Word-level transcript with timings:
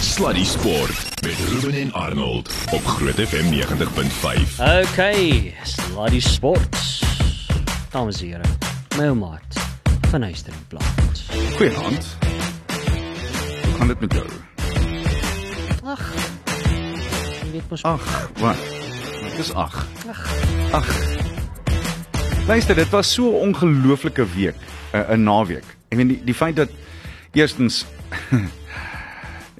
Sluddy 0.00 0.44
Sport 0.44 1.22
met 1.22 1.36
Ruben 1.48 1.80
en 1.80 1.92
Arnold 1.92 2.50
op 2.70 2.84
Groot 2.84 3.14
FM 3.14 3.52
90.5. 3.52 4.60
Okay, 4.60 5.54
Sluddy 5.62 6.20
Sports. 6.20 7.02
Dames 7.90 8.22
en 8.22 8.28
here, 8.28 8.42
my 8.96 9.12
maat 9.18 9.60
van 10.08 10.22
Huistering 10.22 10.66
Plaas. 10.68 11.28
Goeienaand. 11.56 12.16
Hoe 13.64 13.74
gaan 13.76 13.86
dit 13.86 14.00
met 14.00 14.12
jou? 14.12 14.26
Ag. 15.84 16.12
Jy 17.42 17.50
weet 17.50 17.70
mos 17.70 17.82
Ag, 17.82 18.30
wat? 18.38 18.56
Dit 19.20 19.38
is 19.38 19.52
ag. 19.54 19.86
Ag. 20.70 20.96
Luister, 22.46 22.74
dit 22.74 22.88
was 22.88 23.12
so 23.12 23.30
'n 23.30 23.34
ongelooflike 23.48 24.26
week, 24.34 24.56
'n 24.92 25.12
'n 25.12 25.22
naweek. 25.22 25.64
Ek 25.88 25.96
meen 25.98 26.08
die 26.08 26.24
die 26.24 26.34
feit 26.34 26.56
dat 26.56 26.70
eerstens 27.32 27.84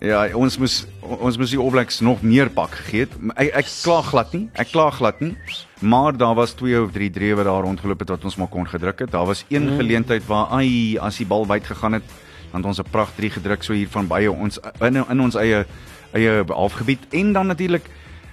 ja, 0.00 0.22
ons 0.36 0.56
moes 0.58 0.86
ons 1.02 1.36
moes 1.36 1.50
die 1.50 1.58
All 1.60 1.70
Blacks 1.70 2.00
nog 2.00 2.22
meer 2.22 2.48
pak 2.50 2.70
gegee 2.70 3.00
het. 3.06 3.12
Ek 3.36 3.54
ek 3.62 3.66
kla 3.82 4.00
glad 4.06 4.32
nie. 4.36 4.48
Ek 4.54 4.70
kla 4.72 4.90
glad 4.90 5.20
nie. 5.20 5.34
Maar 5.80 6.16
daar 6.16 6.34
was 6.34 6.52
twee 6.56 6.76
of 6.80 6.92
drie 6.92 7.10
drewe 7.10 7.44
daar 7.44 7.62
rondgeloop 7.64 7.98
het 8.04 8.08
wat 8.08 8.24
ons 8.24 8.36
maar 8.36 8.48
kon 8.52 8.66
gedruk 8.68 8.98
het. 9.04 9.10
Daar 9.12 9.26
was 9.26 9.44
een 9.48 9.68
geleentheid 9.76 10.26
waar 10.26 10.46
ai 10.60 10.98
as 10.98 11.16
die 11.20 11.26
bal 11.26 11.46
wyd 11.46 11.64
gegaan 11.66 11.92
het, 11.98 12.04
dan 12.52 12.60
het 12.60 12.66
ons 12.68 12.78
'n 12.80 12.90
pragt 12.90 13.16
drie 13.16 13.30
gedruk 13.30 13.62
so 13.62 13.72
hier 13.72 13.88
van 13.88 14.06
baie 14.06 14.30
ons 14.32 14.58
in 14.80 14.96
in 14.96 15.20
ons 15.20 15.34
eie 15.34 15.64
eie 16.12 16.44
halfgebied 16.48 16.98
en 17.12 17.32
dan 17.32 17.46
natuurlik 17.46 17.88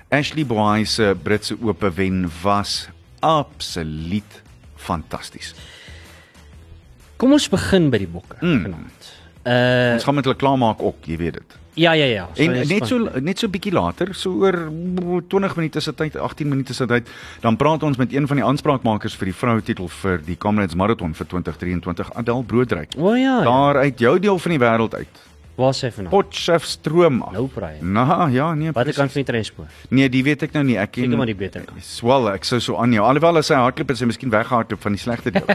Ashley 0.09 0.45
Boy 0.45 0.83
se 0.85 1.15
Britse 1.23 1.55
Ope 1.61 1.91
wen 1.93 2.29
was 2.43 2.89
absoluut 3.19 4.41
fantasties. 4.75 5.53
Kom 7.17 7.31
ons 7.33 7.49
begin 7.49 7.89
by 7.89 7.97
die 7.97 8.07
bokke 8.07 8.35
Mm. 8.41 8.61
vanaand. 8.61 9.13
Uh 9.47 9.93
Ons 9.93 10.03
gaan 10.03 10.15
met 10.15 10.25
hulle 10.25 10.37
klaarmaak 10.37 10.81
ook, 10.81 11.05
jy 11.05 11.17
weet 11.17 11.33
dit. 11.33 11.57
Ja 11.77 11.93
ja 11.97 12.05
ja. 12.05 12.25
En 12.35 12.55
is 12.61 12.71
net 12.71 12.87
so 12.89 13.21
net 13.21 13.39
so 13.39 13.49
bietjie 13.53 13.73
later, 13.75 14.13
so 14.17 14.33
oor 14.41 14.57
20 15.29 15.55
minute 15.59 15.81
se 15.83 15.93
tyd, 15.93 16.17
18 16.17 16.49
minute 16.49 16.73
se 16.73 16.85
tyd, 16.89 17.09
dan 17.45 17.57
praat 17.59 17.83
ons 17.83 17.97
met 17.97 18.13
een 18.13 18.27
van 18.27 18.41
die 18.41 18.45
aanspraakmakers 18.45 19.15
vir 19.19 19.31
die 19.31 19.37
vroue 19.37 19.63
titel 19.63 19.87
vir 20.01 20.21
die 20.25 20.37
Comrades 20.37 20.75
Marathon 20.75 21.13
vir 21.17 21.29
2023, 21.37 22.13
Adel 22.17 22.43
Broodryk. 22.43 22.97
O 22.97 23.13
ja. 23.13 23.39
ja. 23.39 23.43
Daar 23.45 23.83
uit 23.85 23.99
jou 23.99 24.17
deel 24.19 24.39
van 24.39 24.57
die 24.57 24.61
wêreld 24.61 24.95
uit. 24.95 25.23
Waar 25.57 25.73
sê 25.73 25.89
vanaand? 25.89 26.11
Potchefstroom 26.13 27.21
af. 27.25 27.31
Nou 27.33 27.47
praai. 27.49 27.79
Nou, 27.81 28.29
ja, 28.29 28.51
nee. 28.53 28.69
Watter 28.69 28.83
presies. 28.83 28.99
kant 28.99 29.11
van 29.15 29.23
die 29.23 29.29
treinspoor? 29.31 29.69
Nee, 29.89 30.09
die 30.13 30.21
weet 30.27 30.43
ek 30.45 30.51
nou 30.53 30.61
nie. 30.67 30.75
Ek 30.77 30.91
ken 30.93 31.07
Seker 31.07 31.17
maar 31.17 31.29
die 31.31 31.35
beter 31.39 31.63
kant. 31.65 31.81
Swel, 31.81 32.29
ek 32.29 32.45
sou 32.45 32.59
so 32.61 32.75
aanhou. 32.77 33.01
Alhoewel 33.07 33.41
as 33.41 33.49
hy 33.49 33.57
hardloop 33.63 33.93
is 33.95 34.03
hy 34.03 34.09
miskien 34.11 34.29
weggehardloop 34.29 34.83
van 34.85 34.93
die 34.93 35.01
slegte 35.01 35.33
deel. 35.33 35.49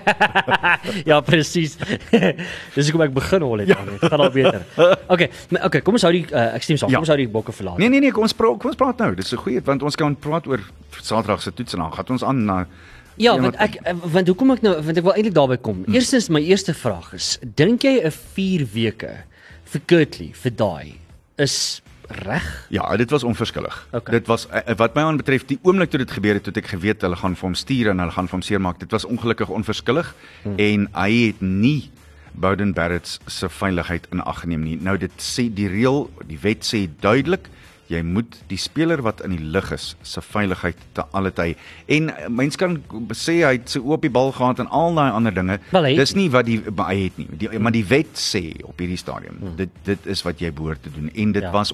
ja, 1.10 1.20
presies. 1.22 1.76
Dis 2.74 2.90
hoekom 2.90 3.04
ek 3.06 3.14
begin 3.14 3.46
hol 3.46 3.62
het 3.62 3.70
ja. 3.70 3.78
aan. 3.78 3.92
Dit 3.94 4.02
gaan 4.10 4.24
al 4.26 4.34
beter. 4.34 4.66
Okay, 5.06 5.30
maar 5.54 5.68
okay, 5.70 5.84
kom 5.86 5.94
ons 6.00 6.06
hou 6.08 6.12
die 6.18 6.24
uh, 6.32 6.48
ek 6.58 6.66
stem 6.66 6.82
saam. 6.82 6.90
Ja. 6.90 6.98
Kom 6.98 7.06
ons 7.06 7.14
hou 7.14 7.20
die 7.22 7.30
bokke 7.38 7.54
verlaat. 7.54 7.78
Nee 7.78 7.92
nee 7.92 8.02
nee, 8.02 8.10
kom 8.16 8.26
ons 8.26 8.34
praat 8.34 8.58
kom 8.58 8.74
ons 8.74 8.80
praat 8.82 9.06
nou. 9.06 9.12
Dis 9.14 9.30
'n 9.30 9.38
goeie 9.44 9.62
want 9.62 9.86
ons 9.86 9.94
kan 9.94 10.18
praat 10.18 10.50
oor 10.50 10.66
Saterdag 10.98 11.46
se 11.46 11.54
toets 11.54 11.78
en 11.78 11.86
dan 11.86 11.94
gaan 11.94 12.10
ons 12.18 12.26
aan 12.26 12.44
na 12.44 12.58
Ja, 13.20 13.38
want 13.38 13.56
wat- 13.56 13.68
ek 13.68 13.74
eh, 13.84 13.94
want 14.02 14.26
hoekom 14.26 14.50
ek 14.50 14.62
nou 14.62 14.74
want 14.82 14.96
ek 14.96 15.04
wil 15.04 15.14
eintlik 15.14 15.34
daarby 15.34 15.56
kom. 15.60 15.84
Hmm. 15.84 15.94
Eerstens 15.94 16.28
my 16.28 16.40
eerste 16.40 16.74
vraag 16.74 17.12
is, 17.14 17.38
dink 17.54 17.82
jy 17.84 18.00
'n 18.02 18.10
4 18.10 18.66
weke 18.72 19.12
vir 19.72 19.82
Kurtley 19.88 20.30
vir 20.36 20.54
daai 20.58 20.92
is 21.40 21.80
reg? 22.22 22.44
Ja, 22.74 22.84
dit 22.96 23.10
was 23.10 23.24
onverskillig. 23.24 23.76
Okay. 23.90 24.18
Dit 24.18 24.28
was 24.28 24.46
eh, 24.50 24.74
wat 24.76 24.94
my 24.98 25.06
aanbetref 25.08 25.46
die 25.48 25.58
oomblik 25.62 25.92
toe 25.92 26.02
dit 26.02 26.12
gebeur 26.12 26.36
het, 26.36 26.44
toe 26.44 26.54
ek 26.60 26.72
geweet 26.74 27.04
hulle 27.06 27.16
gaan 27.16 27.36
vir 27.38 27.48
hom 27.48 27.56
stuur 27.56 27.92
en 27.92 28.02
hulle 28.04 28.14
gaan 28.14 28.28
vir 28.28 28.38
hom 28.38 28.44
seermaak. 28.44 28.80
Dit 28.82 28.92
was 28.92 29.08
ongelukkig 29.08 29.52
onverskillig 29.52 30.12
hmm. 30.42 30.58
en 30.60 30.86
hy 30.98 31.10
het 31.30 31.40
nie 31.40 31.90
Bowden 32.32 32.72
Barrett 32.72 33.18
se 33.28 33.48
veiligheid 33.48 34.06
in 34.12 34.22
ag 34.24 34.42
geneem 34.44 34.62
nie. 34.64 34.78
Nou 34.80 34.96
dit 35.00 35.12
sê 35.20 35.48
die 35.52 35.68
reël, 35.72 36.06
die 36.28 36.40
wet 36.40 36.64
sê 36.68 36.86
duidelik 37.00 37.48
jy 37.92 38.02
moet 38.06 38.38
die 38.50 38.58
speler 38.60 39.02
wat 39.04 39.22
in 39.24 39.34
die 39.36 39.50
lug 39.54 39.70
is 39.74 39.92
se 40.06 40.22
veiligheid 40.24 40.78
te 40.96 41.04
alle 41.12 41.32
tye. 41.34 41.56
En 41.86 42.10
eh, 42.12 42.28
mens 42.28 42.58
kan 42.60 42.78
sê 43.16 43.40
hy 43.42 43.56
het 43.58 43.74
sy 43.74 43.82
oop 43.82 44.04
die 44.04 44.12
bal 44.12 44.32
gehad 44.36 44.62
en 44.62 44.70
al 44.72 44.96
daai 44.98 45.10
ander 45.10 45.34
dinge. 45.34 45.58
Wel, 45.72 45.90
hy 45.90 45.94
Dis 46.00 46.16
nie 46.18 46.28
wat 46.32 46.48
die 46.48 46.60
hy 46.62 46.96
het 47.04 47.20
nie. 47.20 47.28
Die, 47.42 47.50
maar 47.62 47.74
die 47.74 47.84
wet 47.86 48.16
sê 48.18 48.42
op 48.66 48.80
hierdie 48.82 49.00
stadium, 49.00 49.38
hmm. 49.40 49.56
dit 49.60 49.80
dit 49.86 50.10
is 50.14 50.24
wat 50.26 50.40
jy 50.42 50.52
behoort 50.54 50.82
te 50.82 50.92
doen 50.94 51.10
en 51.12 51.32
dit 51.32 51.42
Ja. 51.42 51.50
was 51.50 51.72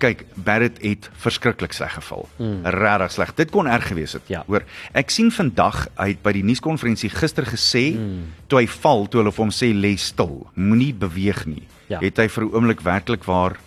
kyk 0.00 0.24
Barrett 0.34 0.78
het 0.84 1.08
verskriklik 1.22 1.72
sleg 1.72 1.92
geval. 1.96 2.28
Mm. 2.38 2.66
Regtig 2.76 3.14
sleg. 3.16 3.32
Dit 3.38 3.50
kon 3.54 3.68
erg 3.70 3.88
gewees 3.90 4.14
het. 4.16 4.26
Ja. 4.32 4.42
Hoor, 4.46 4.64
ek 4.96 5.12
sien 5.12 5.30
vandag 5.34 5.86
hy 5.96 6.10
het 6.12 6.22
by 6.24 6.34
die 6.36 6.44
nuuskonferensie 6.46 7.10
gister 7.12 7.48
gesê 7.48 7.90
mm. 7.96 8.46
toe 8.50 8.62
hy 8.62 8.68
val, 8.80 9.06
toe 9.10 9.22
hulle 9.22 9.34
vir 9.34 9.44
hom 9.44 9.54
sê 9.54 9.72
lê 9.74 9.94
stil, 10.00 10.44
moenie 10.54 10.92
beweeg 10.96 11.44
nie. 11.50 11.64
Ja. 11.90 12.00
Het 12.02 12.22
hy 12.22 12.28
vir 12.30 12.44
'n 12.44 12.54
oomblik 12.54 12.84
werklik 12.86 13.26
waar 13.26 13.58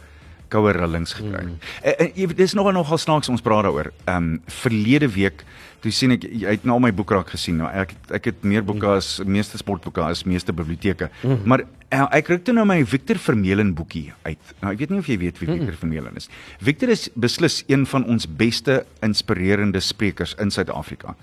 koue 0.53 0.73
rillings 0.75 1.15
gekry. 1.17 1.43
Mm. 1.49 1.59
En, 1.81 1.99
en 2.05 2.15
jy 2.15 2.29
weet 2.31 2.41
dis 2.45 2.55
nog 2.57 2.71
nogal 2.75 3.01
snaaks 3.01 3.31
ons 3.33 3.43
praat 3.43 3.67
daaroor. 3.67 3.93
Ehm 4.05 4.33
um, 4.33 4.41
verlede 4.61 5.09
week 5.13 5.45
toe 5.83 5.91
sien 5.91 6.15
ek 6.15 6.23
jy 6.23 6.55
het 6.55 6.65
nou 6.67 6.77
my 6.81 6.93
boekrak 6.95 7.33
gesien. 7.33 7.59
Nou 7.59 7.67
ek 7.67 7.93
ek 8.15 8.31
het 8.31 8.45
meer 8.47 8.63
boeke 8.65 8.87
as 8.95 9.17
meeste 9.27 9.59
sportboeke 9.59 10.03
as 10.05 10.23
meeste 10.29 10.55
biblioteke. 10.55 11.09
Mm. 11.23 11.41
Maar 11.49 11.65
uh, 11.65 12.05
ek 12.15 12.29
kry 12.29 12.37
toe 12.39 12.55
nou 12.55 12.65
my 12.69 12.79
Victor 12.87 13.19
Vermeulen 13.19 13.73
boekie 13.75 14.05
uit. 14.23 14.53
Nou 14.61 14.71
ek 14.73 14.83
weet 14.83 14.93
nie 14.93 15.01
of 15.03 15.11
jy 15.11 15.19
weet 15.25 15.41
wie 15.41 15.49
Victor 15.51 15.73
mm. 15.73 15.81
Vermeulen 15.81 16.19
is. 16.21 16.29
Victor 16.63 16.93
is 16.93 17.09
beslis 17.19 17.61
een 17.67 17.85
van 17.89 18.07
ons 18.07 18.27
beste 18.27 18.83
inspirerende 19.05 19.83
sprekers 19.83 20.37
in 20.39 20.53
Suid-Afrika. 20.53 21.17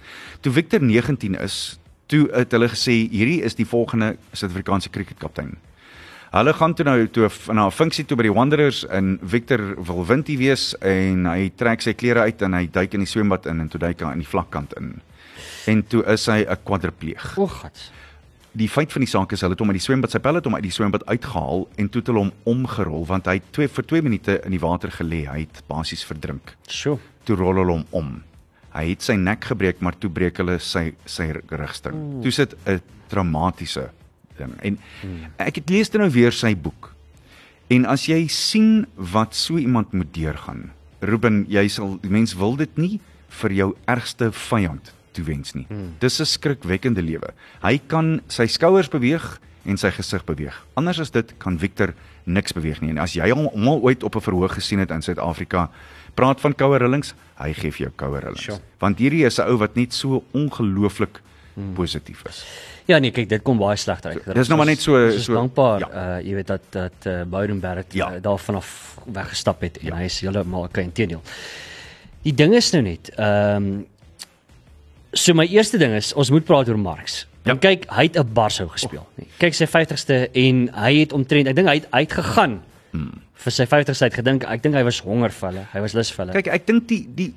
Toe 0.45 0.53
Victor 0.61 0.85
19 0.85 1.39
is, 1.41 1.79
toe 2.13 2.27
het 2.35 2.53
hulle 2.57 2.69
gesê 2.73 3.01
hierdie 3.09 3.41
is 3.47 3.57
die 3.57 3.69
volgende 3.69 4.17
Suid-Afrikaanse 4.35 4.93
kriketkaptein. 4.93 5.57
Hulle 6.31 6.53
gaan 6.55 6.75
toe 6.79 6.85
nou 6.87 7.09
toe 7.11 7.27
na 7.51 7.67
'n 7.67 7.75
funksie 7.75 8.05
toe 8.07 8.17
by 8.17 8.23
die 8.23 8.33
Wanderers 8.33 8.85
en 8.87 9.19
Victor 9.23 9.75
wil 9.83 10.05
wintie 10.07 10.39
wees 10.39 10.77
en 10.79 11.27
hy 11.27 11.51
trek 11.57 11.83
sy 11.83 11.93
klere 11.93 12.21
uit 12.21 12.43
en 12.43 12.55
hy 12.55 12.69
duik 12.71 12.95
in 12.95 13.01
die 13.01 13.11
swembad 13.11 13.47
in 13.47 13.61
en 13.61 13.69
toe 13.69 13.81
duik 13.81 14.01
hy 14.01 14.13
in 14.13 14.23
die 14.23 14.29
vlakkant 14.29 14.73
in. 14.79 15.01
En 15.67 15.83
toe 15.83 16.05
is 16.07 16.27
hy 16.27 16.47
'n 16.47 16.57
kwadripleeg. 16.65 17.37
O 17.37 17.47
god. 17.47 17.93
Die 18.53 18.69
feit 18.69 18.93
van 18.93 19.01
die 19.01 19.11
saak 19.11 19.33
is 19.33 19.41
hulle 19.41 19.53
het 19.53 19.61
hom 19.61 19.71
uit 19.71 19.81
die 19.81 19.87
swembad 19.87 20.11
sy 20.11 20.19
pelle 20.19 20.37
het 20.37 20.45
hom 20.45 20.55
uit 20.55 20.63
die 20.63 20.71
swembad 20.71 21.05
uitgehaal 21.07 21.69
en 21.77 21.89
toe 21.89 22.01
het 22.01 22.07
hulle 22.07 22.19
hom 22.21 22.33
omgerol 22.45 23.07
want 23.07 23.27
hy 23.27 23.35
het 23.35 23.53
twee 23.53 23.69
vir 23.69 23.85
2 23.85 24.03
minute 24.03 24.41
in 24.45 24.51
die 24.53 24.61
water 24.61 24.91
gelê. 24.91 25.27
Hy 25.27 25.41
het 25.41 25.63
basies 25.67 26.05
verdrink. 26.05 26.55
Sjoe. 26.69 26.99
Toe 27.25 27.37
rol 27.37 27.55
hulle 27.55 27.73
hom 27.73 27.87
om. 27.91 28.23
Hy 28.73 28.89
het 28.91 29.03
sy 29.03 29.17
nek 29.17 29.45
gebreek 29.45 29.81
maar 29.81 29.99
toe 29.99 30.11
breek 30.11 30.37
hulle 30.37 30.61
sy 30.61 30.95
sy 31.05 31.33
rugstring. 31.51 32.23
Toe 32.23 32.31
sit 32.31 32.55
'n 32.67 32.81
traumatiese 33.09 33.91
ding. 34.41 34.55
En 34.63 34.79
ek 35.39 35.61
het 35.61 35.71
lees 35.71 35.93
dit 35.93 36.01
nou 36.01 36.11
weer 36.11 36.35
sy 36.35 36.55
boek. 36.57 36.91
En 37.71 37.87
as 37.87 38.09
jy 38.11 38.25
sien 38.27 38.87
wat 38.97 39.37
so 39.39 39.61
iemand 39.61 39.93
moet 39.95 40.11
deurgaan, 40.17 40.71
Ruben, 41.01 41.45
jy 41.49 41.69
sal 41.73 41.95
die 42.03 42.11
mens 42.13 42.35
wil 42.37 42.59
dit 42.61 42.73
nie 42.77 42.99
vir 43.41 43.55
jou 43.57 43.69
ergste 43.89 44.33
vyand 44.35 44.91
toewens 45.17 45.55
nie. 45.55 45.67
Hmm. 45.69 45.95
Dis 46.03 46.21
'n 46.21 46.27
skrikwekkende 46.27 47.03
lewe. 47.03 47.33
Hy 47.63 47.81
kan 47.87 48.21
sy 48.29 48.47
skouers 48.47 48.89
beweeg 48.89 49.41
en 49.65 49.77
sy 49.77 49.91
gesig 49.91 50.25
beweeg. 50.25 50.55
Anders 50.75 51.01
as 51.01 51.11
dit 51.11 51.33
kan 51.39 51.59
Victor 51.59 51.95
niks 52.25 52.53
beweeg 52.53 52.81
nie. 52.81 52.91
En 52.91 52.99
as 52.99 53.15
jy 53.15 53.31
hom 53.31 53.49
al 53.69 53.81
ooit 53.81 54.03
op 54.03 54.17
'n 54.17 54.21
verhoog 54.21 54.55
gesien 54.55 54.79
het 54.79 54.91
in 54.91 55.03
Suid-Afrika, 55.03 55.71
praat 56.15 56.41
van 56.41 56.55
koue 56.55 56.79
rillings, 56.79 57.15
hy 57.39 57.53
gee 57.53 57.71
vir 57.71 57.87
jou 57.87 57.93
koue 57.97 58.21
rillings. 58.21 58.43
Sure. 58.43 58.61
Want 58.79 58.99
hierdie 58.99 59.25
is 59.25 59.39
'n 59.39 59.49
ou 59.49 59.57
wat 59.57 59.77
net 59.77 59.93
so 59.93 60.25
ongelooflik 60.33 61.21
hmm. 61.55 61.73
positief 61.75 62.23
is. 62.29 62.45
Ja 62.87 62.99
nee, 62.99 63.11
kyk, 63.11 63.29
dit 63.29 63.43
kom 63.43 63.59
baie 63.59 63.77
sleg 63.77 64.01
uit. 64.05 64.25
Dis 64.35 64.49
nou 64.49 64.57
maar 64.59 64.67
net 64.67 64.81
so- 64.81 65.07
is 65.07 65.25
so- 65.25 65.35
dankbaar 65.35 65.79
ja. 65.81 65.89
uh 66.19 66.27
jy 66.27 66.35
weet 66.35 66.47
dat 66.47 66.61
dat 66.71 67.07
uh, 67.07 67.23
Bowden 67.23 67.61
Barrett 67.61 67.93
Ja. 67.95 68.13
uh, 68.15 68.23
daar 68.23 68.39
vanaf 68.39 68.97
weggestap 69.13 69.61
het 69.61 69.79
en 69.79 69.87
Ja. 69.87 69.95
hy 69.97 70.05
is 70.05 70.21
heeltemal 70.21 70.63
okay 70.65 70.85
inteendeel. 70.85 71.23
Die 72.23 72.35
ding 72.35 72.55
is 72.55 72.71
nou 72.73 72.83
net, 72.83 73.11
ehm 73.17 73.57
um, 73.57 73.87
so 75.13 75.35
my 75.35 75.47
eerste 75.47 75.79
ding 75.79 75.93
is 75.95 76.13
ons 76.13 76.31
moet 76.31 76.45
praat 76.45 76.69
oor 76.69 76.79
Marx. 76.79 77.27
Ja. 77.43 77.51
En 77.53 77.59
kyk, 77.59 77.87
hy 77.91 78.03
het 78.03 78.17
'n 78.19 78.33
barsou 78.33 78.69
gespeel. 78.69 79.07
Nee. 79.17 79.27
Kyk 79.39 79.55
sy 79.55 79.67
50ste 79.67 80.29
en 80.33 80.69
hy 80.75 80.99
het 81.01 81.13
omtrent, 81.13 81.47
ek 81.49 81.55
dink 81.57 81.69
hy 81.69 81.75
het 81.75 81.87
uitgegaan. 81.91 82.63
Hmm. 82.91 83.21
vir 83.39 83.55
sy 83.55 83.65
50ste 83.71 84.09
het 84.09 84.17
gedink 84.19 84.45
ek 84.51 84.65
dink 84.65 84.75
hy 84.75 84.83
was 84.83 84.99
honger 85.05 85.31
vir 85.31 85.49
hulle. 85.49 85.65
Hy 85.73 85.83
was 85.85 85.95
lus 85.95 86.11
vir 86.11 86.25
hulle. 86.25 86.35
Kyk, 86.41 86.49
ek 86.57 86.67
dink 86.67 86.89
die 86.91 87.03
die 87.17 87.31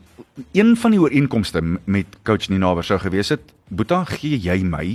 een 0.58 0.74
van 0.82 0.96
die 0.96 1.02
ooreenkomste 1.02 1.62
met 1.62 2.18
coach 2.26 2.50
Ninaber 2.50 2.86
sou 2.86 2.98
gewees 3.02 3.30
het, 3.36 3.54
Boeta, 3.70 4.04
gee 4.10 4.38
jy 4.42 4.64
my 4.66 4.86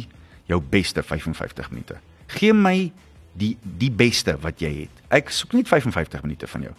jou 0.50 0.58
beste 0.72 1.02
55 1.02 1.70
minute. 1.70 1.98
Gee 2.38 2.54
my 2.56 2.90
die 3.38 3.54
die 3.62 3.90
beste 3.94 4.34
wat 4.42 4.62
jy 4.62 4.72
het. 4.82 5.02
Ek 5.14 5.30
soek 5.32 5.54
net 5.56 5.70
55 5.70 6.24
minute 6.26 6.48
van 6.50 6.66
jou. 6.68 6.72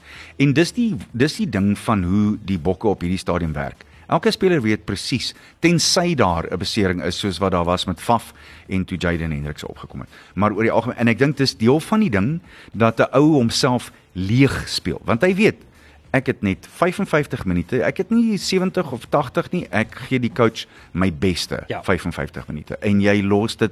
En 0.43 0.53
dis 0.53 0.73
die 0.75 0.89
dis 1.11 1.37
die 1.39 1.49
ding 1.49 1.71
van 1.85 2.03
hoe 2.03 2.25
die 2.45 2.59
bokke 2.59 2.89
op 2.91 3.05
hierdie 3.05 3.21
stadium 3.21 3.55
werk. 3.55 3.85
Elke 4.09 4.31
speler 4.33 4.61
weet 4.61 4.85
presies 4.89 5.33
tensy 5.61 6.15
daar 6.17 6.47
'n 6.49 6.57
besering 6.57 7.03
is 7.03 7.19
soos 7.19 7.37
wat 7.37 7.51
daar 7.51 7.65
was 7.65 7.85
met 7.85 8.01
Faf 8.01 8.33
en 8.67 8.85
toe 8.85 8.97
Jaden 8.97 9.31
Hendricks 9.31 9.63
opgekom 9.63 9.99
het. 9.99 10.09
Maar 10.33 10.51
oor 10.51 10.63
die 10.63 10.71
algemeen 10.71 10.97
en 10.97 11.07
ek 11.07 11.17
dink 11.19 11.37
dis 11.37 11.57
deel 11.57 11.79
van 11.79 11.99
die 11.99 12.09
ding 12.09 12.41
dat 12.73 12.99
'n 12.99 13.07
ou 13.11 13.31
homself 13.33 13.91
leeg 14.13 14.63
speel, 14.67 15.01
want 15.05 15.21
hy 15.21 15.35
weet 15.35 15.55
ek 16.11 16.25
het 16.25 16.41
net 16.41 16.67
55 16.67 17.45
minute. 17.45 17.83
Ek 17.83 17.97
het 17.97 18.09
nie 18.09 18.37
70 18.37 18.91
of 18.91 19.05
80 19.09 19.51
nie. 19.51 19.67
Ek 19.69 19.95
gee 20.07 20.19
die 20.19 20.33
coach 20.33 20.65
my 20.91 21.13
beste 21.13 21.63
Ja. 21.67 21.83
55 21.83 22.47
minute 22.47 22.77
en 22.81 23.01
jy 23.01 23.21
los 23.21 23.55
dit 23.55 23.71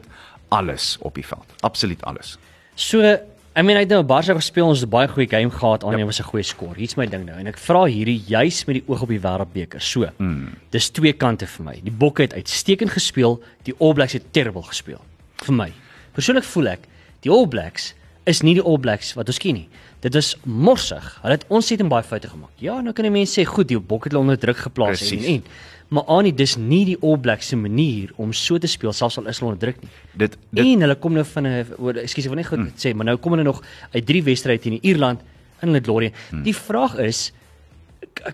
alles 0.49 0.97
op 1.01 1.15
die 1.15 1.25
veld. 1.25 1.45
Absoluut 1.61 2.01
alles. 2.03 2.37
So 2.75 3.17
I 3.57 3.63
mean 3.65 3.73
hy 3.79 3.87
het 3.87 3.89
nou 3.89 4.03
Barca 4.05 4.35
gespeel, 4.37 4.67
ons 4.69 4.83
het 4.83 4.87
'n 4.87 4.93
baie 4.93 5.07
goeie 5.07 5.27
game 5.27 5.49
gehad, 5.49 5.83
aan 5.83 5.97
ja. 5.97 6.05
was 6.05 6.19
'n 6.19 6.29
goeie 6.29 6.43
skor. 6.43 6.75
Hier's 6.75 6.95
my 6.95 7.07
ding 7.07 7.25
nou 7.25 7.39
en 7.39 7.47
ek 7.47 7.57
vra 7.57 7.85
hierdie 7.85 8.21
juis 8.27 8.65
met 8.65 8.75
die 8.75 8.83
oog 8.87 9.01
op 9.01 9.09
die 9.09 9.19
Wêreldbeker. 9.19 9.81
So. 9.81 10.09
Mm. 10.17 10.53
Dis 10.69 10.89
twee 10.89 11.13
kante 11.13 11.47
vir 11.47 11.65
my. 11.65 11.79
Die 11.83 11.91
Bokke 11.91 12.21
het 12.21 12.33
uitstekend 12.33 12.91
gespeel, 12.91 13.41
die 13.63 13.73
All 13.79 13.93
Blacks 13.93 14.13
het 14.13 14.31
terrible 14.31 14.61
gespeel. 14.61 15.01
Vir 15.37 15.53
my. 15.53 15.73
Persoonlik 16.13 16.43
voel 16.43 16.67
ek 16.67 16.79
die 17.21 17.31
All 17.31 17.47
Blacks 17.47 17.95
is 18.25 18.43
nie 18.43 18.53
die 18.53 18.63
All 18.63 18.77
Blacks 18.77 19.13
wat 19.13 19.27
ons 19.27 19.39
ken 19.39 19.53
nie. 19.53 19.69
Dit 19.99 20.15
is 20.15 20.35
morsig. 20.43 21.19
Hulle 21.23 21.33
het 21.33 21.45
ontsettend 21.47 21.89
baie 21.89 22.03
foute 22.03 22.27
gemaak. 22.27 22.51
Ja, 22.61 22.81
nou 22.81 22.93
kan 22.93 23.03
die 23.03 23.11
mense 23.11 23.41
sê 23.41 23.45
goed, 23.45 23.67
die 23.67 23.79
Bokke 23.79 24.03
het 24.03 24.11
hulle 24.13 24.21
onder 24.21 24.37
druk 24.37 24.57
geplaas 24.57 24.99
Precies. 25.01 25.25
en 25.25 25.33
en 25.33 25.43
maar 25.87 26.03
Annie 26.11 26.33
dis 26.35 26.55
nie 26.59 26.83
die 26.85 26.97
All 27.01 27.17
Blacks 27.17 27.47
se 27.47 27.55
manier 27.55 28.11
om 28.15 28.33
so 28.33 28.57
te 28.57 28.67
speel 28.67 28.93
selfs 28.93 29.17
al 29.17 29.29
is 29.31 29.39
hulle 29.39 29.53
onder 29.53 29.61
druk 29.61 29.81
nie. 29.81 29.91
Dit 30.13 30.37
Dit, 30.49 30.65
en 30.65 30.85
hulle 30.85 30.95
kom 30.95 31.13
nou 31.13 31.25
van 31.25 31.47
'n 31.47 32.03
ekskuus 32.03 32.25
ek 32.25 32.31
wil 32.33 32.41
net 32.41 32.47
goed 32.47 32.59
mm. 32.59 32.73
sê, 32.75 32.93
maar 32.93 33.05
nou 33.05 33.17
kom 33.17 33.31
hulle 33.31 33.43
nog 33.43 33.63
uit 33.91 34.05
drie 34.05 34.23
wedstryde 34.23 34.61
teen 34.61 34.79
Ierland 34.81 35.19
in 35.61 35.67
hulle 35.67 35.81
glorie. 35.81 36.11
Mm. 36.31 36.43
Die 36.43 36.55
vraag 36.55 36.97
is 36.97 37.31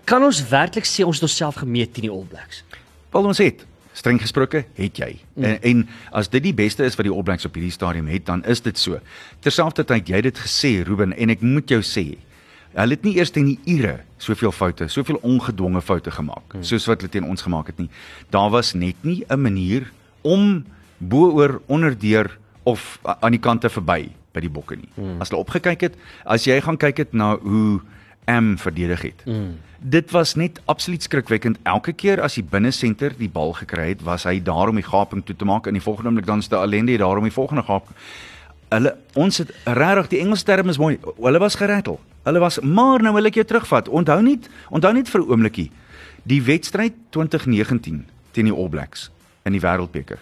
kan 0.04 0.22
ons 0.22 0.48
werklik 0.48 0.84
sê 0.84 1.04
ons 1.04 1.16
het 1.16 1.28
onsself 1.28 1.54
gemeet 1.54 1.94
teen 1.94 2.08
die 2.08 2.10
All 2.10 2.26
Blacks? 2.28 2.64
wel 3.14 3.30
ons 3.30 3.38
het 3.38 3.64
streng 3.94 4.18
gesproke 4.18 4.64
het 4.74 4.98
jy. 4.98 5.12
Mm. 5.34 5.44
En, 5.44 5.58
en 5.62 5.88
as 6.18 6.28
dit 6.28 6.42
die 6.42 6.54
beste 6.54 6.84
is 6.84 6.96
wat 6.98 7.06
die 7.06 7.14
All 7.14 7.22
Blacks 7.22 7.46
op 7.46 7.54
hierdie 7.54 7.74
stadium 7.74 8.08
het, 8.10 8.26
dan 8.26 8.42
is 8.50 8.64
dit 8.64 8.78
so. 8.78 8.98
Terselfdertyd 9.46 10.10
jy 10.10 10.18
het 10.18 10.28
dit 10.32 10.40
gesê 10.46 10.80
Ruben 10.82 11.14
en 11.14 11.30
ek 11.30 11.44
moet 11.46 11.70
jou 11.70 11.78
sê 11.86 12.06
Hulle 12.74 12.96
het 12.96 13.04
nie 13.06 13.14
eers 13.16 13.30
teen 13.30 13.52
die 13.52 13.58
Ire 13.76 14.00
soveel 14.18 14.52
foute, 14.52 14.88
soveel 14.88 15.20
ongedwonge 15.22 15.82
foute 15.84 16.10
gemaak 16.10 16.56
hmm. 16.56 16.64
soos 16.66 16.88
wat 16.90 17.02
hulle 17.02 17.12
teen 17.12 17.28
ons 17.28 17.42
gemaak 17.42 17.70
het 17.70 17.78
nie. 17.78 17.90
Daar 18.34 18.50
was 18.50 18.74
net 18.74 18.96
nie 19.02 19.24
'n 19.28 19.40
manier 19.40 19.92
om 20.22 20.64
bo-oor 20.98 21.60
onderdeur 21.66 22.38
of 22.64 22.98
aan 23.02 23.32
die 23.32 23.40
kante 23.40 23.68
verby 23.68 24.10
by 24.32 24.40
die 24.40 24.50
bokke 24.50 24.76
nie. 24.76 24.88
Hmm. 24.94 25.20
As 25.20 25.30
hulle 25.30 25.40
opgekyk 25.40 25.80
het, 25.80 25.94
as 26.24 26.44
jy 26.44 26.60
gaan 26.60 26.76
kyk 26.76 26.96
het 26.96 27.12
na 27.12 27.36
hoe 27.38 27.80
M 28.26 28.56
verdedig 28.56 29.02
het. 29.02 29.22
Mm. 29.24 29.58
Dit 29.78 30.10
was 30.10 30.34
net 30.34 30.60
absoluut 30.64 31.02
skrikwekkend. 31.02 31.58
Elke 31.62 31.92
keer 31.92 32.20
as 32.20 32.34
die 32.34 32.44
binnesenter 32.44 33.12
die 33.18 33.28
bal 33.28 33.52
gekry 33.52 33.88
het, 33.92 34.02
was 34.02 34.24
hy 34.24 34.38
daar 34.42 34.72
om 34.72 34.80
die 34.80 34.86
gaping 34.86 35.24
toe 35.24 35.36
te 35.36 35.44
maak 35.44 35.66
en 35.66 35.76
die 35.76 35.82
volgende 35.84 36.08
oomblik 36.08 36.26
dan 36.26 36.38
is 36.40 36.48
daar 36.48 36.64
Allende 36.64 36.96
daar 36.96 37.20
om 37.20 37.28
die 37.28 37.32
volgende 37.32 37.62
gaping. 37.62 37.96
Hulle 38.74 38.96
ons 39.14 39.38
het 39.38 39.50
regtig 39.64 40.10
die 40.14 40.20
Engelse 40.24 40.44
term 40.44 40.68
is 40.72 40.78
mooi. 40.78 40.98
Hulle 41.20 41.40
was 41.42 41.58
gerattel. 41.60 42.00
Hulle 42.24 42.42
was 42.42 42.60
maar 42.60 43.02
nou 43.02 43.14
wil 43.14 43.30
ek 43.30 43.40
jou 43.40 43.46
terugvat. 43.46 43.88
Onthou 43.88 44.20
net, 44.22 44.48
onthou 44.70 44.92
net 44.92 45.08
vir 45.08 45.20
'n 45.20 45.30
oombliekie. 45.30 45.70
Die 46.24 46.42
wedstryd 46.42 46.94
2019 47.10 48.06
teen 48.32 48.44
die 48.44 48.54
All 48.54 48.68
Blacks 48.68 49.10
in 49.44 49.52
die 49.52 49.60
Wêreldbeker. 49.60 50.18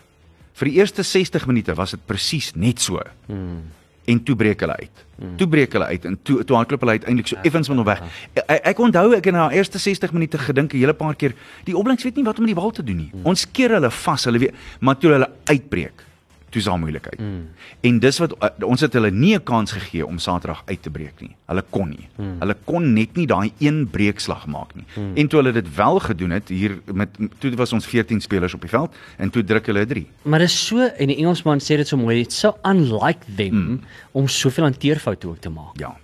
Vir 0.53 0.69
die 0.69 0.77
eerste 0.77 1.03
60 1.03 1.47
minute 1.47 1.75
was 1.75 1.91
dit 1.91 2.01
presies 2.07 2.53
net 2.55 2.81
so. 2.81 3.01
Mm 3.27 3.81
en 4.05 4.23
toe 4.23 4.37
breek 4.37 4.61
hulle 4.61 4.77
uit. 4.77 5.05
Mm. 5.17 5.35
Toe 5.39 5.49
breek 5.49 5.75
hulle 5.77 5.89
uit 5.93 6.07
en 6.09 6.19
toe 6.27 6.45
toe 6.45 6.57
hardloop 6.57 6.85
hulle 6.85 6.97
uiteindelik 6.99 7.31
so 7.31 7.39
effens 7.47 7.71
met 7.71 7.79
hom 7.79 7.87
weg. 7.87 8.03
Ek, 8.35 8.65
ek 8.73 8.81
onthou 8.83 9.05
ek 9.17 9.29
na 9.35 9.49
die 9.53 9.61
eerste 9.61 9.79
60 9.83 10.15
minute 10.17 10.39
gedink 10.43 10.75
'n 10.75 10.83
hele 10.83 10.95
paar 10.95 11.15
keer, 11.15 11.35
die 11.65 11.77
opbrengs 11.77 12.03
weet 12.03 12.17
nie 12.17 12.25
wat 12.25 12.39
om 12.39 12.47
met 12.47 12.55
die 12.55 12.61
bal 12.61 12.71
te 12.71 12.83
doen 12.83 12.97
nie. 12.97 13.11
Mm. 13.13 13.27
Ons 13.27 13.47
keer 13.47 13.71
hulle 13.71 13.91
vas, 13.91 14.25
hulle 14.25 14.39
weet, 14.39 14.55
maar 14.81 14.99
toe 14.99 15.13
hulle 15.13 15.31
uitbreek, 15.45 16.05
toe 16.53 16.63
daar 16.63 16.79
moeilikheid. 16.79 17.21
Mm. 17.21 17.49
En 17.89 17.99
dis 18.03 18.19
wat 18.23 18.35
uh, 18.37 18.51
ons 18.69 18.85
het 18.85 18.93
hulle 18.99 19.11
nie 19.11 19.35
'n 19.35 19.43
kans 19.43 19.73
gegee 19.73 20.07
om 20.07 20.19
Saterdag 20.19 20.63
uit 20.67 20.83
te 20.83 20.91
breek 20.91 21.21
nie. 21.21 21.35
Hulle 21.47 21.65
kon 21.71 21.89
nie. 21.89 22.09
Mm. 22.17 22.37
Hulle 22.41 22.57
kon 22.65 22.93
net 22.93 23.17
nie 23.17 23.27
daai 23.27 23.53
een 23.59 23.89
breekslag 23.91 24.47
maak 24.47 24.75
nie. 24.75 24.85
Mm. 24.95 25.17
En 25.17 25.29
toe 25.29 25.41
hulle 25.41 25.53
dit 25.53 25.75
wel 25.75 25.99
gedoen 25.99 26.31
het 26.31 26.49
hier 26.49 26.79
met 26.93 27.09
toe 27.39 27.55
was 27.57 27.73
ons 27.73 27.87
14 27.87 28.21
spelers 28.21 28.55
op 28.55 28.61
die 28.61 28.71
veld 28.71 28.95
en 29.17 29.31
toe 29.31 29.45
druk 29.45 29.67
hulle 29.67 29.87
3. 29.87 30.07
Maar 30.23 30.39
dit 30.39 30.49
is 30.49 30.67
so 30.67 30.81
en 30.81 31.07
die 31.07 31.17
Engelsman 31.17 31.61
sê 31.61 31.77
dit 31.77 31.89
so 31.89 31.97
mooi, 31.97 32.21
it's 32.21 32.39
so 32.39 32.57
unlike 32.63 33.25
them 33.37 33.55
mm. 33.55 33.81
om 34.13 34.29
soveel 34.29 34.65
hanteerfoute 34.65 35.29
ook 35.29 35.41
te 35.41 35.51
maak. 35.51 35.79
Ja. 35.79 35.97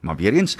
Maar 0.00 0.16
weer 0.16 0.32
eens 0.32 0.56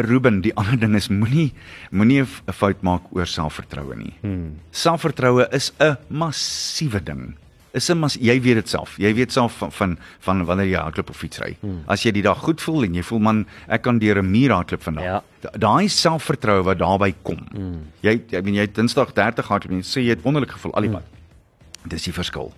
Ruben, 0.00 0.40
die 0.40 0.54
ander 0.54 0.78
ding 0.80 0.94
is 0.96 1.08
moenie 1.08 1.52
moenie 1.90 2.22
'n 2.22 2.52
fout 2.52 2.82
maak 2.82 3.02
oor 3.12 3.26
selfvertroue 3.26 3.96
nie. 3.96 4.14
Hmm. 4.20 4.60
Selfvertroue 4.70 5.46
is 5.52 5.72
'n 5.78 5.96
massiewe 6.08 7.02
ding. 7.02 7.36
Is 7.72 7.88
'n 7.90 7.98
mas 7.98 8.14
jy 8.14 8.40
weet 8.40 8.54
dit 8.56 8.68
self. 8.68 8.96
Jy 8.98 9.14
weet 9.14 9.32
self 9.32 9.52
van 9.58 9.70
van, 9.72 9.98
van 10.20 10.44
wanneer 10.44 10.66
jy 10.66 10.76
hardloop 10.80 11.10
of 11.10 11.16
fietsry. 11.16 11.56
Hmm. 11.60 11.82
As 11.86 12.02
jy 12.02 12.10
die 12.10 12.22
dag 12.22 12.38
goed 12.38 12.60
voel 12.60 12.82
en 12.84 12.94
jy 12.94 13.02
voel 13.02 13.18
man, 13.20 13.46
ek 13.68 13.82
kan 13.82 13.98
deur 13.98 14.18
'n 14.22 14.30
muur 14.30 14.50
hardloop 14.50 14.82
vandag. 14.82 15.04
Ja. 15.04 15.22
Da- 15.40 15.50
Daai 15.58 15.88
selfvertroue 15.88 16.62
wat 16.64 16.78
daarbey 16.78 17.14
kom. 17.22 17.38
Hmm. 17.52 17.86
Jy 18.02 18.22
ek 18.32 18.44
meen 18.44 18.54
jy 18.54 18.60
het 18.60 18.74
Dinsdag 18.74 19.12
30 19.14 19.46
hardloop 19.48 19.70
en 19.72 19.78
jy 19.78 19.84
sê 19.84 20.02
jy 20.02 20.08
het 20.10 20.22
wonderlik 20.22 20.50
gevoel 20.50 20.74
al 20.74 20.82
die 20.82 20.90
pad. 20.90 21.02
Hmm. 21.04 21.88
Dis 21.88 22.02
die 22.04 22.12
verskil. 22.12 22.52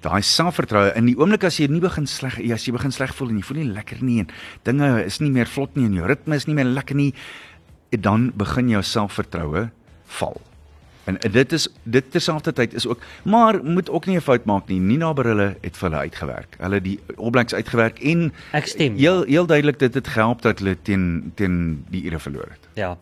Daai 0.00 0.22
selfvertroue 0.22 0.92
in 0.96 1.06
die 1.06 1.16
oomblik 1.16 1.44
as 1.44 1.58
jy 1.58 1.66
nie 1.68 1.80
begin 1.80 2.06
sleg 2.06 2.38
as 2.52 2.64
jy 2.66 2.72
begin 2.72 2.90
sleg 2.92 3.14
voel 3.14 3.28
en 3.30 3.36
jy 3.36 3.42
voel 3.42 3.56
nie 3.58 3.72
lekker 3.74 4.02
nie 4.02 4.18
en 4.20 4.28
dinge 4.64 5.04
is 5.04 5.20
nie 5.20 5.30
meer 5.30 5.46
vlot 5.46 5.76
nie 5.76 5.84
en 5.86 5.92
jou 5.94 6.06
ritme 6.06 6.34
is 6.34 6.46
nie 6.46 6.54
meer 6.54 6.64
lekker 6.64 6.94
nie, 6.96 7.12
dan 7.92 8.32
begin 8.36 8.68
jou 8.68 8.82
selfvertroue 8.82 9.70
val. 10.06 10.40
En 11.04 11.18
dit 11.32 11.52
is 11.52 11.68
dit 11.82 12.04
terselfdertyd 12.10 12.74
is 12.74 12.86
ook 12.86 13.00
maar 13.24 13.58
moet 13.64 13.90
ook 13.90 14.06
nie 14.06 14.16
'n 14.16 14.20
fout 14.20 14.44
maak 14.44 14.68
nie. 14.68 14.78
Nina 14.80 15.12
Barille 15.12 15.56
het 15.60 15.76
vir 15.76 15.88
hulle 15.90 16.00
uitgewerk. 16.02 16.56
Hulle 16.58 16.80
die 16.80 16.98
opbrengs 17.16 17.54
uitgewerk 17.54 17.98
en 17.98 18.32
Ek 18.52 18.66
stem. 18.66 18.96
heel 18.96 19.22
heel 19.24 19.46
duidelik 19.46 19.78
dit 19.78 19.94
het 19.94 20.08
gehelp 20.08 20.42
dat 20.42 20.58
hulle 20.58 20.76
teen 20.82 21.32
teen 21.34 21.84
die 21.90 22.02
Ire 22.04 22.18
verloor 22.18 22.46
het. 22.50 22.68
Ja. 22.74 22.96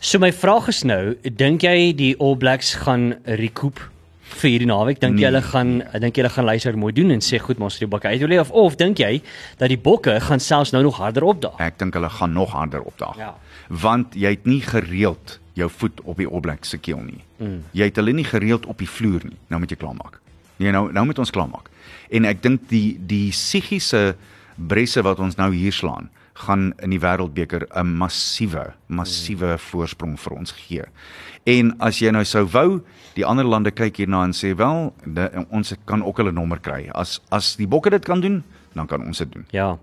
So 0.00 0.18
my 0.18 0.32
vraag 0.32 0.68
is 0.68 0.82
nou, 0.82 1.16
dink 1.22 1.60
jy 1.62 1.92
die 1.94 2.16
All 2.20 2.36
Blacks 2.36 2.74
gaan 2.74 3.14
recoup 3.24 3.80
vir 4.22 4.50
hierdie 4.50 4.66
naweek? 4.66 5.00
Dink 5.00 5.18
jy 5.18 5.24
Nee. 5.24 5.24
hulle 5.30 5.42
gaan 5.42 5.82
dink 6.00 6.16
jy 6.16 6.22
hulle 6.22 6.34
gaan 6.34 6.44
luister 6.44 6.78
mooi 6.78 6.92
doen 6.92 7.10
en 7.10 7.20
sê 7.20 7.38
goed, 7.38 7.56
maar 7.58 7.64
ons 7.64 7.72
het 7.78 7.80
die 7.80 7.88
bokke 7.88 8.08
uit 8.08 8.20
wil 8.20 8.28
hê 8.28 8.40
of 8.40 8.50
of 8.50 8.76
dink 8.76 8.98
jy 8.98 9.22
dat 9.58 9.68
die 9.68 9.78
bokke 9.78 10.20
gaan 10.20 10.40
selfs 10.40 10.70
nou 10.72 10.82
nog 10.82 10.96
harder 10.96 11.22
opdaag? 11.24 11.58
Ek 11.58 11.78
dink 11.78 11.94
hulle 11.94 12.10
gaan 12.10 12.32
nog 12.32 12.50
harder 12.50 12.80
opdaag. 12.82 13.16
Ja. 13.16 13.34
Want 13.68 14.14
jy 14.14 14.30
het 14.30 14.46
nie 14.46 14.60
gereeld 14.60 15.38
jou 15.58 15.68
voet 15.80 16.00
op 16.04 16.20
die 16.20 16.28
opblek 16.30 16.66
se 16.68 16.78
keel 16.78 17.00
nie. 17.04 17.22
Mm. 17.38 17.62
Jy 17.76 17.90
het 17.90 17.98
hulle 18.00 18.14
nie 18.16 18.26
gereeld 18.26 18.66
op 18.66 18.78
die 18.78 18.90
vloer 18.90 19.26
nie. 19.26 19.38
Nou 19.52 19.60
moet 19.62 19.74
jy 19.74 19.78
klaarmaak. 19.80 20.20
Nee, 20.58 20.72
nou 20.74 20.88
nou 20.92 21.04
moet 21.06 21.18
ons 21.18 21.34
klaarmaak. 21.34 21.70
En 22.10 22.26
ek 22.28 22.42
dink 22.42 22.68
die 22.72 22.98
die 23.10 23.28
psigiese 23.34 24.16
bresse 24.56 25.02
wat 25.06 25.20
ons 25.22 25.38
nou 25.38 25.52
hier 25.54 25.74
slaan 25.74 26.10
gaan 26.38 26.70
in 26.82 26.92
die 26.94 27.00
wêreldbeker 27.02 27.66
'n 27.74 27.96
massiewe 27.98 28.72
massiewe 28.86 29.56
mm. 29.56 29.58
voorsprong 29.58 30.18
vir 30.20 30.32
ons 30.32 30.52
gee. 30.52 30.84
En 31.46 31.74
as 31.80 31.98
jy 31.98 32.10
nou 32.10 32.24
sou 32.24 32.44
wou, 32.52 32.80
die 33.14 33.24
ander 33.26 33.44
lande 33.44 33.70
kyk 33.70 33.96
hierna 33.96 34.24
en 34.24 34.34
sê 34.36 34.54
wel, 34.56 34.92
de, 35.04 35.46
ons 35.50 35.74
kan 35.84 36.04
ook 36.04 36.16
hulle 36.16 36.32
nommer 36.32 36.60
kry. 36.60 36.88
As 36.94 37.20
as 37.30 37.56
die 37.56 37.66
bokke 37.66 37.90
dit 37.90 38.04
kan 38.04 38.20
doen, 38.20 38.42
dan 38.74 38.86
kan 38.86 39.06
ons 39.06 39.18
dit 39.18 39.32
doen. 39.32 39.46
Ja. 39.50 39.78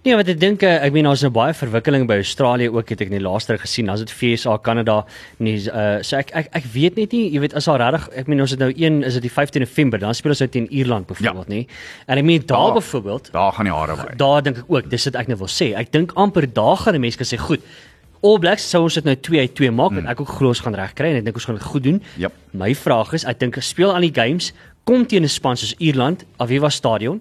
Nee, 0.00 0.14
wat 0.16 0.30
ek 0.32 0.38
dink, 0.40 0.62
eh, 0.64 0.78
ek 0.86 0.94
meen 0.94 1.04
daar's 1.04 1.20
nou 1.20 1.28
baie 1.30 1.52
verwikkeling 1.52 2.06
by 2.08 2.14
Australië 2.22 2.70
ook 2.72 2.88
het 2.88 3.02
ek 3.02 3.10
in 3.10 3.18
die 3.18 3.20
laaste 3.20 3.52
ruk 3.52 3.66
gesien. 3.66 3.90
As 3.92 4.00
dit 4.00 4.08
FSA, 4.10 4.54
Kanada, 4.64 5.02
nie 5.44 5.58
uh 5.68 5.98
so 6.00 6.16
ek 6.16 6.30
ek 6.32 6.48
ek 6.56 6.64
weet 6.72 6.96
net 6.96 7.12
nie, 7.12 7.26
jy 7.34 7.40
weet 7.42 7.52
as 7.54 7.66
daar 7.68 7.82
regtig, 7.82 8.06
ek 8.16 8.30
meen 8.32 8.40
ons 8.40 8.54
het 8.54 8.60
nou 8.60 8.70
een 8.72 9.02
is 9.04 9.18
dit 9.18 9.26
die 9.28 9.30
15 9.34 9.60
November, 9.60 10.00
dan 10.00 10.14
speel 10.16 10.32
ons 10.32 10.40
uit 10.40 10.50
teen 10.52 10.68
Ierland 10.72 11.06
byvoorbeeld, 11.06 11.48
ja. 11.48 11.54
nie? 11.54 11.66
En 12.08 12.16
ek 12.16 12.24
meen 12.24 12.40
daar 12.46 12.70
Daar- 12.70 12.78
byvoorbeeld, 12.80 13.28
Daar 13.32 13.52
gaan 13.52 13.64
die 13.64 13.74
hare 13.74 13.96
by. 13.96 14.16
daar 14.16 14.42
dink 14.42 14.56
ek 14.56 14.64
ook, 14.68 14.88
dis 14.90 15.04
wat 15.04 15.16
ek 15.16 15.28
nou 15.28 15.38
wil 15.38 15.48
sê. 15.52 15.74
Ek 15.76 15.92
dink 15.92 16.12
amper 16.16 16.46
daar 16.52 16.76
gaan 16.76 16.94
'n 16.94 17.00
mens 17.00 17.16
kan 17.16 17.26
sê, 17.26 17.36
goed, 17.36 17.60
All 18.22 18.38
Blacks 18.38 18.68
sou 18.70 18.82
ons 18.84 18.94
dit 18.94 19.04
nou 19.04 19.16
2 19.16 19.40
uit 19.40 19.54
2 19.54 19.70
maak 19.70 19.90
mm. 19.90 19.98
en 19.98 20.06
ek 20.06 20.20
ook 20.20 20.28
glo 20.28 20.48
ons 20.48 20.60
gaan 20.60 20.74
reg 20.74 20.94
kry 20.94 21.08
en 21.08 21.16
ek 21.16 21.24
dink 21.24 21.36
ons 21.36 21.44
gaan 21.44 21.56
dit 21.56 21.64
goed 21.64 21.82
doen. 21.82 22.02
Jep. 22.16 22.32
My 22.52 22.74
vraag 22.74 23.12
is, 23.12 23.24
ek 23.24 23.38
dink 23.38 23.56
speel 23.60 23.94
aan 23.94 24.02
die 24.02 24.12
games, 24.14 24.52
kom 24.84 25.06
teen 25.06 25.24
'n 25.24 25.28
span 25.28 25.56
soos 25.56 25.74
Ierland, 25.78 26.24
Aviva 26.38 26.70
Stadion. 26.70 27.20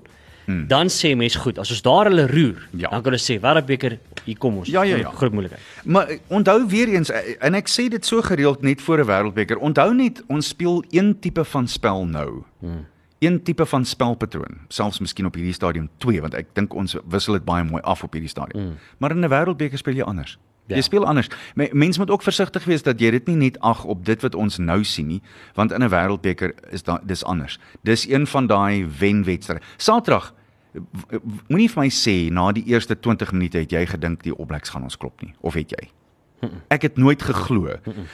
Hmm. 0.49 0.63
Dan 0.67 0.87
sê 0.89 1.11
mense 1.15 1.37
goed, 1.39 1.59
as 1.61 1.69
ons 1.69 1.81
daar 1.85 2.05
hulle 2.09 2.23
roer, 2.27 2.57
Ja. 2.73 2.89
dan 2.89 3.03
kan 3.03 3.11
hulle 3.13 3.21
sê 3.21 3.37
Wêreldbeker, 3.39 3.99
hier 4.25 4.37
kom 4.37 4.57
ons. 4.57 4.67
Ja, 4.67 4.81
ja, 4.81 4.95
ja. 4.97 5.11
Groot 5.11 5.31
moeilikheid. 5.31 5.61
Maar 5.85 6.07
eh, 6.07 6.19
onthou 6.27 6.65
weer 6.67 6.87
eens 6.87 7.09
eh, 7.11 7.35
en 7.39 7.53
ek 7.53 7.67
sê 7.69 7.85
dit 7.89 8.05
so 8.05 8.21
gereeld 8.21 8.61
net 8.61 8.81
voor 8.81 8.97
'n 8.99 9.05
wêreldbeker. 9.05 9.57
Onthou 9.61 9.93
net 9.93 10.23
ons 10.27 10.47
speel 10.47 10.83
een 10.89 11.19
tipe 11.19 11.43
van 11.45 11.67
spel 11.67 12.05
nou. 12.05 12.43
Hmm. 12.59 12.85
Een 13.19 13.43
tipe 13.43 13.65
van 13.65 13.85
spelpatroon, 13.85 14.57
selfs 14.69 14.99
miskien 14.99 15.25
op 15.25 15.35
hierdie 15.35 15.53
stadium 15.53 15.89
2 15.97 16.21
want 16.21 16.33
ek 16.33 16.45
dink 16.53 16.73
ons 16.73 16.95
wissel 17.09 17.33
dit 17.33 17.45
baie 17.45 17.63
mooi 17.63 17.81
af 17.83 18.03
op 18.03 18.11
hierdie 18.13 18.29
stadium. 18.29 18.63
Hmm. 18.63 18.77
Maar 18.97 19.11
in 19.11 19.19
'n 19.25 19.29
wêreldbeker 19.29 19.77
speel 19.77 19.93
jy 19.95 20.03
anders. 20.03 20.37
Ja. 20.67 20.75
Jy 20.75 20.81
speel 20.81 21.05
anders. 21.05 21.27
Me- 21.55 21.69
Mense 21.73 21.99
moet 21.99 22.09
ook 22.09 22.21
versigtig 22.23 22.63
wees 22.65 22.83
dat 22.83 22.99
jy 22.99 23.11
dit 23.11 23.27
nie 23.27 23.35
net 23.35 23.59
ag 23.59 23.83
op 23.85 24.05
dit 24.05 24.21
wat 24.21 24.35
ons 24.35 24.57
nou 24.57 24.83
sien 24.83 25.07
nie, 25.07 25.21
want 25.55 25.71
in 25.71 25.83
'n 25.83 25.89
wêreldbeker 25.89 26.51
is 26.71 26.83
da 26.83 26.99
dis 27.03 27.23
anders. 27.23 27.59
Dis 27.83 28.07
een 28.09 28.27
van 28.27 28.47
daai 28.47 28.85
wenwedstryde. 28.99 29.61
Saterdag 29.77 30.33
moenie 31.49 31.69
vir 31.71 31.81
my 31.83 31.89
sê 31.93 32.15
na 32.33 32.51
die 32.55 32.63
eerste 32.69 32.95
20 32.95 33.31
minute 33.33 33.57
het 33.63 33.71
jy 33.73 33.85
gedink 33.89 34.23
die 34.23 34.35
opbleks 34.35 34.69
gaan 34.73 34.83
ons 34.85 34.97
klop 34.97 35.21
nie 35.25 35.33
of 35.41 35.53
het 35.57 35.71
jy? 35.75 35.87
Ek 36.71 36.85
het 36.87 36.97
nooit 36.97 37.21
geglo. 37.21 37.73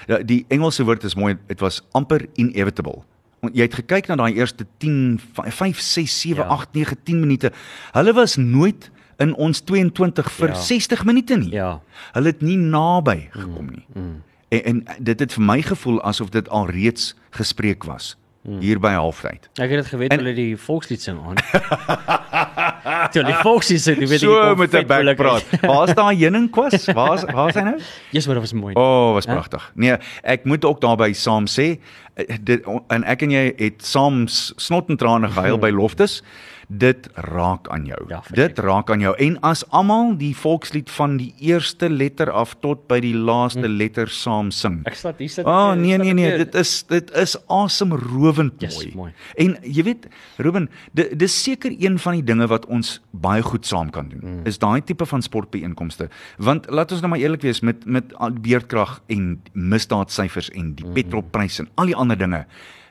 Ja, 0.09 0.17
Die 0.25 0.45
Engelse 0.49 0.83
woord 0.87 1.03
is 1.05 1.13
mooi, 1.15 1.35
dit 1.47 1.59
was 1.61 1.81
amper 1.93 2.25
inevitable. 2.41 3.03
Want 3.43 3.53
jy 3.55 3.67
het 3.67 3.75
gekyk 3.77 4.07
na 4.09 4.15
daai 4.15 4.33
eerste 4.33 4.65
10 4.81 5.19
5 5.35 5.79
6 5.79 6.15
7 6.21 6.41
Ja. 6.43 6.49
8 6.49 6.73
9 6.73 6.97
10 7.03 7.19
minute. 7.19 7.51
Hulle 7.93 8.13
was 8.13 8.35
nooit 8.37 8.89
in 9.19 9.35
ons 9.35 9.61
22 9.61 10.31
vir 10.31 10.49
Ja. 10.49 10.55
60 10.55 11.05
minute 11.05 11.37
nie. 11.37 11.51
Ja. 11.51 11.81
Hulle 12.13 12.27
het 12.33 12.41
nie 12.41 12.57
naby 12.57 13.27
gekom 13.31 13.69
nie. 13.69 13.85
Mm, 13.93 14.01
mm. 14.01 14.21
En, 14.49 14.61
en 14.63 15.03
dit 15.03 15.19
het 15.19 15.33
vir 15.33 15.43
my 15.43 15.61
gevoel 15.61 16.01
asof 16.03 16.29
dit 16.29 16.49
al 16.49 16.67
reeds 16.69 17.13
gespreek 17.31 17.83
was 17.83 18.15
hier 18.59 18.79
by 18.79 18.91
halftyd. 18.93 19.49
Ek 19.57 19.69
het 19.69 19.79
dit 19.83 19.85
geweet 19.85 20.11
En- 20.11 20.19
hulle 20.21 20.33
die 20.37 20.57
volkslied 20.57 21.01
sing 21.01 21.19
aan. 21.19 21.35
Toe 23.13 23.23
die 23.25 23.33
Foxie 23.41 23.77
sit, 23.81 23.97
jy 24.01 24.07
weet 24.09 24.21
so 24.21 24.33
kom 24.37 24.59
met 24.59 24.73
'n 24.75 24.85
bek 24.87 25.17
praat. 25.17 25.45
Waar's 25.61 25.93
daai 25.97 26.15
heuningskwas? 26.19 26.85
Waar's 26.93 27.23
waar's 27.33 27.55
hy 27.55 27.61
nou? 27.65 27.77
Jesus, 28.11 28.27
maar 28.27 28.39
dit 28.39 28.43
was 28.45 28.53
mooi. 28.53 28.73
O, 28.75 28.81
oh, 28.81 29.13
was 29.13 29.25
pragtig. 29.25 29.71
Nee, 29.75 29.97
ek 30.23 30.45
moet 30.45 30.65
ook 30.65 30.81
daarby 30.81 31.13
saam 31.13 31.45
sê, 31.47 31.79
eh, 32.15 32.37
dit 32.41 32.65
en 32.89 33.03
ek 33.03 33.21
en 33.21 33.31
jy 33.31 33.53
het 33.57 33.85
saam 33.85 34.27
snot 34.27 34.89
en 34.89 34.97
trane 34.97 35.27
gehuil 35.29 35.57
by 35.57 35.69
Loftus. 35.69 36.21
Dit 36.67 37.09
raak 37.13 37.67
aan 37.69 37.85
jou. 37.85 37.99
Ja, 38.09 38.23
dit 38.33 38.59
raak 38.59 38.89
aan 38.89 38.99
jou. 38.99 39.15
En 39.21 39.39
as 39.45 39.61
almal 39.69 40.15
die 40.17 40.33
volkslied 40.37 40.89
van 40.89 41.17
die 41.17 41.33
eerste 41.39 41.89
letter 41.89 42.31
af 42.31 42.55
tot 42.59 42.87
by 42.87 42.99
die 42.99 43.13
laaste 43.15 43.67
letter 43.69 44.09
saam 44.09 44.51
sing. 44.51 44.79
Ek 44.89 44.95
slat 44.97 45.19
hier 45.21 45.29
sit. 45.29 45.45
O 45.45 45.49
oh, 45.51 45.73
nee 45.77 45.97
nee 46.01 46.13
nee, 46.13 46.37
dit 46.37 46.55
is 46.55 46.83
dit 46.89 47.11
is 47.15 47.35
asemrowend 47.47 48.53
Yes, 48.61 48.75
mooi. 48.75 48.91
mooi. 48.95 49.11
En 49.37 49.57
jy 49.61 49.83
weet, 49.83 50.07
Ruben, 50.37 50.69
di- 50.91 51.09
dis 51.15 51.35
seker 51.43 51.75
een 51.79 51.99
van 51.99 52.13
die 52.19 52.23
dinge 52.23 52.47
wat 52.47 52.65
ons 52.65 52.99
baie 53.11 53.41
goed 53.45 53.65
saam 53.65 53.89
kan 53.89 54.09
doen. 54.09 54.21
Mm. 54.23 54.45
Is 54.49 54.57
daai 54.59 54.81
tipe 54.83 55.05
van 55.05 55.21
sportbeeenkomste. 55.21 56.09
Want 56.37 56.69
laat 56.69 56.91
ons 56.91 57.01
nou 57.01 57.09
maar 57.13 57.21
eerlik 57.21 57.41
wees 57.45 57.61
met 57.61 57.85
met 57.85 58.13
beerdkrag 58.41 59.01
en 59.07 59.41
misdaadsyfers 59.53 60.49
en 60.55 60.73
die 60.75 60.87
petrolprys 60.95 61.59
en 61.59 61.69
al 61.75 61.85
die 61.93 61.95
ander 61.95 62.17
dinge. 62.17 62.45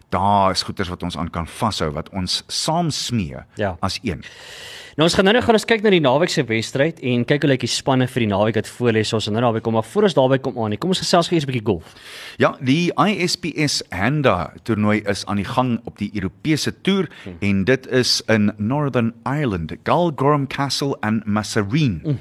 Daar 0.08 0.50
is 0.50 0.62
goeters 0.62 0.88
wat 0.88 1.02
ons 1.02 1.16
aan 1.16 1.30
kan 1.30 1.46
vashou 1.46 1.90
wat 1.92 2.08
ons 2.11 2.42
saam 2.46 2.90
smee 2.90 3.37
Ja. 3.56 3.76
as 3.80 3.99
een. 4.02 4.25
Nou 4.94 5.08
ons 5.08 5.14
gaan 5.18 5.26
nou 5.26 5.34
net 5.34 5.42
gaan 5.42 5.56
ons 5.58 5.66
kyk 5.66 5.82
na 5.82 5.90
die 5.90 6.02
naweek 6.02 6.30
se 6.30 6.44
wedstryd 6.46 7.00
en 7.02 7.25
kyk 7.26 7.42
hoe 7.42 7.49
lyk 7.50 7.64
die 7.64 7.70
spanne 7.70 8.06
vir 8.06 8.23
die 8.23 8.28
naweek 8.30 8.61
wat 8.61 8.68
voor 8.70 8.92
lê. 8.94 9.02
So 9.02 9.18
ons 9.18 9.26
gaan 9.26 9.34
nou 9.34 9.42
daarby 9.42 9.62
kom, 9.66 9.75
maar 9.75 9.87
voor 9.88 10.06
ons 10.06 10.14
daarby 10.14 10.38
kom 10.44 10.61
aan, 10.62 10.76
kom 10.78 10.94
ons 10.94 11.02
gesels 11.02 11.26
gou 11.28 11.34
eers 11.34 11.46
'n 11.49 11.50
bietjie 11.50 11.66
golf. 11.66 11.96
Ja, 12.38 12.54
die 12.61 12.92
ISPS 12.94 13.82
Handa 13.90 14.52
toernooi 14.62 15.02
is 15.02 15.26
aan 15.26 15.42
die 15.42 15.50
gang 15.50 15.80
op 15.84 15.99
die 15.99 16.11
Europese 16.14 16.80
toer 16.82 17.11
hmm. 17.25 17.37
en 17.40 17.64
dit 17.64 17.87
is 17.87 18.23
in 18.28 18.52
Northern 18.56 19.14
Ireland, 19.25 19.73
Galgorm 19.82 20.46
Castle 20.46 20.96
en 21.00 21.23
Masserine. 21.26 22.00
Hmm. 22.02 22.18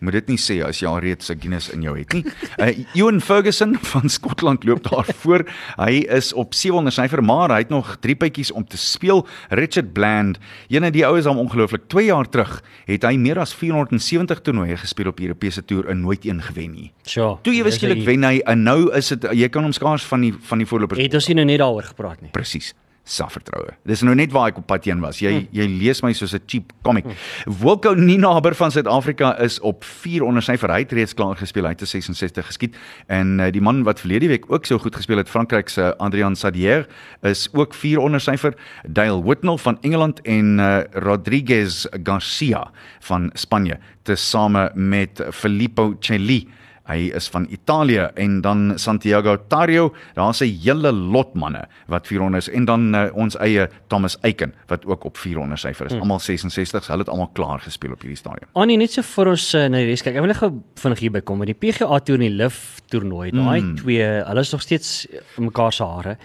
Moet 0.00 0.12
dit 0.16 0.28
nie 0.32 0.38
sê 0.40 0.58
as 0.64 0.80
jy 0.80 0.88
al 0.88 0.98
reeds 1.04 1.28
'n 1.30 1.38
Guinness 1.40 1.68
in 1.70 1.82
jou 1.82 1.96
het 1.98 2.12
nie. 2.12 2.24
Uh, 2.58 2.72
Ewan 2.98 3.20
Ferguson 3.20 3.76
van 3.76 4.08
Skotland 4.08 4.64
loop 4.64 4.82
daar 4.88 5.04
voor. 5.22 5.44
Hy 5.76 6.04
is 6.08 6.32
op 6.32 6.54
700 6.54 6.94
syfer, 6.94 7.22
maar 7.22 7.50
hy 7.50 7.58
het 7.58 7.68
nog 7.68 7.96
drie 8.00 8.16
bytjies 8.16 8.50
om 8.52 8.64
te 8.64 8.76
speel. 8.76 9.26
Richard 9.50 9.92
Bland, 9.92 10.38
ene 10.68 10.90
die 10.90 11.04
ou 11.06 11.18
is 11.18 11.26
hom 11.28 11.38
ongelooflik 11.38 11.88
2 11.88 12.04
jaar 12.08 12.28
terug, 12.28 12.62
het 12.86 13.02
hy 13.04 13.16
meer 13.16 13.38
as 13.38 13.54
470 13.54 14.40
toernooie 14.40 14.76
gespeel 14.76 15.08
op 15.08 15.16
die 15.16 15.26
Europese 15.28 15.64
toer 15.64 15.88
en 15.88 16.00
nooit 16.00 16.24
een 16.24 16.42
gewen 16.42 16.72
nie. 16.72 16.92
Sure. 17.04 17.38
Toe 17.42 17.54
jy 17.54 17.70
skielik 17.70 18.04
wen 18.04 18.24
hy 18.24 18.40
en 18.46 18.62
nou 18.62 18.90
is 18.96 19.08
dit 19.08 19.26
jy 19.32 19.48
kan 19.48 19.62
hom 19.62 19.72
skaars 19.72 20.04
van 20.04 20.20
die 20.20 20.32
van 20.32 20.58
die 20.58 20.66
voorlopers 20.66 21.00
Het 21.00 21.14
ons 21.14 21.28
nie 21.28 21.34
nou 21.34 21.44
net 21.46 21.58
daaroor 21.58 21.82
gepraat 21.92 22.20
nie. 22.22 22.30
presies 22.30 22.74
selfvertroue. 23.10 23.74
Dis 23.88 24.04
nou 24.06 24.14
net 24.16 24.32
waar 24.34 24.50
ek 24.52 24.60
op 24.60 24.66
pad 24.70 24.86
heen 24.88 25.02
was. 25.02 25.20
Jy 25.22 25.48
jy 25.54 25.66
lees 25.66 26.02
my 26.04 26.12
soos 26.16 26.34
'n 26.34 26.42
cheap 26.46 26.72
comic. 26.82 27.06
Wilco 27.46 27.94
Ninaber 27.94 28.54
van 28.54 28.70
Suid-Afrika 28.70 29.36
is 29.38 29.60
op 29.60 29.84
4 29.84 30.22
onder 30.22 30.42
sy 30.42 30.56
verheid 30.56 30.92
reeds 30.92 31.14
klaar 31.14 31.36
gespeel. 31.36 31.64
Hy 31.64 31.70
het 31.70 31.82
'n 31.82 31.86
66 31.86 32.46
geskiet 32.46 32.76
en 33.08 33.40
uh, 33.40 33.50
die 33.50 33.60
man 33.60 33.82
wat 33.82 34.00
verlede 34.00 34.28
week 34.28 34.44
ook 34.48 34.66
so 34.66 34.78
goed 34.78 34.96
gespeel 34.96 35.18
het, 35.18 35.28
Frankryk 35.28 35.68
se 35.68 35.96
Adrian 35.98 36.36
Sadier, 36.36 36.86
is 37.22 37.48
ook 37.52 37.74
4 37.74 37.98
onder 37.98 38.20
syfer. 38.20 38.54
Dale 38.86 39.22
Whitnell 39.22 39.58
van 39.58 39.78
Engeland 39.82 40.20
en 40.22 40.58
uh, 40.58 40.80
Rodriguez 40.92 41.86
Garcia 42.02 42.70
van 43.00 43.30
Spanje, 43.34 43.78
tesame 44.02 44.70
met 44.74 45.22
Filippo 45.30 45.96
Celli 46.00 46.48
Hy 46.90 47.10
is 47.14 47.28
van 47.30 47.46
Italië 47.50 48.08
en 48.18 48.40
dan 48.40 48.72
Santiago 48.78 49.36
Tario. 49.48 49.94
Daar's 50.14 50.40
'n 50.40 50.58
hele 50.62 50.92
lot 50.92 51.34
manne 51.34 51.68
wat 51.86 52.06
400 52.06 52.48
is 52.48 52.54
en 52.54 52.64
dan 52.64 52.94
uh, 52.94 53.06
ons 53.14 53.36
eie 53.36 53.68
Thomas 53.86 54.18
Eiken 54.20 54.54
wat 54.66 54.86
ook 54.86 55.04
op 55.04 55.16
400 55.16 55.60
syfer 55.60 55.86
is. 55.86 55.92
Hmm. 55.92 56.00
Almal 56.00 56.20
66s. 56.20 56.86
Hulle 56.86 56.98
het 56.98 57.08
almal 57.08 57.30
klaar 57.32 57.58
gespeel 57.58 57.92
op 57.92 58.00
hierdie 58.00 58.18
stadium. 58.18 58.48
Annie 58.52 58.76
net 58.76 58.92
so 58.92 59.02
vir 59.02 59.28
ons 59.28 59.54
uh, 59.54 59.66
na 59.68 59.78
die 59.78 59.86
res 59.86 60.02
kyk. 60.02 60.14
Ek 60.14 60.20
wil 60.20 60.32
net 60.32 60.40
gou 60.42 60.50
vinnig 60.82 60.98
hierby 60.98 61.20
kom 61.20 61.38
met 61.38 61.46
die 61.46 61.58
PGA 61.58 62.00
toer 62.00 62.18
en 62.18 62.26
die 62.26 62.36
LIV 62.36 62.58
toernooi. 62.90 63.30
Daai 63.30 63.60
mm. 63.60 63.76
twee, 63.76 64.02
hulle 64.02 64.40
is 64.40 64.52
nog 64.52 64.62
steeds 64.62 65.06
mekaar 65.38 65.72
se 65.72 65.84
hare. 65.84 66.16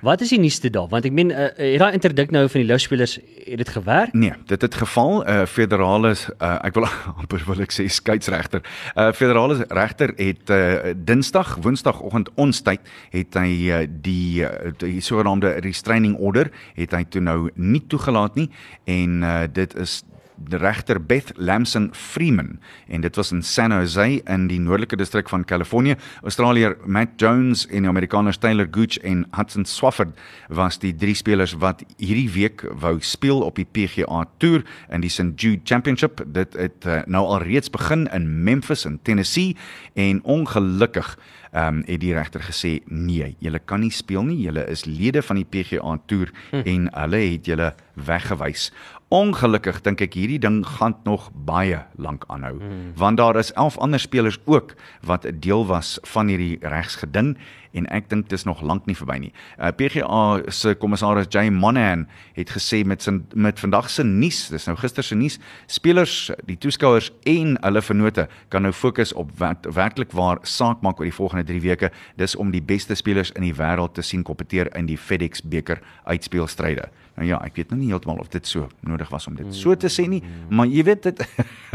Wat 0.00 0.20
is 0.20 0.32
die 0.32 0.40
nuusste 0.40 0.70
daar? 0.70 0.88
Want 0.88 1.04
ek 1.04 1.12
meen 1.12 1.30
uh, 1.30 1.50
het 1.56 1.78
daai 1.82 1.92
interdik 1.92 2.30
nou 2.30 2.48
van 2.48 2.60
die 2.60 2.68
LIV 2.68 2.80
spelers 2.80 3.18
het 3.44 3.60
dit 3.60 3.68
gewerk? 3.68 4.12
Nee, 4.12 4.32
dit 4.46 4.60
het 4.60 4.74
geval 4.74 5.20
uh, 5.28 5.44
federale 5.44 6.14
uh, 6.14 6.56
ek 6.64 6.74
wil 6.74 6.88
amper 7.20 7.44
wil 7.46 7.60
ek 7.64 7.72
sê 7.74 7.86
skeieregter. 7.88 8.64
uh, 8.94 9.12
Federale 9.12 9.64
regter 9.68 10.13
het 10.16 10.50
uh, 10.50 10.94
Dinsdag, 10.96 11.54
Woensdagoggend 11.62 12.30
ons 12.34 12.62
tyd 12.66 12.80
het 13.10 13.38
hy 13.38 13.50
uh, 13.68 13.82
die 13.88 14.44
uh, 14.44 14.72
die 14.80 15.00
sogenaamde 15.04 15.56
restraining 15.64 16.16
order 16.18 16.50
het 16.74 16.94
hy 16.96 17.04
toe 17.08 17.22
nou 17.24 17.38
nie 17.54 17.82
toegelaat 17.86 18.34
nie. 18.38 18.48
En 18.84 19.22
uh, 19.22 19.36
dit 19.52 19.76
is 19.80 20.02
regter 20.48 20.98
Beth 21.06 21.32
Lamson 21.36 21.90
Freeman 21.92 22.58
en 22.88 23.00
dit 23.00 23.16
was 23.16 23.32
in 23.32 23.42
San 23.42 23.72
Jose 23.72 24.20
in 24.24 24.46
die 24.46 24.60
noordelike 24.60 24.96
distrik 24.96 25.28
van 25.28 25.44
Kalifornië. 25.44 25.96
Australiër 26.22 26.76
Matt 26.84 27.20
Jones 27.20 27.66
en 27.66 27.86
die 27.86 27.90
Amerikaners 27.90 28.38
Taylor 28.38 28.68
Gooch 28.70 28.98
en 29.02 29.26
Hudson 29.30 29.64
Swafford 29.64 30.18
was 30.48 30.78
die 30.78 30.94
drie 30.94 31.14
spelers 31.14 31.54
wat 31.62 31.84
hierdie 31.96 32.30
week 32.34 32.66
wou 32.80 32.96
speel 33.00 33.42
op 33.42 33.56
die 33.60 33.68
PGA 33.68 34.24
Tour 34.38 34.64
in 34.90 35.04
die 35.04 35.12
St 35.12 35.34
Jude 35.36 35.62
Championship. 35.64 36.24
Dit 36.26 36.58
het 36.58 36.86
uh, 36.86 37.02
nou 37.06 37.24
al 37.26 37.46
reeds 37.46 37.70
begin 37.70 38.06
in 38.12 38.44
Memphis 38.44 38.84
in 38.84 38.98
Tennessee 39.02 39.56
en 39.94 40.22
ongelukkig 40.22 41.16
ehm 41.54 41.76
um, 41.76 41.82
het 41.86 42.00
die 42.02 42.14
regter 42.14 42.42
gesê 42.42 42.70
nee, 42.90 43.36
julle 43.38 43.60
kan 43.62 43.80
nie 43.80 43.92
speel 43.94 44.24
nie. 44.26 44.40
Julle 44.42 44.64
is 44.66 44.84
lede 44.84 45.22
van 45.22 45.38
die 45.38 45.46
PGA 45.46 45.92
Tour 46.10 46.32
hm. 46.50 46.64
en 46.66 46.88
hulle 46.96 47.20
het 47.30 47.46
julle 47.46 47.68
weggewys. 47.94 48.72
Ongelukkig 49.12 49.82
dink 49.84 50.00
ek 50.00 50.14
hierdie 50.16 50.40
ding 50.40 50.62
gaan 50.66 50.94
nog 51.04 51.28
baie 51.46 51.82
lank 52.00 52.24
aanhou 52.32 52.56
hmm. 52.56 52.94
want 52.96 53.20
daar 53.20 53.36
is 53.36 53.52
11 53.52 53.76
ander 53.78 54.00
spelers 54.00 54.38
ook 54.44 54.74
wat 55.02 55.26
'n 55.26 55.40
deel 55.40 55.66
was 55.66 55.98
van 56.02 56.28
hierdie 56.28 56.58
regsgeding 56.60 57.36
en 57.72 57.86
ek 57.94 58.08
dink 58.10 58.28
dis 58.30 58.44
nog 58.46 58.62
lank 58.62 58.86
nie 58.86 58.96
verby 58.96 59.16
nie. 59.18 59.32
Uh, 59.58 59.70
PGA 59.74 60.50
se 60.52 60.74
kommissaris 60.78 61.28
Jay 61.28 61.50
Monahan 61.50 62.06
het 62.36 62.50
gesê 62.50 62.84
met 62.86 63.02
sin 63.02 63.24
met 63.34 63.60
vandag 63.60 63.90
se 63.90 64.04
nuus, 64.04 64.48
dis 64.48 64.66
nou 64.66 64.76
gister 64.78 65.04
se 65.04 65.14
nuus, 65.14 65.38
spelers, 65.66 66.30
die 66.46 66.56
toeskouers 66.56 67.10
en 67.26 67.56
hulle 67.60 67.82
vennote 67.82 68.28
kan 68.48 68.62
nou 68.62 68.72
fokus 68.72 69.12
op 69.12 69.30
wat 69.38 69.66
werklik 69.74 70.12
waar 70.12 70.38
saak 70.42 70.82
maak 70.82 71.00
oor 71.00 71.10
die 71.10 71.18
volgende 71.18 71.44
3 71.44 71.60
weke. 71.60 71.90
Dis 72.16 72.36
om 72.36 72.50
die 72.54 72.62
beste 72.62 72.94
spelers 72.94 73.32
in 73.34 73.42
die 73.42 73.54
wêreld 73.54 73.94
te 73.94 74.02
sien 74.02 74.22
kompeteer 74.22 74.70
in 74.78 74.86
die 74.86 74.98
FedEx 74.98 75.42
beker 75.42 75.82
uitspelstryde. 76.04 76.88
Nou 77.14 77.26
ja, 77.28 77.38
ek 77.46 77.54
weet 77.60 77.70
nou 77.70 77.78
nie 77.78 77.92
heeltemal 77.92 78.18
of 78.18 78.28
dit 78.32 78.46
so 78.46 78.66
nodig 78.82 79.10
was 79.12 79.28
om 79.30 79.36
dit 79.38 79.54
so 79.54 79.74
te 79.78 79.86
sê 79.92 80.08
nie, 80.10 80.18
maar 80.50 80.66
jy 80.66 80.82
weet 80.88 81.02
dit 81.06 81.20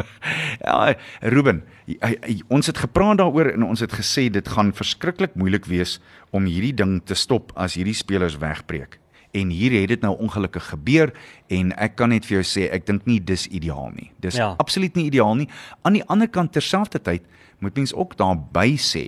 Ja, 0.66 0.94
Ruben, 1.32 1.62
jy, 1.88 1.96
jy, 2.28 2.42
ons 2.52 2.68
het 2.68 2.82
gepraat 2.84 3.22
daaroor 3.22 3.54
en 3.54 3.64
ons 3.64 3.80
het 3.80 3.94
gesê 3.96 4.28
dit 4.34 4.52
gaan 4.52 4.74
verskriklik 4.76 5.38
moeilik 5.40 5.70
wees 5.72 6.00
om 6.36 6.44
hierdie 6.50 6.74
ding 6.76 6.98
te 7.08 7.16
stop 7.16 7.54
as 7.56 7.78
hierdie 7.80 7.96
spelers 7.96 8.36
wegbreek. 8.42 9.00
En 9.32 9.52
hier 9.54 9.72
het 9.78 9.94
dit 9.94 10.04
nou 10.04 10.16
ongelukkig 10.18 10.72
gebeur 10.74 11.14
en 11.54 11.72
ek 11.78 11.96
kan 11.96 12.12
net 12.12 12.26
vir 12.28 12.40
jou 12.42 12.46
sê 12.50 12.68
ek 12.74 12.88
dink 12.90 13.06
nie 13.08 13.20
dis 13.22 13.48
ideaal 13.48 13.94
nie. 13.96 14.10
Dis. 14.20 14.36
Ja. 14.36 14.56
absoluut 14.60 14.96
nie 14.98 15.08
ideaal 15.08 15.38
nie. 15.40 15.48
Aan 15.88 15.96
die 16.02 16.06
ander 16.10 16.28
kant 16.28 16.52
terselfdertyd 16.58 17.24
moet 17.64 17.76
mens 17.80 17.94
ook 17.94 18.18
daarby 18.20 18.74
sê 18.76 19.06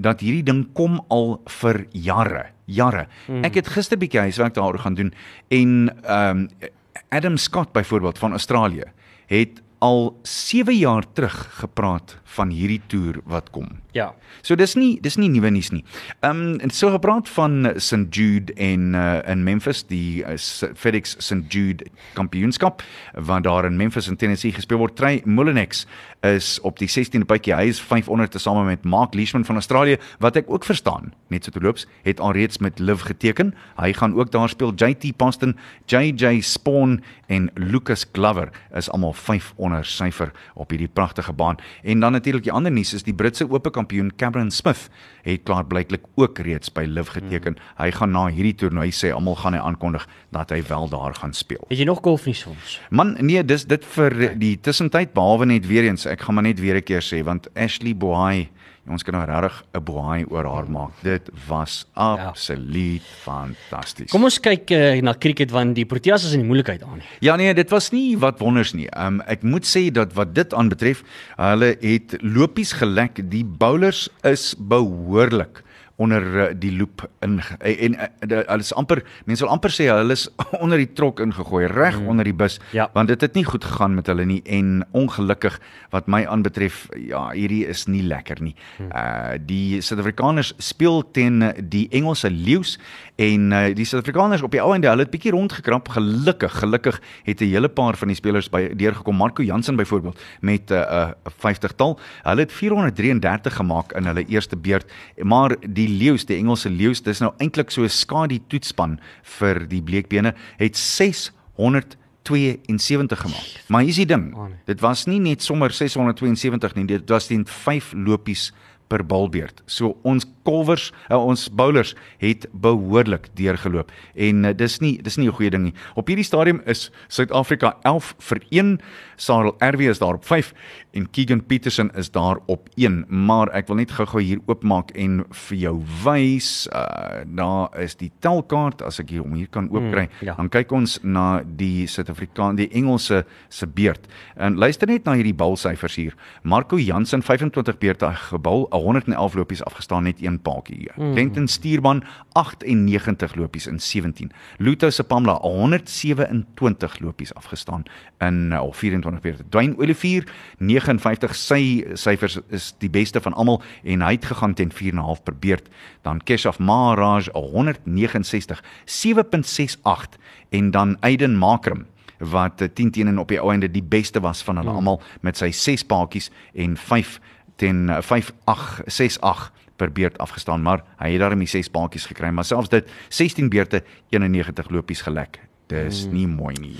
dat 0.00 0.22
hierdie 0.24 0.44
ding 0.46 0.64
kom 0.76 0.98
al 1.12 1.34
vir 1.60 1.84
jare, 1.92 2.44
jare. 2.64 3.06
Mm. 3.28 3.44
Ek 3.44 3.60
het 3.60 3.72
gister 3.74 4.00
bietjie 4.00 4.22
huiswerk 4.28 4.56
daaroor 4.56 4.80
gaan 4.84 4.98
doen 4.98 5.14
en 5.48 5.90
ehm 6.02 6.46
um, 6.46 6.70
Adam 7.10 7.36
Scott 7.36 7.72
byvoorbeeld 7.72 8.18
van 8.18 8.30
Australië 8.30 8.84
het 9.26 9.62
al 9.80 10.18
7 10.22 10.76
jaar 10.76 11.04
terug 11.12 11.36
gepraat 11.60 12.18
van 12.36 12.50
hierdie 12.54 12.80
toer 12.86 13.20
wat 13.24 13.50
kom. 13.50 13.80
Ja. 13.96 14.12
So 14.46 14.54
dis 14.54 14.76
nie 14.78 15.00
dis 15.02 15.16
nie 15.18 15.28
nuwe 15.32 15.50
nuus 15.50 15.72
nie. 15.74 15.82
Ehm 16.20 16.42
um, 16.54 16.58
en 16.62 16.70
so 16.70 16.92
gepraat 16.92 17.28
van 17.28 17.72
St 17.76 18.14
Jude 18.14 18.54
en 18.54 18.94
uh, 18.94 19.18
in 19.26 19.42
Memphis 19.44 19.82
die 19.88 20.22
uh, 20.22 20.36
FedEx 20.74 21.16
St 21.18 21.48
Jude 21.48 21.88
kampioenskap 22.14 22.84
wat 23.14 23.44
daar 23.44 23.66
in 23.66 23.76
Memphis 23.76 24.08
in 24.08 24.16
Tennessee 24.16 24.52
gespeel 24.52 24.78
word. 24.78 24.96
Trey 24.96 25.22
Mullinex 25.24 25.86
is 26.26 26.58
op 26.60 26.78
die 26.78 26.88
16de 26.88 27.26
bytjie. 27.26 27.54
Hy 27.56 27.66
is 27.72 27.80
500 27.82 28.36
tesame 28.36 28.64
met 28.68 28.84
Mark 28.84 29.14
Leishman 29.14 29.44
van 29.44 29.58
Australië 29.58 29.98
wat 30.20 30.36
ek 30.36 30.50
ook 30.52 30.68
verstaan. 30.68 31.12
Net 31.32 31.44
so 31.44 31.50
te 31.50 31.60
loops 31.64 31.86
het 32.06 32.20
alreeds 32.20 32.60
met 32.60 32.78
Liv 32.78 33.02
geteken. 33.08 33.54
Hy 33.80 33.92
gaan 33.96 34.14
ook 34.14 34.30
daar 34.30 34.48
speel. 34.52 34.74
JT 34.76 35.16
Poston, 35.16 35.56
JJ 35.90 36.40
Spawn 36.46 37.00
en 37.26 37.50
Lucas 37.54 38.06
Glover 38.12 38.52
is 38.76 38.90
almal 38.90 39.12
5 39.12 39.54
onder 39.70 39.86
syfer 39.86 40.32
op 40.54 40.70
hierdie 40.70 40.88
pragtige 40.88 41.32
baan. 41.32 41.58
En 41.82 42.00
dan 42.00 42.12
natuurlik 42.12 42.44
die 42.44 42.52
ander 42.52 42.72
nuus 42.72 42.94
is 42.94 43.04
die 43.06 43.14
Britse 43.14 43.46
Ope 43.50 43.70
kampioen 43.70 44.12
Cameron 44.16 44.50
Smith 44.50 44.88
het 45.22 45.44
klaar 45.44 45.64
blyklik 45.64 46.06
ook 46.16 46.38
reeds 46.38 46.72
by 46.72 46.84
Liv 46.88 47.10
geteken. 47.14 47.56
Mm. 47.56 47.74
Hy 47.78 47.90
gaan 47.90 48.10
na 48.14 48.26
hierdie 48.32 48.54
toernooi 48.54 48.90
sê 48.90 49.12
almal 49.14 49.36
gaan 49.36 49.54
hy 49.54 49.60
aankondig 49.60 50.06
dat 50.34 50.50
hy 50.50 50.62
wel 50.68 50.88
daar 50.90 51.14
gaan 51.14 51.34
speel. 51.36 51.62
Het 51.68 51.82
jy 51.82 51.88
nog 51.88 52.02
golfnuus 52.02 52.42
vir 52.46 52.54
ons? 52.54 52.78
Man, 52.90 53.16
nee, 53.20 53.42
dis 53.44 53.66
dit 53.68 53.84
vir 53.94 54.16
die 54.40 54.56
tussentyd 54.60 55.14
behalwe 55.14 55.50
net 55.50 55.68
weer 55.68 55.86
eens. 55.88 56.06
Ek 56.10 56.26
gaan 56.26 56.38
maar 56.38 56.48
net 56.48 56.60
weer 56.60 56.76
'n 56.76 56.82
keer 56.82 57.02
sê 57.04 57.22
want 57.24 57.48
Ashley 57.54 57.94
Bohai 57.94 58.48
Ons 58.88 59.04
kan 59.04 59.14
nou 59.14 59.24
regtig 59.28 59.64
'n 59.76 59.84
boei 59.84 60.24
oor 60.30 60.44
haar 60.44 60.70
maak. 60.70 60.92
Dit 61.02 61.30
was 61.48 61.86
absoluut 61.92 63.02
ja. 63.02 63.16
fantasties. 63.22 64.10
Kom 64.10 64.24
ons 64.24 64.40
kyk 64.40 64.70
uh, 64.70 65.00
na 65.02 65.14
cricket 65.14 65.50
want 65.50 65.74
die 65.74 65.84
Proteas 65.84 66.24
is 66.24 66.32
in 66.32 66.40
die 66.40 66.48
moeilikheid 66.48 66.82
aan. 66.82 67.02
Ja 67.20 67.36
nee, 67.36 67.54
dit 67.54 67.70
was 67.70 67.90
nie 67.90 68.18
wat 68.18 68.38
wonders 68.38 68.72
nie. 68.72 68.88
Um, 68.96 69.20
ek 69.20 69.42
moet 69.42 69.66
sê 69.66 69.90
dat 69.92 70.12
wat 70.14 70.34
dit 70.34 70.54
aanbetref, 70.54 71.02
hulle 71.36 71.76
het 71.80 72.16
lopies 72.20 72.72
gelek. 72.72 73.20
Die 73.30 73.44
bowlers 73.44 74.08
is 74.22 74.54
behoorlik 74.58 75.62
onder 76.00 76.24
uh, 76.24 76.46
die 76.56 76.72
loop 76.76 77.04
in 77.24 77.38
en 77.60 77.96
hulle 78.24 78.44
uh, 78.46 78.58
is 78.58 78.72
amper 78.78 79.02
mense 79.28 79.44
wil 79.44 79.52
amper 79.52 79.72
sê 79.74 79.90
hulle 79.90 80.16
is 80.16 80.26
onder 80.64 80.80
die 80.80 80.88
trok 80.96 81.20
ingegooi 81.20 81.66
reg 81.70 81.98
mm. 82.00 82.08
onder 82.08 82.28
die 82.28 82.36
bus 82.36 82.58
ja. 82.76 82.88
want 82.96 83.12
dit 83.12 83.20
het 83.20 83.36
nie 83.36 83.44
goed 83.44 83.64
gegaan 83.64 83.98
met 83.98 84.08
hulle 84.10 84.24
nie 84.28 84.40
en 84.58 84.80
ongelukkig 84.96 85.58
wat 85.94 86.08
my 86.10 86.22
aanbetref 86.30 86.86
ja 86.96 87.26
hierdie 87.34 87.64
is 87.68 87.86
nie 87.90 88.02
lekker 88.06 88.40
nie. 88.42 88.54
Mm. 88.78 88.90
Uh 88.90 89.38
die 89.50 89.80
Suid-Afrikaners 89.84 90.52
speel 90.62 91.02
teen 91.16 91.42
die 91.72 91.86
Engelse 91.96 92.30
leeu's 92.30 92.76
en 93.20 93.50
uh, 93.52 93.66
die 93.76 93.84
Suid-Afrikaners 93.84 94.40
op 94.46 94.54
die 94.54 94.62
ou 94.62 94.70
einde 94.72 94.88
hulle 94.88 95.02
het 95.04 95.10
bietjie 95.12 95.34
rondgekrap. 95.34 95.90
Gelukkig 95.92 96.54
gelukkig 96.62 97.00
het 97.26 97.40
'n 97.40 97.50
hele 97.52 97.68
paar 97.68 97.96
van 97.96 98.08
die 98.08 98.16
spelers 98.16 98.48
by 98.48 98.74
deurgekom. 98.74 99.16
Marco 99.16 99.42
Jansen 99.42 99.76
byvoorbeeld 99.76 100.18
met 100.40 100.70
'n 100.70 100.74
uh, 100.74 100.80
uh, 100.80 101.10
50 101.38 101.72
tal 101.72 101.98
hulle 102.22 102.40
het 102.40 102.52
433 102.52 103.54
gemaak 103.54 103.92
in 103.92 104.04
hulle 104.04 104.26
eerste 104.26 104.56
beurt. 104.56 104.92
Maar 105.22 105.56
die 105.68 105.88
leeu's, 105.88 106.24
die 106.24 106.36
Engelse 106.36 106.70
leeu's, 106.70 107.02
dis 107.02 107.18
nou 107.18 107.32
eintlik 107.36 107.70
so 107.70 107.82
'n 107.82 107.88
skadu 107.88 108.38
toetspan 108.46 109.00
vir 109.22 109.68
die 109.68 109.82
bleekbene 109.82 110.34
het 110.56 110.76
672 110.76 113.20
gemaak. 113.20 113.64
Maar 113.66 113.82
hier's 113.82 113.96
die 113.96 114.06
ding. 114.06 114.36
Dit 114.64 114.80
was 114.80 115.04
nie 115.04 115.20
net 115.20 115.42
sommer 115.42 115.70
672 115.70 116.74
nie, 116.74 116.84
dit 116.84 117.08
was 117.08 117.26
teen 117.26 117.46
5 117.46 117.92
lopies 117.96 118.52
per 118.90 119.04
balbeurt. 119.06 119.62
So 119.70 119.94
ons 120.02 120.26
kolwers, 120.46 120.90
uh, 121.08 121.18
ons 121.18 121.46
bowlers 121.54 121.94
het 122.22 122.46
behoorlik 122.52 123.28
deurgeloop 123.38 123.92
en 124.14 124.44
uh, 124.44 124.54
dis 124.56 124.78
nie 124.82 124.96
dis 125.02 125.16
nie 125.16 125.28
'n 125.28 125.36
goeie 125.36 125.50
ding 125.50 125.64
nie. 125.70 125.74
Op 125.94 126.08
hierdie 126.08 126.26
stadium 126.26 126.60
is 126.66 126.90
Suid-Afrika 127.08 127.76
11 127.84 128.14
vir 128.18 128.40
1. 128.50 128.80
Sarel 129.16 129.54
RW 129.60 129.80
is 129.80 129.98
daar 129.98 130.14
op 130.14 130.24
5 130.24 130.52
en 130.92 131.10
Keegan 131.10 131.46
Petersen 131.46 131.90
is 131.94 132.10
daar 132.10 132.38
op 132.46 132.68
1. 132.74 133.04
Maar 133.08 133.48
ek 133.54 133.66
wil 133.68 133.76
net 133.76 133.92
gou-gou 133.92 134.22
hier 134.22 134.40
oopmaak 134.46 134.90
en 134.90 135.24
vir 135.30 135.56
jou 135.56 135.74
wys, 136.04 136.68
uh, 136.72 137.22
daar 137.26 137.68
is 137.78 137.96
die 137.96 138.10
telkaart 138.20 138.82
as 138.82 138.98
ek 139.00 139.10
hier 139.10 139.22
om 139.22 139.34
hier 139.34 139.48
kan 139.48 139.68
oopkry. 139.70 140.08
Mm, 140.08 140.26
ja. 140.26 140.34
Dan 140.34 140.48
kyk 140.48 140.72
ons 140.72 140.98
na 141.02 141.42
die 141.44 141.86
Suid-Afrikaan, 141.86 142.56
die 142.56 142.70
Engelse 142.72 143.24
se 143.48 143.66
beurt. 143.66 144.08
En 144.36 144.56
luister 144.56 144.88
net 144.88 145.04
na 145.04 145.14
hierdie 145.18 145.36
balsyfers 145.36 145.96
hier. 146.00 146.16
Marco 146.42 146.78
Jansen 146.78 147.22
25 147.22 147.78
beurte 147.78 148.10
gebal, 148.30 148.66
111 148.80 149.34
lopies 149.34 149.64
afgestaan 149.64 150.02
net 150.02 150.22
een 150.22 150.40
paadjie. 150.40 150.90
Mm. 150.96 151.14
Denton 151.14 151.48
Stuurman 151.48 152.02
98 152.32 153.34
lopies 153.34 153.66
in 153.66 153.80
17. 153.80 154.32
Luto 154.58 154.90
Sepamla 154.90 155.38
127 155.40 157.00
lopies 157.00 157.34
afgestaan 157.34 157.82
in 158.18 158.52
al 158.52 158.68
uh, 158.68 158.74
24 158.74 159.20
beurte. 159.20 159.44
Dwayne 159.48 159.76
Olivier 159.78 160.26
59 160.58 161.36
sy 161.36 161.84
syfers 161.94 162.38
is 162.48 162.74
die 162.78 162.90
beste 162.90 163.20
van 163.20 163.32
almal 163.32 163.62
en 163.82 164.02
hy 164.02 164.12
het 164.16 164.24
gegaan 164.32 164.54
teen 164.54 164.72
4.5 164.72 165.22
per 165.24 165.38
beurt. 165.38 165.68
Dan 166.02 166.20
Keshav 166.24 166.58
Maharaj 166.58 167.28
169 167.32 168.64
7.68 168.84 170.18
en 170.50 170.70
dan 170.70 170.96
Aiden 171.00 171.36
Makram 171.36 171.86
wat 172.20 172.62
10 172.74 172.86
uh, 172.86 172.92
teen 172.92 173.08
en 173.08 173.18
op 173.18 173.28
die 173.28 173.40
ou 173.40 173.50
einde 173.52 173.70
die 173.70 173.82
beste 173.82 174.20
was 174.20 174.42
van 174.44 174.60
hulle 174.60 174.70
mm. 174.70 174.76
almal 174.76 175.00
met 175.24 175.40
sy 175.40 175.50
6 175.56 175.86
paadjies 175.88 176.28
en 176.52 176.76
5 176.76 177.16
ten 177.60 177.86
5868 178.02 179.52
per 179.76 179.92
beurt 179.92 180.18
afgestaan, 180.18 180.62
maar 180.62 180.84
hy 181.00 181.12
het 181.14 181.20
daarmee 181.20 181.48
6 181.48 181.68
paadjies 181.72 182.08
gekry, 182.10 182.32
maar 182.32 182.44
selfs 182.44 182.72
dit 182.72 182.88
16 183.08 183.48
beurte 183.52 183.84
91 184.08 184.68
lopies 184.70 185.00
gelek. 185.06 185.40
Dis 185.70 186.02
hmm. 186.04 186.14
nie 186.14 186.26
mooi 186.26 186.54
nie. 186.58 186.74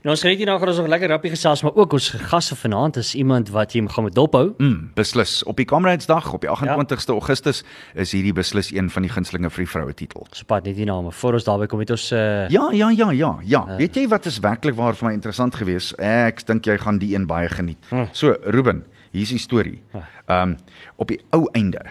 Nou 0.00 0.14
ons 0.14 0.22
geniet 0.24 0.40
hier 0.40 0.48
nog 0.48 0.62
lekker 0.64 1.10
rappie 1.12 1.30
gesels, 1.30 1.60
maar 1.62 1.74
ook 1.76 1.92
ons 1.92 2.06
gaste 2.30 2.56
vanaand 2.56 2.96
is 2.96 3.12
iemand 3.14 3.50
wat 3.52 3.74
jy 3.76 3.82
gaan 3.92 4.06
met 4.06 4.14
dophou. 4.16 4.54
Mm, 4.56 4.90
beslis. 4.96 5.42
Op 5.44 5.60
die 5.60 5.66
Kameradsdag 5.68 6.30
op 6.32 6.40
die 6.40 6.48
28ste 6.48 7.12
ja. 7.12 7.18
Augustus 7.18 7.60
is 7.92 8.14
hierdie 8.16 8.32
beslis 8.32 8.70
een 8.72 8.88
van 8.90 9.04
die 9.04 9.10
gunstelinge 9.12 9.50
vir 9.52 9.64
die 9.66 9.70
vroue 9.74 9.94
titel. 9.94 10.24
Sopat 10.32 10.64
net 10.64 10.78
die 10.80 10.88
name. 10.88 11.12
Voor 11.12 11.36
ons 11.36 11.44
daarby 11.44 11.68
kom 11.68 11.84
het 11.84 11.92
ons 11.92 12.06
uh... 12.16 12.48
Ja, 12.48 12.70
ja, 12.72 12.88
ja, 12.88 13.10
ja, 13.12 13.34
ja. 13.44 13.60
Uh... 13.68 13.76
Weet 13.82 14.00
jy 14.00 14.06
wat 14.08 14.30
is 14.30 14.40
werklik 14.40 14.78
waar 14.80 14.96
vir 14.96 15.10
my 15.10 15.12
interessant 15.18 15.60
geweest? 15.60 15.98
Ek 16.00 16.40
dink 16.48 16.70
jy 16.70 16.78
gaan 16.80 17.02
die 17.02 17.12
een 17.12 17.28
baie 17.28 17.52
geniet. 17.52 17.92
Uh... 17.92 18.08
So, 18.16 18.38
Ruben, 18.48 18.86
is 19.12 19.28
die 19.28 19.38
storie. 19.38 19.82
Ehm 20.26 20.50
um, 20.50 20.56
op 20.96 21.08
die 21.08 21.20
ou 21.30 21.48
einde. 21.52 21.82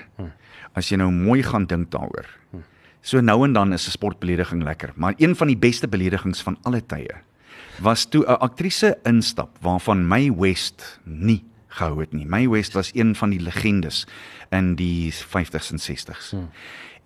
As 0.73 0.89
jy 0.89 0.97
nou 0.97 1.12
mooi 1.12 1.43
gaan 1.43 1.65
dink 1.65 1.91
daaroor. 1.91 2.25
So 3.01 3.21
nou 3.21 3.43
en 3.45 3.53
dan 3.53 3.73
is 3.73 3.88
'n 3.88 3.91
sportbelediging 3.91 4.63
lekker, 4.63 4.91
maar 4.95 5.13
een 5.17 5.36
van 5.36 5.47
die 5.47 5.58
beste 5.58 5.88
beledigings 5.88 6.41
van 6.41 6.58
alle 6.63 6.86
tye 6.86 7.15
was 7.79 8.05
toe 8.05 8.25
'n 8.25 8.39
aktrise 8.39 8.97
instap 9.03 9.58
waarvan 9.62 10.08
May 10.08 10.32
West 10.32 10.99
nie 11.03 11.43
gehou 11.67 11.99
het 11.99 12.13
nie. 12.13 12.25
May 12.25 12.49
West 12.49 12.73
was 12.73 12.91
een 12.93 13.15
van 13.15 13.29
die 13.29 13.39
legendes 13.39 14.08
in 14.49 14.75
die 14.75 15.13
50s 15.13 15.71
en 15.71 15.79
60s. 15.79 16.29
Hmm. 16.29 16.49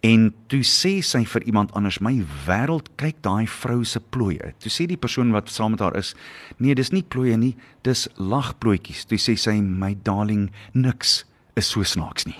En 0.03 0.33
toe 0.51 0.59
sê 0.67 0.97
sy 0.99 1.21
vir 1.31 1.45
iemand 1.47 1.71
anders, 1.79 2.01
"My 2.03 2.25
wêreld 2.45 2.89
kyk 2.97 3.21
daai 3.21 3.47
vrou 3.47 3.83
se 3.83 3.99
plooie." 3.99 4.53
Toe 4.59 4.71
sê 4.71 4.85
die 4.85 4.97
persoon 4.97 5.31
wat 5.31 5.49
saam 5.49 5.71
met 5.71 5.79
haar 5.79 5.95
is, 5.95 6.13
"Nee, 6.57 6.75
dis 6.75 6.91
nie 6.91 7.03
plooie 7.03 7.37
nie, 7.37 7.55
dis 7.81 8.07
lagplooitjies." 8.17 9.05
Toe 9.05 9.17
sê 9.17 9.37
sy, 9.37 9.61
"My 9.61 9.95
darling, 10.03 10.51
niks 10.73 11.23
is 11.55 11.67
so 11.67 11.83
snaaks 11.83 12.25
nie." 12.25 12.35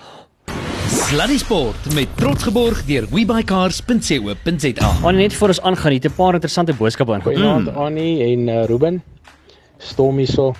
Sluddy 0.88 1.38
Sport 1.38 1.94
met 1.94 2.16
trots 2.16 2.42
geborg 2.42 2.84
deur 2.84 3.06
webycars.co.za. 3.08 4.88
Ons 5.02 5.16
net 5.16 5.32
vir 5.32 5.48
ons 5.48 5.60
aangaan, 5.60 5.92
het 5.92 6.04
'n 6.04 6.12
paar 6.12 6.34
interessante 6.34 6.74
boodskappe 6.74 7.12
ingekom. 7.12 7.32
Goeienaand 7.32 7.70
mm. 7.70 7.76
Annie 7.76 8.22
en 8.22 8.48
uh, 8.48 8.64
Ruben. 8.64 9.02
Stormy 9.78 10.26
so. 10.26 10.54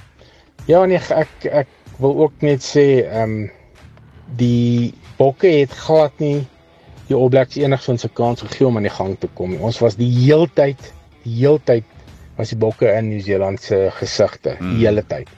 Ja 0.66 0.84
nee, 0.84 0.98
ek 0.98 1.28
ek 1.44 1.68
wil 1.98 2.16
ook 2.16 2.32
net 2.40 2.62
sê, 2.62 3.04
ehm 3.04 3.22
um, 3.22 3.50
die 4.36 4.94
bokke 5.16 5.46
het 5.46 5.70
glad 5.70 6.12
nie 6.18 6.46
die 7.08 7.16
All 7.16 7.28
Blacks 7.28 7.58
enigsins 7.60 8.04
'n 8.06 8.12
kans 8.12 8.42
gegee 8.42 8.66
om 8.66 8.76
aan 8.76 8.88
die 8.88 8.96
gang 8.96 9.16
te 9.20 9.28
kom. 9.34 9.56
Ons 9.60 9.78
was 9.78 9.96
die 9.96 10.10
heeltyd, 10.10 10.80
die 11.24 11.36
heeltyd 11.40 11.84
was 12.36 12.50
die 12.50 12.58
bokke 12.58 12.90
in 12.90 13.08
Nieu-Seeland 13.08 13.62
se 13.62 13.90
gesigte, 14.00 14.56
die 14.58 14.66
mm. 14.66 14.80
hele 14.80 15.04
tyd. 15.06 15.28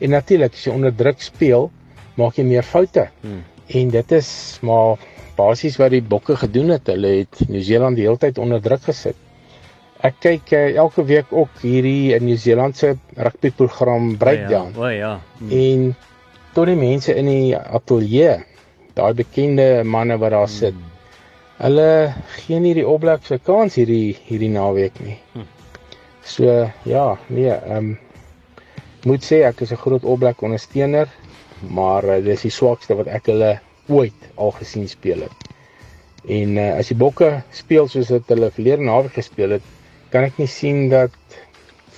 En 0.00 0.10
natuurlik 0.10 0.52
as 0.52 0.64
jy 0.66 0.72
onder 0.72 0.94
druk 0.96 1.20
speel, 1.22 1.70
maak 2.16 2.36
jy 2.36 2.44
meer 2.44 2.66
foute. 2.66 3.08
Mm. 3.22 3.42
En 3.66 3.90
dit 3.90 4.12
is 4.12 4.58
maar 4.62 4.98
basies 5.36 5.76
wat 5.78 5.90
die 5.90 6.02
bokke 6.02 6.36
gedoen 6.36 6.74
het. 6.74 6.88
Hulle 6.90 7.20
het 7.20 7.48
Nieu-Seeland 7.48 7.96
die 7.96 8.06
hele 8.08 8.18
tyd 8.18 8.38
onder 8.38 8.62
druk 8.62 8.82
gesit. 8.88 9.16
Ek 10.00 10.16
kyk 10.24 10.52
uh, 10.56 10.76
elke 10.80 11.04
week 11.04 11.32
ook 11.32 11.60
hierdie 11.60 12.14
in 12.16 12.24
Nieu-Seeland 12.24 12.76
se 12.76 12.96
rugbyprogram 13.16 14.16
Breakdown. 14.16 14.72
O 14.76 14.88
ja, 14.88 14.88
o 14.88 14.90
ja. 14.96 15.20
Mm. 15.38 15.50
En 15.50 15.96
tot 16.54 16.66
die 16.66 16.76
mense 16.80 17.14
in 17.14 17.28
die 17.28 17.56
ateljee, 17.56 18.40
daai 18.96 19.12
bekende 19.14 19.84
manne 19.84 20.16
wat 20.18 20.32
daar 20.32 20.48
sit. 20.48 20.74
Mm 20.74 20.89
Hulle 21.60 22.14
gee 22.40 22.58
nie 22.64 22.72
die 22.76 22.86
opblak 22.88 23.26
se 23.28 23.36
kans 23.44 23.74
hierdie 23.76 24.14
hierdie 24.28 24.52
naweek 24.52 25.00
nie. 25.04 25.16
Hm. 25.34 25.48
So 26.24 26.54
ja, 26.88 27.04
nee, 27.28 27.50
ehm 27.52 27.90
um, 27.90 27.98
moet 29.08 29.24
sê 29.24 29.42
ek 29.48 29.60
is 29.64 29.72
'n 29.72 29.80
groot 29.80 30.04
opblak 30.04 30.42
ondersteuner, 30.44 31.08
maar 31.68 32.04
uh, 32.04 32.18
dis 32.24 32.46
die 32.46 32.52
swakste 32.52 32.96
wat 32.96 33.08
ek 33.08 33.28
hulle 33.32 33.52
ooit 33.88 34.26
al 34.36 34.52
gesien 34.56 34.88
speel 34.88 35.24
het. 35.26 35.36
En 36.28 36.56
uh, 36.56 36.70
as 36.80 36.92
die 36.92 36.96
bokke 36.96 37.30
speel 37.52 37.88
soos 37.88 38.12
wat 38.12 38.28
hulle 38.32 38.50
verlede 38.56 38.84
naweek 38.84 39.16
gespeel 39.20 39.56
het, 39.56 39.70
kan 40.12 40.24
ek 40.28 40.40
nie 40.40 40.48
sien 40.48 40.88
dat 40.92 41.12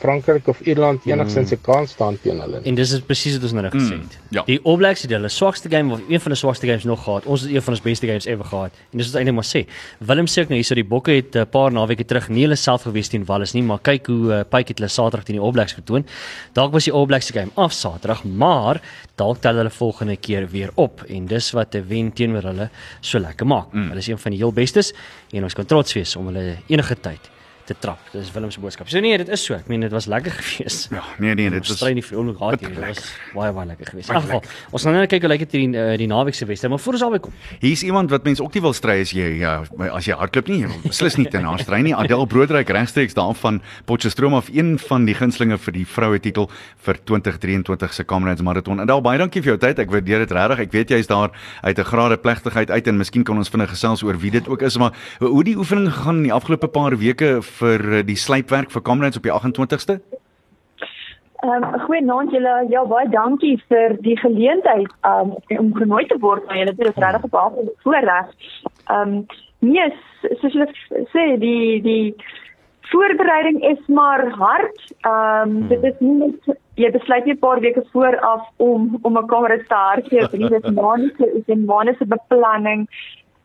Frankryk 0.02 0.48
of 0.48 0.60
Ierland 0.66 1.04
enigstens 1.06 1.50
'n 1.50 1.54
mm. 1.54 1.60
kans 1.62 1.90
staan 1.90 2.18
teen 2.22 2.40
hulle. 2.40 2.60
En 2.64 2.74
dis 2.74 2.92
is 2.92 3.00
presies 3.00 3.34
wat 3.38 3.42
ons 3.42 3.52
nou 3.52 3.66
gesê 3.70 3.94
het. 3.94 4.14
Mm, 4.18 4.36
ja. 4.36 4.42
Die 4.46 4.58
All 4.64 4.76
Blacks 4.76 5.02
het 5.02 5.10
hulle 5.10 5.28
swakste 5.28 5.68
game 5.70 5.92
of 5.92 6.00
een 6.08 6.20
van 6.20 6.32
die 6.32 6.38
swakste 6.38 6.66
games 6.66 6.84
nog 6.84 7.04
gehad. 7.04 7.26
Ons 7.26 7.40
het 7.40 7.50
een 7.50 7.62
van 7.62 7.72
ons 7.74 7.82
beste 7.82 8.06
games 8.06 8.26
ever 8.26 8.44
gehad. 8.44 8.72
En 8.90 8.98
dis 8.98 9.06
wat 9.06 9.16
eintlik 9.20 9.34
maar 9.34 9.50
sê. 9.50 9.62
Willem 9.98 10.26
sê 10.26 10.42
ook 10.42 10.50
nou 10.50 10.58
hierso 10.58 10.74
die 10.74 10.84
Bokke 10.84 11.12
het 11.12 11.36
'n 11.36 11.46
paar 11.46 11.72
naweke 11.72 12.04
terug 12.04 12.28
nie 12.28 12.42
hulle 12.42 12.56
self 12.56 12.82
gewees 12.82 13.08
teen 13.08 13.24
Wallis 13.24 13.52
nie, 13.52 13.62
maar 13.62 13.78
kyk 13.78 14.06
hoe 14.06 14.32
uh, 14.32 14.40
Pyke 14.48 14.68
het 14.68 14.78
hulle 14.78 14.90
Saterdag 14.90 15.24
teen 15.24 15.36
die 15.36 15.44
All 15.44 15.52
Blacks 15.52 15.72
getoon. 15.72 16.06
Dalk 16.52 16.72
was 16.72 16.84
die 16.84 16.92
All 16.92 17.06
Blacks 17.06 17.26
se 17.26 17.32
game 17.32 17.50
af 17.54 17.72
Saterdag, 17.72 18.24
maar 18.24 18.80
dalk 19.14 19.40
tel 19.40 19.54
hulle 19.54 19.70
volgende 19.70 20.16
keer 20.16 20.48
weer 20.50 20.70
op 20.74 21.02
en 21.08 21.26
dis 21.26 21.50
wat 21.50 21.74
'n 21.74 21.84
wen 21.88 22.12
teenoor 22.12 22.42
hulle 22.42 22.70
so 23.00 23.18
lekker 23.18 23.46
maak. 23.46 23.72
Mm. 23.72 23.88
Hulle 23.88 23.98
is 23.98 24.06
een 24.08 24.18
van 24.18 24.30
die 24.30 24.38
heel 24.38 24.52
bestes 24.52 24.92
en 25.30 25.42
ons 25.42 25.54
kan 25.54 25.66
trots 25.66 25.92
wees 25.92 26.16
om 26.16 26.26
hulle 26.26 26.56
enige 26.66 27.00
tyd 27.00 27.30
te 27.64 27.74
trap. 27.78 27.98
Dis 28.12 28.30
Willem 28.34 28.50
se 28.50 28.60
boodskap. 28.60 28.88
So 28.90 29.00
nee, 29.00 29.16
dit 29.18 29.28
is 29.28 29.44
so. 29.44 29.54
Ek 29.54 29.68
meen 29.70 29.84
dit 29.84 29.92
was 29.92 30.06
lekker 30.10 30.34
geweest. 30.38 30.88
Ja, 30.92 31.02
nee 31.22 31.34
nee, 31.38 31.50
dit 31.50 31.66
was 31.66 31.76
strei 31.78 31.92
nie 31.94 32.04
vir 32.04 32.18
oomblik 32.18 32.38
gehad 32.40 32.60
hier. 32.60 32.72
Dit 32.74 32.84
was 32.84 33.10
baie 33.34 33.52
baie 33.54 33.66
lekker 33.70 33.92
geweest. 33.92 34.10
In 34.10 34.20
geval, 34.24 34.42
ons 34.70 34.86
gaan 34.86 34.96
nou 34.98 35.04
kyk 35.10 35.26
hoe 35.26 35.30
lyk 35.32 35.44
dit 35.44 35.56
hier 35.56 35.74
die, 35.74 35.84
die 36.02 36.08
naweek 36.10 36.36
se 36.36 36.48
wedstryd, 36.48 36.72
maar 36.74 36.82
voor 36.82 36.98
ons 36.98 37.04
albei 37.06 37.20
kom. 37.26 37.36
Hier's 37.62 37.84
iemand 37.86 38.10
wat 38.10 38.26
mense 38.28 38.42
ook 38.44 38.56
nie 38.58 38.64
wil 38.64 38.74
stry 38.76 38.98
as 39.04 39.14
jy 39.14 39.28
ja, 39.42 39.54
as 39.88 40.08
jy 40.08 40.16
hardloop 40.18 40.50
nie, 40.52 40.60
beslis 40.86 41.18
nie 41.20 41.28
ten 41.32 41.46
stry 41.62 41.82
nie. 41.86 41.94
Adel 41.96 42.26
Broodryk 42.30 42.72
regstreeks 42.74 43.16
daarvan 43.18 43.60
Potchefstroom 43.88 44.34
af 44.38 44.50
een 44.52 44.74
van 44.82 45.06
die 45.08 45.14
gunstlinge 45.18 45.58
vir 45.58 45.76
die 45.76 45.86
vroue 45.86 46.20
titel 46.22 46.48
vir 46.86 46.98
2023 47.10 47.94
se 47.94 48.06
Comrades 48.08 48.44
Marathon. 48.44 48.82
Adel, 48.82 49.02
baie 49.04 49.20
dankie 49.22 49.42
vir 49.44 49.54
jou 49.54 49.58
tyd. 49.62 49.82
Ek 49.82 49.92
waardeer 49.92 50.26
dit 50.26 50.34
regtig. 50.34 50.64
Ek 50.66 50.74
weet 50.74 50.94
jy's 50.96 51.10
daar 51.10 51.30
uit 51.62 51.78
'n 51.78 51.84
grade 51.84 52.18
plegtigheid 52.18 52.70
uit 52.70 52.86
en 52.86 52.96
miskien 52.96 53.24
kan 53.24 53.36
ons 53.36 53.48
vinnig 53.48 53.70
gesels 53.70 54.02
oor 54.02 54.18
wie 54.18 54.30
dit 54.30 54.48
ook 54.48 54.62
is, 54.62 54.78
maar 54.78 54.92
hoe 55.18 55.44
die 55.44 55.56
oefening 55.56 55.92
gegaan 55.92 56.16
in 56.16 56.28
die 56.30 56.32
afgelope 56.32 56.68
paar 56.68 56.96
weke 56.98 57.42
vir 57.60 58.02
die 58.08 58.16
sluipwerk 58.16 58.70
vir 58.70 58.82
Comrades 58.82 59.16
op 59.16 59.22
die 59.28 59.32
28ste? 59.32 60.00
Ehm 61.42 61.64
um, 61.64 61.80
goeienaand 61.86 62.30
julle. 62.30 62.66
Ja, 62.70 62.84
baie 62.86 63.08
dankie 63.10 63.56
vir 63.68 63.96
die 64.04 64.16
geleentheid 64.20 64.92
um, 65.02 65.32
om 65.58 65.72
genooi 65.74 66.04
te 66.06 66.18
word 66.22 66.46
aan 66.46 66.60
julle. 66.60 66.74
Dit 66.78 66.86
is 66.86 67.00
regtig 67.02 67.24
'n 67.24 67.32
baie 67.32 67.64
voorreg. 67.82 68.28
Ehm 68.86 69.16
um, 69.16 69.26
nee, 69.58 69.88
soos 70.40 70.52
julle 70.52 70.68
sê, 71.14 71.24
die 71.42 71.82
die 71.82 72.14
voorbereiding 72.92 73.58
is 73.72 73.82
maar 73.86 74.22
hard. 74.38 74.78
Ehm 75.00 75.56
um, 75.56 75.68
dit 75.68 75.82
is 75.90 75.98
nie 75.98 76.14
net 76.20 76.52
jy 76.74 76.90
besluit 76.94 77.26
net 77.26 77.36
'n 77.36 77.44
paar 77.46 77.60
weke 77.60 77.84
vooraf 77.92 78.46
om 78.56 78.98
om 79.02 79.18
'n 79.18 79.26
kamer 79.26 79.58
te 79.66 79.74
hardloop 79.74 80.32
nie. 80.32 80.48
Dit 80.48 80.64
is 80.64 80.78
maande 80.82 81.32
is 81.40 81.46
'n 81.48 81.64
maande 81.64 81.94
se 81.98 82.06
beplanning. 82.06 82.86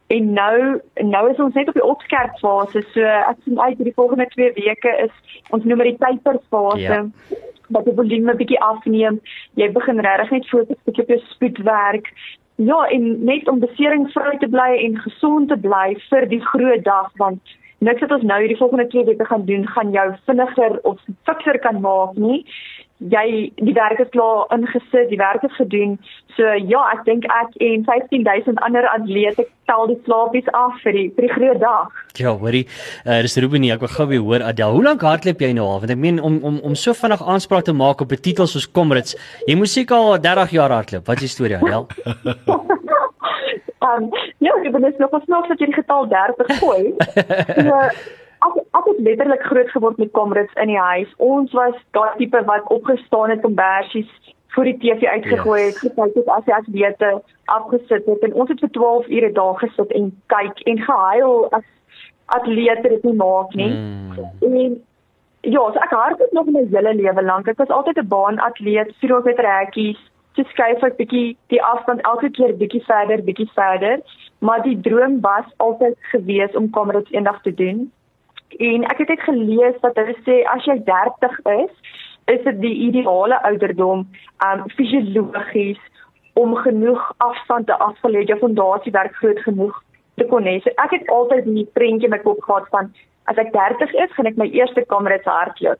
En 0.07 0.33
nou 0.33 0.81
nou 1.03 1.23
is 1.31 1.39
ons 1.43 1.53
net 1.53 1.67
op 1.67 1.75
die 1.75 1.83
opskerp 1.83 2.37
fase. 2.39 2.83
So 2.93 3.03
ek 3.03 3.43
sien 3.43 3.59
uit 3.59 3.77
vir 3.77 3.89
die 3.89 3.97
volgende 3.97 4.27
2 4.35 4.53
weke 4.55 4.95
is 5.03 5.43
ons 5.49 5.63
noem 5.63 5.83
dit 5.83 5.95
die 5.95 6.01
typerfase. 6.05 6.81
Ja 6.81 7.03
dat 7.67 7.85
die 7.85 7.93
volume 7.95 8.35
bietjie 8.35 8.59
afneem. 8.63 9.19
Jy 9.59 9.71
begin 9.75 9.99
regtig 9.99 10.31
net 10.31 10.49
fokus 10.51 10.83
bietjie 10.87 11.03
op 11.03 11.09
jou 11.13 11.19
spoedwerk. 11.33 12.11
Ja, 12.55 12.79
en 12.89 13.07
net 13.25 13.49
om 13.51 13.59
beseringsvry 13.59 14.37
te 14.41 14.49
bly 14.49 14.69
en 14.85 14.97
gesond 15.03 15.51
te 15.51 15.57
bly 15.61 15.91
vir 16.09 16.25
die 16.31 16.41
groot 16.41 16.83
dag 16.87 17.11
want 17.21 17.57
niks 17.85 18.01
wat 18.01 18.15
ons 18.15 18.25
nou 18.25 18.39
hierdie 18.41 18.57
volgende 18.57 18.87
2 18.93 19.03
weke 19.11 19.27
gaan 19.29 19.45
doen 19.45 19.67
gaan 19.75 19.91
jou 19.93 20.07
vinniger 20.25 20.79
of 20.89 21.03
fikser 21.29 21.59
kan 21.61 21.77
maak 21.81 22.15
nie 22.17 22.39
jy 22.97 23.51
die 23.61 23.73
werk 23.77 23.99
is 24.01 24.09
klaar 24.09 24.47
ingesit, 24.53 25.09
die 25.11 25.19
werk 25.19 25.43
is 25.45 25.53
gedoen. 25.57 25.97
So 26.37 26.43
ja, 26.43 26.81
ek 26.93 27.05
dink 27.05 27.27
ek 27.29 27.53
en 27.61 27.85
15000 27.85 28.59
ander 28.65 28.87
atlete 28.89 29.45
tel 29.69 29.87
die 29.91 29.97
slaapies 30.05 30.47
af 30.57 30.77
vir 30.83 30.95
die 30.95 31.05
vir 31.15 31.27
die 31.27 31.33
groot 31.33 31.61
dag. 31.61 31.93
Ja, 32.17 32.33
hoorie. 32.33 32.65
Uh, 33.05 33.21
dis 33.25 33.37
Ruben 33.37 33.61
nie, 33.61 33.71
ek 33.73 33.83
wil 33.85 33.93
gou 33.93 34.07
weer 34.09 34.25
hoor 34.25 34.45
Adel. 34.49 34.77
Hoe 34.77 34.83
lank 34.85 35.05
hardloop 35.05 35.41
jy 35.43 35.51
nou 35.57 35.67
al? 35.67 35.81
Want 35.83 35.93
ek 35.93 36.01
meen 36.01 36.21
om 36.21 36.39
om 36.47 36.59
om 36.65 36.75
so 36.75 36.97
vinnig 36.97 37.21
aanspraak 37.21 37.69
te 37.69 37.73
maak 37.73 38.01
op 38.01 38.11
'n 38.11 38.21
titel 38.21 38.47
soos 38.47 38.69
Comrades, 38.71 39.17
jy 39.45 39.55
moet 39.55 39.69
seker 39.69 39.95
al 39.95 40.21
30 40.21 40.51
jaar 40.57 40.71
hardloop. 40.71 41.05
Wat 41.07 41.21
is 41.21 41.29
die 41.29 41.35
storie, 41.35 41.57
Adel? 41.57 41.87
um, 43.85 44.09
ja, 44.45 44.53
ek 44.63 44.71
ben 44.71 44.81
net 44.81 44.97
nog 44.97 45.09
pas 45.09 45.25
nog 45.25 45.47
dat 45.47 45.59
jy 45.59 45.69
die 45.69 45.81
getal 45.81 46.07
30 46.09 46.57
gooi. 46.59 46.95
so, 47.67 47.81
ek 48.45 48.57
ek 48.79 48.85
het 48.85 48.99
letterlik 48.99 49.43
groot 49.49 49.69
geword 49.69 49.97
met 49.97 50.11
kamerads 50.11 50.53
in 50.53 50.67
die 50.67 50.79
huis. 50.79 51.13
Ons 51.17 51.51
was 51.51 51.75
daai 51.91 52.17
tipe 52.17 52.43
wat 52.45 52.67
opgestaan 52.73 53.29
het 53.29 53.45
om 53.45 53.55
bersies 53.55 54.11
voor 54.57 54.63
die 54.63 54.77
TV 54.77 55.03
uitgegooi 55.05 55.61
het, 55.61 55.73
yes. 55.73 55.81
gekyk 55.81 56.13
het 56.15 56.29
as 56.33 56.45
jy 56.45 56.53
as 56.57 56.69
wete 56.73 57.09
afgesit 57.45 58.05
het 58.05 58.23
en 58.25 58.33
ons 58.33 58.49
het 58.49 58.61
vir 58.63 58.71
12 58.77 59.09
ure 59.17 59.31
daar 59.31 59.57
gesit 59.61 59.91
en 59.99 60.11
kyk 60.33 60.61
en 60.71 60.79
gehuil 60.81 61.49
as 61.57 61.65
atlete 62.37 62.89
dit 62.89 63.03
nie 63.03 63.13
maak 63.13 63.53
nie. 63.53 63.69
Mm. 63.69 64.29
En 64.41 64.77
ja, 65.41 65.61
so 65.61 65.83
ek 65.83 65.93
hardloop 65.95 66.33
nog 66.35 66.49
my 66.51 66.63
hele 66.73 66.93
lewe 66.97 67.23
lank. 67.23 67.47
Ek 67.47 67.59
was 67.61 67.73
altyd 67.73 68.01
'n 68.01 68.07
baanatleet, 68.07 68.95
400 68.99 69.25
meter 69.25 69.47
hekkies, 69.51 69.99
so 70.35 70.43
skuif 70.53 70.83
ek 70.83 70.97
bietjie 70.97 71.37
die 71.53 71.61
afstand 71.63 72.01
elke 72.01 72.29
keer 72.29 72.57
bietjie 72.57 72.83
verder, 72.89 73.23
bietjie 73.29 73.49
verder, 73.53 74.01
maar 74.39 74.63
die 74.63 74.79
droom 74.81 75.21
was 75.21 75.45
altyd 75.57 75.95
gewees 76.11 76.55
om 76.55 76.69
kamerads 76.69 77.11
eendag 77.11 77.41
te 77.41 77.53
doen. 77.53 77.91
En 78.55 78.83
ek 78.87 78.97
het 79.03 79.09
net 79.13 79.23
gelees 79.27 79.75
dat 79.81 79.97
hulle 79.99 80.15
sê 80.25 80.41
as 80.47 80.65
jy 80.65 80.77
30 80.87 81.39
is, 81.53 81.73
is 82.31 82.43
dit 82.43 82.61
die 82.61 82.75
ideale 82.87 83.39
ouderdom 83.49 84.07
um 84.47 84.63
fisiologies 84.75 85.79
om 86.39 86.55
genoeg 86.55 87.03
afstand 87.17 87.67
te 87.67 87.77
afgelê 87.89 88.23
jou 88.29 88.39
fondasiewerk 88.39 89.15
groot 89.21 89.39
genoeg 89.45 89.75
te 90.15 90.25
kon 90.31 90.47
hê. 90.47 90.59
So 90.63 90.73
ek 90.83 90.95
het 90.97 91.09
altyd 91.13 91.47
die 91.49 91.65
prentjie 91.77 92.09
in 92.09 92.15
my 92.15 92.21
kop 92.23 92.43
gehad 92.45 92.69
van 92.73 92.91
as 93.31 93.39
ek 93.41 93.51
30 93.55 93.95
is, 94.03 94.13
gaan 94.15 94.29
ek 94.31 94.39
my 94.39 94.47
eerste 94.55 94.85
kamerad 94.87 95.27
hardloop. 95.27 95.79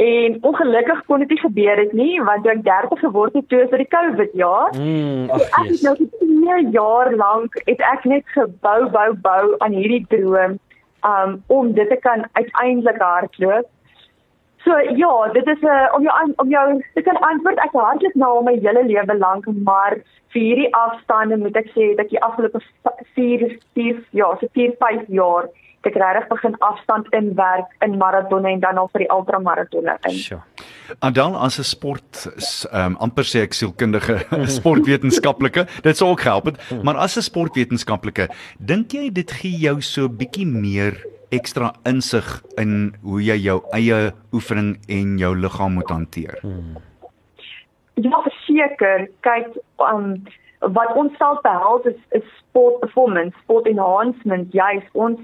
En 0.00 0.38
ongelukkig 0.48 1.02
kon 1.06 1.20
dit 1.20 1.34
nie 1.34 1.42
gebeur 1.42 1.76
het 1.82 1.92
nie 1.92 2.14
want 2.24 2.44
toe 2.44 2.54
ek 2.54 2.64
30 2.64 3.04
geword 3.04 3.36
het 3.36 3.48
toe 3.52 3.60
is 3.66 3.70
dit 3.74 3.82
die 3.84 3.92
Covid 3.92 4.32
jaar. 4.40 4.72
Mm, 4.72 5.28
ag 5.36 5.44
ek 5.60 5.68
het 5.74 5.84
nou 5.84 5.94
vir 5.98 6.10
2 6.24 6.72
jaar 6.76 7.12
lank 7.20 7.60
het 7.66 7.84
ek 7.92 8.08
net 8.08 8.34
gebou 8.36 8.80
bou 8.96 9.10
bou 9.28 9.44
aan 9.60 9.76
hierdie 9.76 10.04
droom 10.08 10.56
um 11.02 11.42
om 11.46 11.72
dit 11.72 11.88
te 11.88 11.96
kan 11.96 12.24
uiteindelik 12.32 13.00
hardloop. 13.02 13.68
So 14.64 14.78
ja, 14.78 15.28
dit 15.32 15.46
is 15.46 15.60
'n 15.62 15.66
uh, 15.66 15.88
om 15.94 16.02
jou 16.02 16.32
om 16.36 16.48
jou 16.48 16.84
te 16.94 17.02
kan 17.02 17.20
antwoord 17.20 17.58
ek 17.58 17.72
hardloop 17.72 18.14
nou 18.14 18.36
al 18.36 18.42
my 18.42 18.58
hele 18.60 18.84
lewe 18.84 19.14
lank, 19.18 19.46
maar 19.46 19.96
vir 20.32 20.42
hierdie 20.42 20.74
afstande 20.74 21.36
moet 21.36 21.56
ek 21.56 21.70
sê 21.76 21.94
dat 21.96 22.08
die 22.08 22.22
afgelope 22.22 22.60
4 23.14 23.58
4 23.74 24.04
ja, 24.10 24.36
so 24.40 24.46
4 24.52 24.74
5 24.78 25.04
jaar 25.08 25.48
ek 25.88 25.96
regtig 25.96 26.28
begin 26.28 26.56
afstand 26.60 27.06
inwerk 27.16 27.70
in 27.84 27.96
maratonne 27.98 28.52
en 28.52 28.60
dan 28.60 28.78
al 28.78 28.90
vir 28.92 29.04
die 29.04 29.10
ultramaratonne 29.12 29.96
in. 30.08 30.16
Sure. 30.16 30.42
Adel 31.00 31.36
as 31.36 31.58
'n 31.58 31.64
sport 31.64 32.26
ehm 32.72 32.92
um, 32.92 32.96
amper 33.00 33.24
sê 33.24 33.42
ek 33.46 33.54
sielkundige 33.54 34.20
sportwetenskaplike, 34.58 35.66
dit 35.82 35.96
sou 35.96 36.10
ook 36.10 36.20
help, 36.20 36.50
maar 36.82 36.96
as 36.96 37.16
'n 37.16 37.22
sportwetenskaplike, 37.22 38.28
dink 38.58 38.92
jy 38.92 39.10
dit 39.10 39.30
gee 39.30 39.56
jou 39.58 39.80
so 39.80 40.08
bietjie 40.08 40.46
meer 40.46 40.96
ekstra 41.30 41.72
insig 41.86 42.26
in 42.58 42.94
hoe 43.02 43.22
jy 43.22 43.38
jou 43.38 43.60
eie 43.72 44.12
oefening 44.32 44.76
en 44.88 45.18
jou 45.18 45.34
liggaam 45.36 45.74
moet 45.78 45.90
hanteer? 45.90 46.38
Hmm. 46.42 46.76
Ja, 47.94 48.22
verseker. 48.22 49.08
Kyk, 49.20 49.56
um, 49.78 50.24
wat 50.60 50.94
ons 50.96 51.16
self 51.16 51.40
behels 51.42 51.84
is, 51.84 52.00
is 52.10 52.24
sport 52.38 52.80
performance, 52.80 53.36
sport 53.44 53.66
enhancement. 53.66 54.52
Jy 54.54 54.80
is 54.80 54.88
ons 54.92 55.20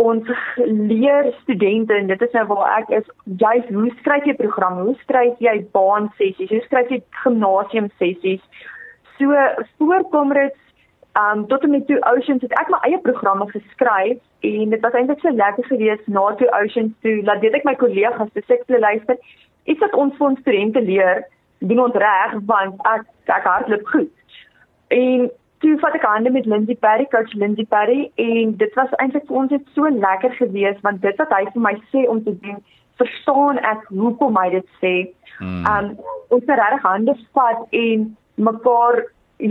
ons 0.00 0.30
leer 0.64 1.32
studente 1.42 1.94
en 1.94 2.06
dit 2.06 2.22
is 2.26 2.32
nou 2.36 2.46
waar 2.52 2.78
ek 2.78 2.92
is 3.00 3.08
juis 3.42 3.66
hoe 3.68 3.90
skryf 3.98 4.26
jy 4.28 4.34
programme 4.38 4.86
hoe 4.88 4.96
skryf 5.02 5.42
jy 5.44 5.56
baan 5.76 6.08
sessies 6.20 6.52
hoe 6.52 6.62
skryf 6.66 6.92
jy 6.94 7.00
gimnasium 7.22 7.90
sessies? 8.02 8.42
So 9.18 9.36
voorkomrits 9.82 10.58
um 11.20 11.46
tot 11.50 11.66
en 11.66 11.74
met 11.74 11.86
two 11.86 12.00
oceans 12.12 12.42
het 12.46 12.54
ek 12.60 12.70
my 12.72 12.80
eie 12.88 13.00
programme 13.04 13.48
geskryf 13.50 14.18
en 14.50 14.72
dit 14.74 14.86
was 14.86 14.96
eintlik 14.96 15.20
so 15.20 15.34
lekker 15.42 15.68
geweest 15.72 16.08
na 16.16 16.24
two 16.38 16.48
oceans 16.62 16.94
toe 17.04 17.16
laat 17.28 17.44
weet 17.44 17.58
ek 17.60 17.68
my 17.68 17.76
kollegas 17.82 18.32
te 18.32 18.44
sekere 18.46 18.80
luister 18.86 19.18
iets 19.64 19.82
wat 19.84 19.98
ons 20.04 20.16
vir 20.16 20.28
ons 20.30 20.40
studente 20.44 20.82
leer 20.86 21.24
doen 21.58 21.84
ons 21.88 22.00
reg 22.04 22.38
want 22.52 22.80
ek 22.94 23.04
ek 23.36 23.48
hardloop 23.52 23.92
goed. 23.92 24.12
En 24.88 25.28
toe 25.60 25.76
vat 25.82 25.96
ek 25.96 26.04
hande 26.08 26.32
met 26.32 26.46
Lindsay 26.48 26.76
Perry, 26.76 27.06
coach 27.12 27.32
Lindsay 27.36 27.66
Perry 27.68 28.10
en 28.24 28.56
dit 28.60 28.76
was 28.78 28.92
eintlik 28.98 29.26
vir 29.28 29.40
ons 29.42 29.52
net 29.52 29.66
so 29.76 29.90
lekker 30.06 30.32
geweest 30.38 30.80
want 30.86 31.02
dit 31.04 31.20
wat 31.22 31.34
hy 31.36 31.42
vir 31.52 31.64
my 31.66 31.74
sê 31.92 32.06
om 32.08 32.22
te 32.24 32.34
doen, 32.44 32.58
verstaan 33.00 33.60
ek 33.72 33.84
hoekom 33.92 34.38
hy 34.40 34.48
dit 34.56 34.72
sê. 34.80 34.94
Mm. 35.40 35.68
Um 35.72 35.92
ons 36.30 36.46
het 36.46 36.56
regtig 36.62 36.86
hande 36.86 37.16
vat 37.36 37.76
en 37.84 38.08
mekaar 38.50 39.02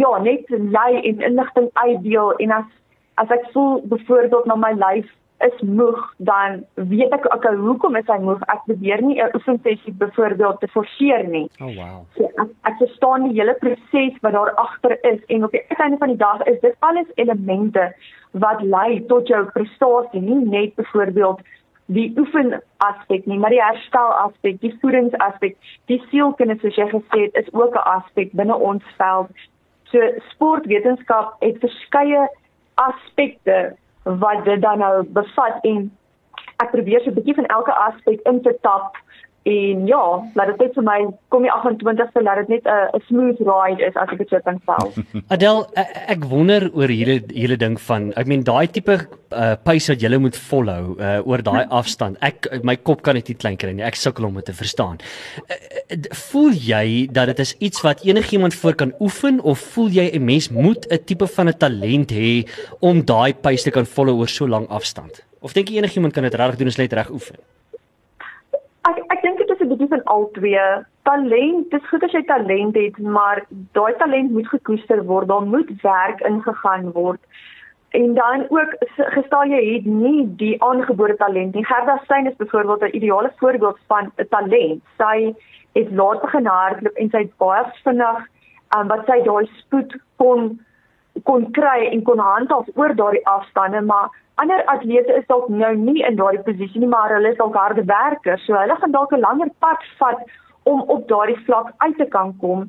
ja, 0.02 0.12
net 0.26 0.50
lei 0.50 1.02
en 1.12 1.24
inligting 1.30 1.70
uitdeel 1.74 2.34
en 2.46 2.58
as 2.62 2.76
as 3.22 3.32
ek 3.36 3.50
voel 3.54 3.82
byvoorbeeld 3.92 4.46
na 4.48 4.56
my 4.56 4.72
lyf 4.80 5.10
is 5.40 5.62
moeg, 5.62 6.00
dan 6.18 6.64
weet 6.74 7.14
ek 7.16 7.28
okay, 7.34 7.56
hoekom 7.56 7.96
is 7.96 8.08
hy 8.12 8.18
moeg? 8.24 8.42
Ek 8.52 8.64
probeer 8.68 9.02
nie 9.02 9.22
'n 9.24 9.36
oefensessie 9.38 9.94
byvoorbeeld 9.94 10.60
te 10.60 10.68
forceer 10.68 11.28
nie. 11.28 11.48
Oh 11.62 11.72
wow. 11.76 12.04
So, 12.18 12.28
ek, 12.44 12.50
ek 12.64 12.76
verstaan 12.84 13.30
die 13.30 13.40
hele 13.40 13.56
proses 13.60 14.20
wat 14.22 14.34
daar 14.34 14.52
agter 14.56 14.98
is 15.12 15.20
en 15.28 15.44
op 15.44 15.52
die 15.52 15.64
einde 15.78 15.98
van 15.98 16.08
die 16.08 16.18
dag 16.18 16.44
is 16.44 16.60
dit 16.60 16.76
alles 16.80 17.08
elemente 17.16 17.94
wat 18.32 18.62
lei 18.62 19.06
tot 19.08 19.28
jou 19.28 19.46
prestasie, 19.56 20.22
nie 20.22 20.46
net 20.46 20.76
byvoorbeeld 20.76 21.42
die 21.90 22.14
oefen 22.18 22.62
aspek 22.78 23.26
nie, 23.26 23.40
maar 23.40 23.50
die 23.50 23.64
herstel 23.64 24.12
aspek, 24.22 24.60
die 24.62 24.76
voedings 24.82 25.16
aspek, 25.26 25.56
die 25.90 26.02
sielkunde 26.10 26.60
soos 26.62 26.76
jy 26.78 26.86
gesê 26.92 27.22
het, 27.26 27.36
is 27.36 27.54
ook 27.54 27.74
'n 27.74 27.88
aspek 27.96 28.32
binne 28.32 28.56
ons 28.56 28.84
veld. 28.98 29.32
So 29.92 30.00
sportwetenskap 30.30 31.36
het 31.40 31.58
verskeie 31.60 32.28
aspekte 32.76 33.76
wat 34.04 34.44
dit 34.46 34.62
dan 34.62 34.78
nou 34.78 35.04
bevat 35.04 35.64
en 35.64 35.92
ek 36.64 36.72
probeer 36.72 37.02
so 37.02 37.10
'n 37.10 37.14
bietjie 37.14 37.36
van 37.36 37.46
elke 37.46 37.74
aspek 37.74 38.20
in 38.32 38.42
te 38.42 38.58
tap 38.62 38.98
En 39.48 39.86
ja, 39.88 40.02
laat 40.36 40.50
dit 40.52 40.60
net 40.66 40.74
vir 40.76 40.84
my 40.84 40.98
kom 41.32 41.46
die 41.46 41.52
28ste 41.54 42.24
laat 42.26 42.42
dit 42.42 42.50
net 42.50 42.66
'n 42.68 42.98
'n 42.98 43.02
smooth 43.08 43.40
ride 43.48 43.82
is 43.88 43.96
as 43.96 44.10
ek 44.12 44.18
dit 44.18 44.30
so 44.30 44.40
kan 44.44 44.60
stel. 44.64 44.92
Adel, 45.34 45.66
ek, 45.76 46.26
wonder 46.26 46.70
oor 46.74 46.92
hierdie 46.92 47.24
hele 47.34 47.56
ding 47.56 47.80
van 47.80 48.12
ek 48.20 48.28
meen 48.28 48.44
daai 48.44 48.68
tipe 48.68 48.98
uh, 49.32 49.56
pace 49.64 49.88
wat 49.92 50.02
jy 50.02 50.18
moet 50.18 50.36
volhou 50.36 50.98
uh, 51.00 51.22
oor 51.24 51.42
daai 51.42 51.66
afstand. 51.70 52.18
Ek 52.22 52.50
my 52.64 52.76
kop 52.76 53.02
kan 53.02 53.16
dit 53.16 53.28
nie 53.28 53.36
klein 53.36 53.58
kry 53.58 53.72
nie. 53.72 53.84
Ek 53.84 53.96
sukkel 53.96 54.26
om 54.26 54.36
dit 54.36 54.46
te 54.46 54.54
verstaan. 54.54 55.00
Uh, 55.48 55.96
voel 56.12 56.52
jy 56.54 57.08
dat 57.12 57.28
dit 57.28 57.40
is 57.40 57.56
iets 57.60 57.82
wat 57.82 58.04
enigiemand 58.04 58.54
voor 58.54 58.76
kan 58.76 58.94
oefen 59.00 59.40
of 59.42 59.60
voel 59.60 59.90
jy 59.90 60.12
'n 60.14 60.26
mens 60.26 60.50
moet 60.50 60.86
'n 60.92 61.00
tipe 61.06 61.28
van 61.28 61.48
'n 61.48 61.58
talent 61.58 62.12
hê 62.12 62.46
om 62.82 63.06
daai 63.06 63.34
pace 63.34 63.64
te 63.64 63.72
kan 63.72 63.86
volhou 63.86 64.20
oor 64.20 64.28
so 64.28 64.48
lank 64.48 64.70
afstand? 64.70 65.24
Of 65.40 65.54
dink 65.54 65.70
jy 65.70 65.78
enigiemand 65.78 66.14
kan 66.14 66.24
dit 66.24 66.36
reg 66.36 66.58
doen 66.58 66.68
as 66.68 66.76
jy 66.76 66.84
net 66.84 66.94
reg 66.94 67.10
oefen? 67.10 67.36
Ek 70.10 70.16
ek 70.16 70.34
dink 70.34 70.34
dit 70.34 70.42
is 70.42 70.42
'n 70.42 70.42
bietjie 70.42 70.66
van 70.66 70.78
al 70.80 70.84
twee. 70.86 70.86
Talent, 71.04 71.72
dis 71.72 71.90
goed 71.90 72.04
as 72.04 72.12
jy 72.12 72.24
talent 72.24 72.76
het, 72.76 72.98
maar 72.98 73.46
daai 73.72 73.94
talent 73.98 74.32
moet 74.32 74.48
gekoester 74.48 75.06
word. 75.06 75.28
Daar 75.28 75.42
moet 75.42 75.82
werk 75.82 76.20
ingegaan 76.22 76.92
word. 76.92 77.20
En 77.90 78.14
dan 78.14 78.46
ook 78.50 78.76
gestaan 78.96 79.50
jy 79.50 79.74
het 79.74 79.86
nie 79.86 80.36
die 80.36 80.64
aangebore 80.64 81.16
talent 81.16 81.56
nie. 81.56 81.66
Gerda 81.66 82.00
Steyn 82.04 82.28
is 82.28 82.36
byvoorbeeld 82.36 82.82
'n 82.82 82.96
ideale 82.96 83.32
voorbeeld 83.38 83.78
van 83.88 84.12
'n 84.18 84.28
talent. 84.30 84.84
Sy 84.98 85.34
het 85.74 85.92
laat 85.92 86.22
begin 86.22 86.46
hardloop 86.46 86.96
en 86.96 87.10
sy 87.10 87.18
het 87.18 87.38
baie 87.38 87.64
vinnig 87.84 88.28
um, 88.78 88.88
wat 88.88 89.06
sy 89.06 89.22
daai 89.24 89.46
spoed 89.46 89.98
kon 90.16 90.60
kon 91.24 91.52
kry 91.52 91.90
en 91.92 92.04
kon 92.04 92.20
handhaaf 92.20 92.68
oor 92.76 92.96
daardie 92.96 93.26
afstande, 93.28 93.82
maar 93.82 94.10
ander 94.36 94.64
atlete 94.66 95.14
is 95.20 95.28
dalk 95.28 95.50
nou 95.50 95.74
nie 95.76 96.04
in 96.08 96.16
daardie 96.16 96.44
posisie 96.44 96.80
nie, 96.80 96.92
maar 96.92 97.14
hulle 97.14 97.32
is 97.32 97.38
dalk 97.38 97.56
harde 97.56 97.84
werkers, 97.86 98.46
so 98.46 98.54
hulle 98.54 98.76
gaan 98.82 98.92
dalk 98.92 99.14
'n 99.14 99.26
langer 99.28 99.50
pad 99.60 99.84
vat 100.00 100.22
om 100.64 100.82
op 100.82 101.08
daardie 101.08 101.40
vlak 101.46 101.74
uit 101.78 101.98
te 101.98 102.06
kan 102.06 102.38
kom. 102.40 102.68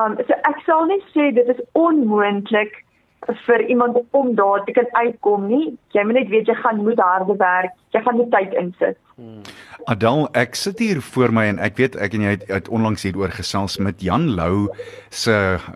Um 0.00 0.16
so 0.26 0.34
ek 0.52 0.62
sal 0.66 0.86
nie 0.86 1.02
sê 1.14 1.32
dit 1.34 1.48
is 1.48 1.60
onmoontlik 1.72 2.84
vir 3.28 3.66
iemand 3.68 3.98
om 4.10 4.34
daar 4.34 4.64
te 4.64 4.72
kan 4.72 4.86
uitkom 4.90 5.46
nie. 5.46 5.78
Jy 5.92 6.04
moet 6.04 6.20
net 6.20 6.28
weet 6.28 6.48
jy 6.48 6.54
gaan 6.54 6.80
moet 6.84 7.00
harde 7.00 7.36
werk, 7.36 7.74
jy 7.92 8.00
gaan 8.04 8.16
moet 8.16 8.30
tyd 8.32 8.54
insit. 8.56 8.96
Hmm. 9.20 9.42
Adel, 9.92 10.22
ek 10.36 10.54
sit 10.56 10.78
hier 10.80 11.00
voor 11.04 11.32
my 11.32 11.44
en 11.50 11.58
ek 11.60 11.76
weet 11.80 11.96
ek 12.00 12.14
en 12.16 12.24
jy 12.24 12.32
het, 12.38 12.46
het 12.48 12.70
onlangs 12.72 13.04
hieroor 13.04 13.32
gesels 13.36 13.76
met 13.82 14.00
Jan 14.04 14.28
Lou 14.36 14.70
se 15.12 15.34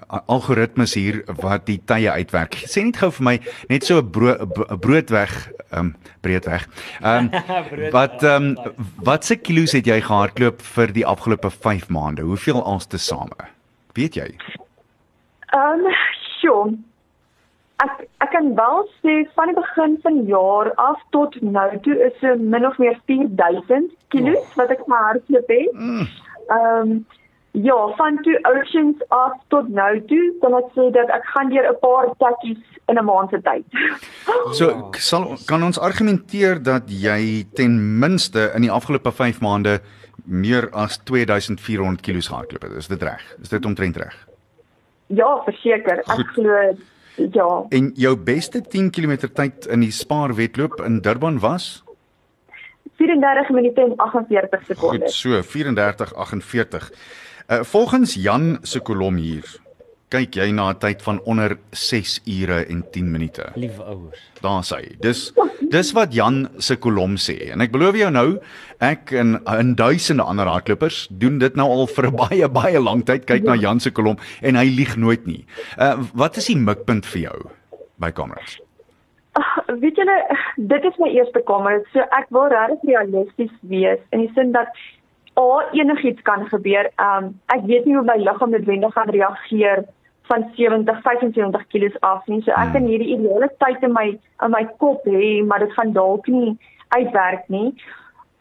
algoritmes 0.08 0.94
hier 0.96 1.20
wat 1.42 1.66
die 1.68 1.78
tye 1.84 2.12
uitwerk. 2.12 2.56
Sê 2.70 2.84
net 2.86 3.00
gou 3.02 3.10
vir 3.18 3.26
my 3.28 3.36
net 3.68 3.84
so 3.84 4.00
'n 4.00 4.10
bro, 4.10 4.36
broodweg, 4.80 5.34
ehm 5.70 5.92
um, 5.92 5.94
breedweg. 6.24 6.64
Ehm 7.02 7.28
um, 7.34 7.90
wat 7.92 8.22
ehm 8.22 8.56
um, 8.56 8.72
wat 9.04 9.24
se 9.24 9.36
kilos 9.36 9.76
het 9.76 9.86
jy 9.86 10.00
gehardloop 10.00 10.62
vir 10.76 10.92
die 10.92 11.06
afgelope 11.06 11.50
5 11.50 11.88
maande? 11.88 12.22
Hoeveel 12.22 12.64
als 12.64 12.86
te 12.86 12.98
same? 12.98 13.36
Weet 13.92 14.14
jy? 14.14 14.32
Ehm, 15.52 15.84
um, 15.84 15.92
sure 16.40 16.72
ek 17.82 18.06
ek 18.24 18.30
kan 18.30 18.54
wel 18.54 18.86
sê 19.02 19.16
van 19.34 19.50
die 19.50 19.56
begin 19.58 19.98
van 20.02 20.22
jaar 20.30 20.72
af 20.74 21.00
tot 21.10 21.40
nou 21.42 21.68
toe 21.86 21.96
is 22.06 22.14
dit 22.20 22.40
min 22.54 22.66
of 22.66 22.78
meer 22.78 23.00
4000 23.10 23.90
kg 24.14 24.36
oh. 24.36 24.46
wat 24.60 24.70
ek 24.70 24.86
maar 24.86 25.04
hardloop 25.10 25.52
het. 25.56 25.72
Mm. 25.72 26.08
Ehm 26.48 26.90
um, 26.90 27.04
ja, 27.54 27.76
van 27.96 28.16
toe 28.22 28.38
oceans 28.50 29.02
af 29.08 29.34
tot 29.48 29.68
nou 29.68 29.90
toe 30.10 30.22
kan 30.42 30.56
ek 30.58 30.70
sê 30.74 30.88
dat 30.94 31.10
ek 31.14 31.26
gaan 31.34 31.50
deur 31.50 31.68
'n 31.70 31.78
paar 31.82 32.08
takkies 32.18 32.62
in 32.90 32.98
'n 32.98 33.04
maand 33.04 33.30
se 33.30 33.40
tyd. 33.42 33.64
So 34.58 34.90
sal 34.98 35.38
kan 35.46 35.62
ons 35.62 35.78
argumenteer 35.78 36.62
dat 36.62 36.90
jy 36.90 37.46
ten 37.54 37.98
minste 37.98 38.50
in 38.54 38.62
die 38.62 38.70
afgelope 38.70 39.12
5 39.12 39.40
maande 39.40 39.80
meer 40.24 40.70
as 40.72 40.98
2400 41.04 42.00
kg 42.00 42.26
gehardloop 42.26 42.62
het. 42.62 42.72
Is 42.72 42.88
dit 42.88 43.02
reg? 43.02 43.22
Is 43.42 43.48
dit 43.48 43.64
omtrent 43.64 43.96
reg? 43.96 44.26
Ja, 45.06 45.42
verseker. 45.44 45.98
Ek 45.98 46.26
glo 46.34 46.74
Ja. 47.14 47.64
En 47.68 47.90
jou 47.94 48.16
beste 48.16 48.60
10 48.60 48.90
km 48.90 49.16
tyd 49.32 49.66
in 49.66 49.80
die 49.80 49.92
Spar 49.92 50.34
wedloop 50.34 50.80
in 50.84 51.00
Durban 51.00 51.38
was 51.38 51.84
34 52.96 53.50
minute 53.50 53.80
en 53.80 53.96
48 53.96 54.64
sekondes. 54.64 55.22
Goed, 55.22 55.42
so 55.42 55.42
34:48. 55.42 56.90
Uh 57.48 57.62
volgens 57.62 58.14
Jan 58.14 58.58
se 58.62 58.80
kolom 58.80 59.16
hier 59.16 59.63
kyk 60.14 60.36
jy 60.38 60.52
na 60.54 60.70
'n 60.70 60.78
tyd 60.78 61.02
van 61.02 61.18
onder 61.26 61.56
6 61.72 62.20
ure 62.26 62.58
en 62.70 62.84
10 62.92 63.10
minute. 63.10 63.44
Liewe 63.54 63.82
ouers. 63.82 64.20
Daar 64.42 64.62
sê 64.62 64.76
hy. 64.76 64.96
Dis 65.00 65.32
dis 65.70 65.92
wat 65.92 66.14
Jan 66.14 66.48
se 66.58 66.76
kolom 66.76 67.16
sê 67.16 67.50
en 67.52 67.60
ek 67.60 67.72
belowe 67.72 67.98
jou 67.98 68.10
nou, 68.10 68.38
ek 68.80 69.12
en 69.12 69.40
in 69.58 69.74
duisende 69.74 70.22
ander 70.22 70.46
hardlopers 70.46 71.08
doen 71.10 71.38
dit 71.38 71.56
nou 71.56 71.68
al 71.68 71.86
vir 71.86 72.06
'n 72.06 72.16
baie 72.24 72.48
baie 72.48 72.80
lang 72.80 73.04
tyd 73.04 73.26
kyk 73.26 73.42
na 73.42 73.54
Jan 73.54 73.80
se 73.80 73.90
kolom 73.90 74.16
en 74.42 74.54
hy 74.54 74.66
lieg 74.66 74.96
nooit 74.96 75.26
nie. 75.26 75.44
Uh 75.78 75.96
wat 76.14 76.36
is 76.36 76.46
die 76.46 76.56
mikpunt 76.56 77.06
vir 77.06 77.20
jou 77.22 77.50
by 77.98 78.10
Comrades? 78.10 78.60
Ag, 79.32 79.66
weet 79.80 79.96
julle, 79.96 80.18
dit 80.56 80.84
is 80.84 80.98
my 80.98 81.08
eerste 81.10 81.42
Comrades, 81.42 81.90
so 81.92 82.00
ek 82.14 82.26
wil 82.30 82.46
regtig 82.48 82.86
realisties 82.86 83.54
wees 83.62 83.98
in 84.12 84.20
die 84.20 84.32
sin 84.34 84.52
dat 84.52 84.70
O, 85.36 85.60
enigiets 85.72 86.22
kan 86.22 86.46
gebeur. 86.46 86.86
Um 87.02 87.34
ek 87.50 87.66
weet 87.66 87.86
nie 87.86 87.96
hoe 87.96 88.06
my 88.06 88.14
liggaam 88.22 88.52
noodwendig 88.54 88.94
gaan 88.94 89.10
reageer 89.10 89.82
van 90.26 90.50
70 90.54 91.00
75 91.02 91.66
kg 91.66 91.96
af 92.00 92.26
nie. 92.26 92.42
So 92.42 92.50
ek 92.50 92.72
kan 92.72 92.82
hmm. 92.82 92.92
hierdie 92.92 93.16
ideale 93.16 93.50
tyd 93.60 93.82
in 93.82 93.92
my 93.92 94.06
in 94.44 94.54
my 94.54 94.64
kop 94.82 95.04
hê, 95.08 95.44
maar 95.44 95.64
dit 95.64 95.72
gaan 95.76 95.92
dalk 95.92 96.26
nie 96.26 96.56
uitwerk 96.96 97.48
nie. 97.48 97.74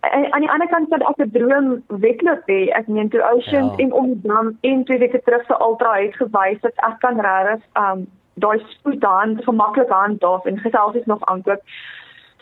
En 0.04 0.28
aan 0.34 0.44
die 0.44 0.52
ander 0.52 0.68
kant 0.68 0.90
kan 0.90 1.04
ek 1.10 1.20
'n 1.26 1.32
droom 1.32 1.68
wedloop 1.88 2.48
hê. 2.52 2.62
Ek 2.80 2.88
meen 2.88 3.10
toe 3.10 3.24
Oceans 3.32 3.76
ja. 3.78 3.84
en 3.84 3.94
om 3.94 4.06
die 4.14 4.22
dam 4.28 4.58
en 4.62 4.84
twee 4.84 5.00
weke 5.00 5.22
terug 5.24 5.46
se 5.46 5.56
ultra 5.60 5.96
het 6.00 6.16
gewys 6.16 6.62
dat 6.62 6.78
ek 6.90 7.00
kan 7.00 7.20
regtig 7.20 7.64
um 7.84 8.08
daai 8.34 8.60
spoed 8.68 9.04
aan 9.06 9.38
gemaklik 9.44 9.90
handhaaf 9.90 10.46
en 10.46 10.58
geselfs 10.58 11.06
nog 11.06 11.26
aankoop. 11.26 11.62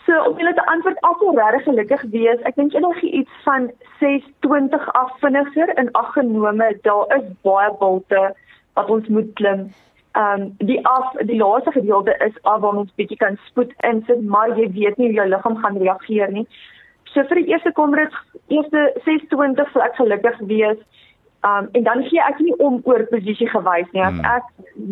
So 0.06 0.22
om 0.28 0.38
julle 0.38 0.54
te 0.54 0.66
antwoord 0.66 1.00
af 1.00 1.18
hoe 1.18 1.34
regtig 1.40 1.62
gelukkig 1.62 2.02
wees. 2.10 2.40
Ek 2.42 2.54
dink 2.54 2.72
enige 2.74 3.10
iets 3.10 3.34
van 3.44 3.70
620 3.98 4.92
af 4.92 5.12
vinniger 5.18 5.78
in 5.78 5.92
ag 5.92 6.12
genome, 6.12 6.78
daar 6.82 7.16
is 7.16 7.26
baie 7.42 7.70
bulte 7.78 8.34
wat 8.74 8.90
ons 8.90 9.08
moet 9.08 9.32
klim. 9.34 9.70
Ehm 10.12 10.40
um, 10.40 10.54
die 10.58 10.78
af 10.86 11.12
die 11.24 11.38
laaste 11.40 11.72
gedeelte 11.72 12.16
is 12.26 12.36
af 12.42 12.60
waar 12.60 12.76
ons 12.76 12.94
bietjie 12.94 13.16
kan 13.16 13.38
spoed 13.46 13.72
insit, 13.88 14.22
maar 14.22 14.48
jy 14.58 14.68
weet 14.72 14.96
nie 14.96 15.06
hoe 15.06 15.20
jou 15.20 15.28
liggaam 15.28 15.56
gaan 15.56 15.78
reageer 15.80 16.32
nie. 16.32 16.46
So 17.12 17.24
vir 17.28 17.40
die 17.40 17.52
eerste 17.52 17.72
kom 17.72 17.96
dit 17.96 18.18
eerste 18.48 18.82
26 19.04 19.72
sal 19.72 19.86
ek 19.88 19.96
gelukkig 20.00 20.38
wees. 20.52 20.78
Ehm 21.42 21.64
um, 21.64 21.68
en 21.72 21.88
dan 21.88 22.04
gee 22.10 22.20
ek 22.28 22.38
nie 22.44 22.56
om 22.58 22.80
oor 22.84 23.06
posisie 23.10 23.48
gewys 23.48 23.88
nie. 23.92 24.04
As 24.04 24.18
hmm. 24.18 24.30
ek 24.36 24.44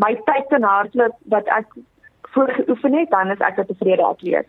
my 0.05 0.15
tyd 0.29 0.49
kan 0.55 0.65
hardloop 0.65 1.17
wat 1.37 1.53
ek 1.59 1.69
voorgeoefen 2.31 2.93
het, 2.95 3.11
dan 3.11 3.31
is 3.31 3.39
ek 3.39 3.59
'n 3.59 3.67
tevrede 3.67 4.03
atleet. 4.03 4.47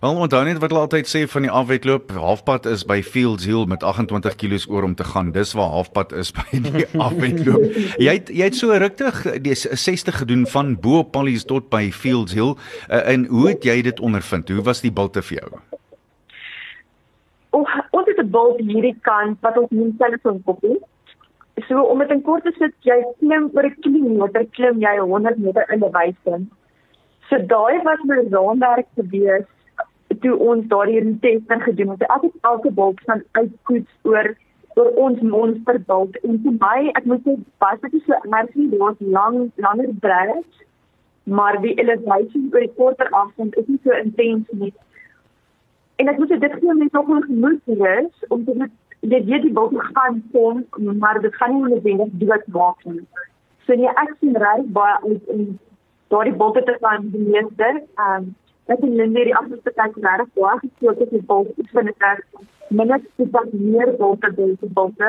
Wel, 0.00 0.16
onthou 0.16 0.44
net 0.44 0.58
wat 0.58 0.70
hulle 0.70 0.82
altyd 0.82 1.06
sê 1.06 1.28
van 1.28 1.42
die 1.42 1.50
afwedloop, 1.50 2.10
halfpad 2.10 2.66
is 2.66 2.84
by 2.84 3.02
Fields 3.02 3.44
Hill 3.44 3.66
met 3.66 3.82
28 3.82 4.34
kg 4.34 4.68
oor 4.68 4.82
om 4.82 4.94
te 4.94 5.04
gaan. 5.04 5.32
Dis 5.32 5.52
waar 5.52 5.68
halfpad 5.68 6.12
is 6.12 6.32
by 6.38 6.60
die 6.60 6.86
afwedloop. 6.98 7.64
jy 7.98 8.12
het 8.12 8.28
jy 8.28 8.44
het 8.44 8.54
so 8.54 8.72
ruktig 8.72 9.42
die 9.42 9.54
60 9.54 10.18
gedoen 10.18 10.46
van 10.46 10.80
bo 10.80 10.98
op 10.98 11.12
Pallies 11.12 11.44
tot 11.44 11.68
by 11.68 11.90
Fields 11.90 12.32
Hill. 12.32 12.54
Uh, 12.90 13.08
en 13.08 13.26
hoe 13.26 13.48
het 13.48 13.64
jy 13.64 13.82
dit 13.82 14.00
ondervind? 14.00 14.48
Hoe 14.48 14.62
was 14.62 14.80
die 14.80 14.92
bulte 14.92 15.22
vir 15.22 15.38
jou? 15.38 15.60
O, 17.50 17.66
ons 17.90 18.06
het 18.06 18.18
'n 18.18 18.30
bult 18.30 18.60
hierdie 18.60 18.96
kant 19.00 19.38
wat 19.40 19.58
ons 19.58 19.70
noem 19.70 19.96
telefoon 19.96 20.42
kopie. 20.42 20.78
So 21.68 21.82
om 21.82 21.98
dit 21.98 22.10
in 22.10 22.22
kort 22.22 22.42
te 22.42 22.52
sit, 22.58 22.74
jy 22.80 22.96
klim 23.18 23.50
oor 23.54 23.66
'n 23.66 23.76
kilometer, 23.80 24.46
klim 24.56 24.80
jy 24.80 24.98
100 24.98 25.38
meter 25.38 25.64
in 25.72 25.84
'n 25.84 25.92
wyse. 25.92 26.46
So 27.32 27.38
daai 27.38 27.82
was 27.84 28.00
my 28.08 28.16
raamwerk 28.32 28.88
gewees 28.96 29.44
toe 30.24 30.32
ons 30.46 30.66
daardie 30.72 31.12
testing 31.22 31.62
gedoen 31.66 31.92
het. 31.94 32.02
Ek 32.16 32.26
het 32.26 32.34
elke 32.48 32.72
bulk 32.80 33.00
van 33.06 33.22
uitkoets 33.38 34.10
oor 34.10 34.28
oor 34.74 34.90
ons 35.04 35.22
monsterbult 35.30 36.18
en 36.28 36.36
vir 36.44 36.58
my 36.64 36.90
ek 37.00 37.08
moet 37.08 37.24
sê 37.24 37.38
pas 37.64 37.80
dit 37.86 37.96
so 38.04 38.18
energie 38.28 38.68
was 38.84 39.00
lang 39.16 39.40
langer 39.64 39.88
breed 40.04 40.60
maar 41.38 41.58
die 41.64 41.74
elevation 41.86 42.46
oor 42.52 42.66
die 42.66 42.72
korter 42.82 43.10
afstand 43.22 43.56
is 43.62 43.72
nie 43.72 43.80
so 43.80 43.96
intens 44.02 44.54
nie. 44.66 44.72
En 46.04 46.12
ek 46.12 46.20
moet 46.20 46.36
sê 46.36 46.40
dit 46.44 46.60
gee 46.60 46.78
my 46.84 46.92
nog 46.92 47.16
'n 47.16 47.26
gemoed 47.32 47.74
is 47.96 48.30
om 48.36 48.44
te 48.44 48.60
weet 48.60 48.78
jy 49.16 49.24
weet 49.32 49.48
die 49.48 49.56
bulk 49.60 49.82
gaan 49.96 50.22
kom 50.36 50.64
maar 51.00 51.24
dit 51.24 51.34
gaan 51.40 51.56
nie 51.56 51.74
noodwendig 51.74 52.16
dood 52.24 52.48
maak 52.60 52.88
nie. 52.94 53.06
So 53.64 53.74
nee 53.74 54.00
ek 54.06 54.16
sien 54.20 54.40
reg 54.48 54.72
baie 54.80 54.96
uit 55.08 55.36
in 55.38 55.52
daardie 56.12 56.36
bolte 56.44 56.62
te 56.68 56.76
van 56.84 57.10
die 57.12 57.26
meester. 57.32 57.82
Ehm 57.98 58.16
um, 58.22 58.30
ek 58.70 58.78
het 58.80 58.92
Linde 58.94 59.24
die 59.26 59.34
afgelope 59.36 59.72
tyd 59.74 59.96
regtig 60.04 60.28
baie 60.38 60.58
gespreek 60.62 60.98
met 61.00 61.10
die 61.10 61.22
bolte 61.30 61.52
oefen 61.58 61.86
het. 61.90 62.20
minder 62.72 63.00
spoed 63.04 63.52
meer 63.52 63.90
bolte 63.98 64.28
bolte 64.36 64.66
bolte. 64.76 65.08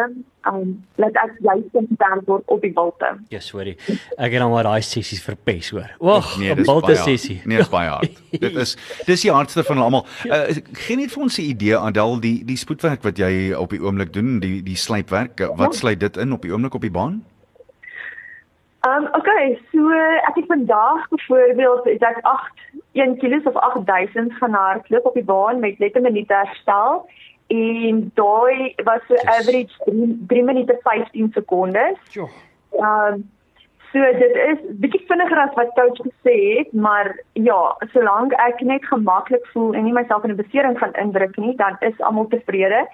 Um 0.50 0.72
laat 1.00 1.16
ek 1.22 1.38
juist 1.46 1.70
konsentreer 1.72 2.24
word 2.28 2.44
op 2.52 2.62
die 2.66 2.72
bolte. 2.76 3.12
Ja, 3.32 3.39
sorry. 3.39 3.78
Ek 4.18 4.34
het 4.34 4.39
nou 4.42 4.50
maar 4.52 4.63
daai 4.68 4.82
sessies 4.84 5.22
verpes 5.24 5.70
hoor. 5.72 5.88
Oeg, 6.02 6.34
Nee, 6.39 6.52
'n 6.56 6.66
balte 6.68 6.92
baie 6.92 6.96
sessie. 7.06 7.42
Nee, 7.46 7.58
dis 7.58 7.70
baie 7.72 7.89
hard. 7.89 8.20
Dit 8.44 8.56
is 8.66 8.76
dis 9.06 9.22
die 9.22 9.32
hardste 9.32 9.63
van 9.63 9.76
hulle 9.76 9.86
almal. 9.86 10.06
Ja. 10.24 10.42
Uh, 10.50 10.56
gee 10.74 10.98
net 10.98 11.12
vir 11.13 11.24
ons 11.24 11.38
'n 11.39 11.42
idee 11.54 11.78
Adel 11.78 12.20
die 12.20 12.44
die 12.46 12.58
spoedwerk 12.58 13.04
wat 13.04 13.18
jy 13.18 13.54
op 13.54 13.70
die 13.70 13.80
oomblik 13.80 14.12
doen, 14.13 14.39
die 14.39 14.62
die 14.63 14.76
slypwerk. 14.76 15.39
uh, 15.39 15.48
Wat 15.56 15.74
Ja. 15.74 15.80
sluit 15.80 16.00
dit 16.00 16.18
in 16.18 16.34
op 16.34 16.42
die 16.42 16.52
oomblik 16.52 16.74
op 16.74 16.82
die 16.82 16.92
baan? 16.92 17.24
Um 18.88 19.06
okay, 19.15 19.56
so 19.72 19.91
ek 20.28 20.36
het 20.36 20.46
vandag 20.48 21.06
byvoorbeeld 21.10 21.86
het 21.88 22.02
ek 22.04 22.17
8 22.22 22.63
1 23.00 23.13
kg 23.22 23.46
of 23.48 23.56
8000 23.56 24.34
gaan 24.34 24.54
hardloop 24.54 25.06
op 25.06 25.13
die 25.13 25.24
baan 25.24 25.60
met 25.60 25.80
net 25.80 25.96
'n 25.96 26.02
minuut 26.02 26.28
herstel 26.28 27.06
en 27.48 28.12
daai 28.13 28.76
was 28.84 29.02
so 29.08 29.15
average 29.15 29.72
3, 29.86 30.26
3 30.28 30.43
minute 30.43 30.80
15 30.84 31.32
sekondes. 31.32 31.98
Jo. 32.12 32.28
Um 32.72 33.32
so 33.91 34.00
dit 34.19 34.36
is 34.52 34.60
bietjie 34.84 35.06
vinniger 35.08 35.39
as 35.39 35.56
wat 35.56 35.74
coach 35.80 36.00
gesê 36.04 36.38
het, 36.58 36.74
maar 36.74 37.15
ja, 37.34 37.78
solank 37.93 38.34
ek 38.34 38.62
net 38.62 38.86
gemaklik 38.86 39.46
voel 39.54 39.74
en 39.74 39.84
nie 39.84 39.93
myself 39.93 40.24
in 40.24 40.32
'n 40.32 40.43
besering 40.43 40.78
gaan 40.78 40.93
indruk 40.93 41.38
nie, 41.38 41.56
dan 41.56 41.76
is 41.80 42.02
almal 42.02 42.28
tevrede. 42.28 42.88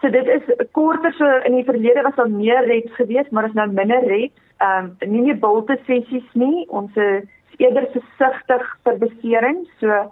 So 0.00 0.08
dit 0.08 0.26
is 0.26 0.42
korter 0.72 1.12
so 1.12 1.26
in 1.44 1.54
die 1.54 1.64
verlede 1.64 2.02
was 2.02 2.14
daar 2.14 2.30
meer 2.30 2.64
reps 2.64 2.94
geweest, 2.94 3.30
maar 3.30 3.44
is 3.44 3.52
nou 3.52 3.68
minder 3.68 4.00
reps. 4.06 4.48
Ehm 4.60 4.90
um, 5.00 5.10
nie 5.12 5.22
meer 5.22 5.38
bulte 5.40 5.78
sessies 5.86 6.26
nie. 6.32 6.66
Ons 6.68 6.96
is 6.96 7.24
eerder 7.58 7.86
versigtig 7.94 8.66
vir 8.84 8.98
besering. 9.04 9.62
So 9.80 10.02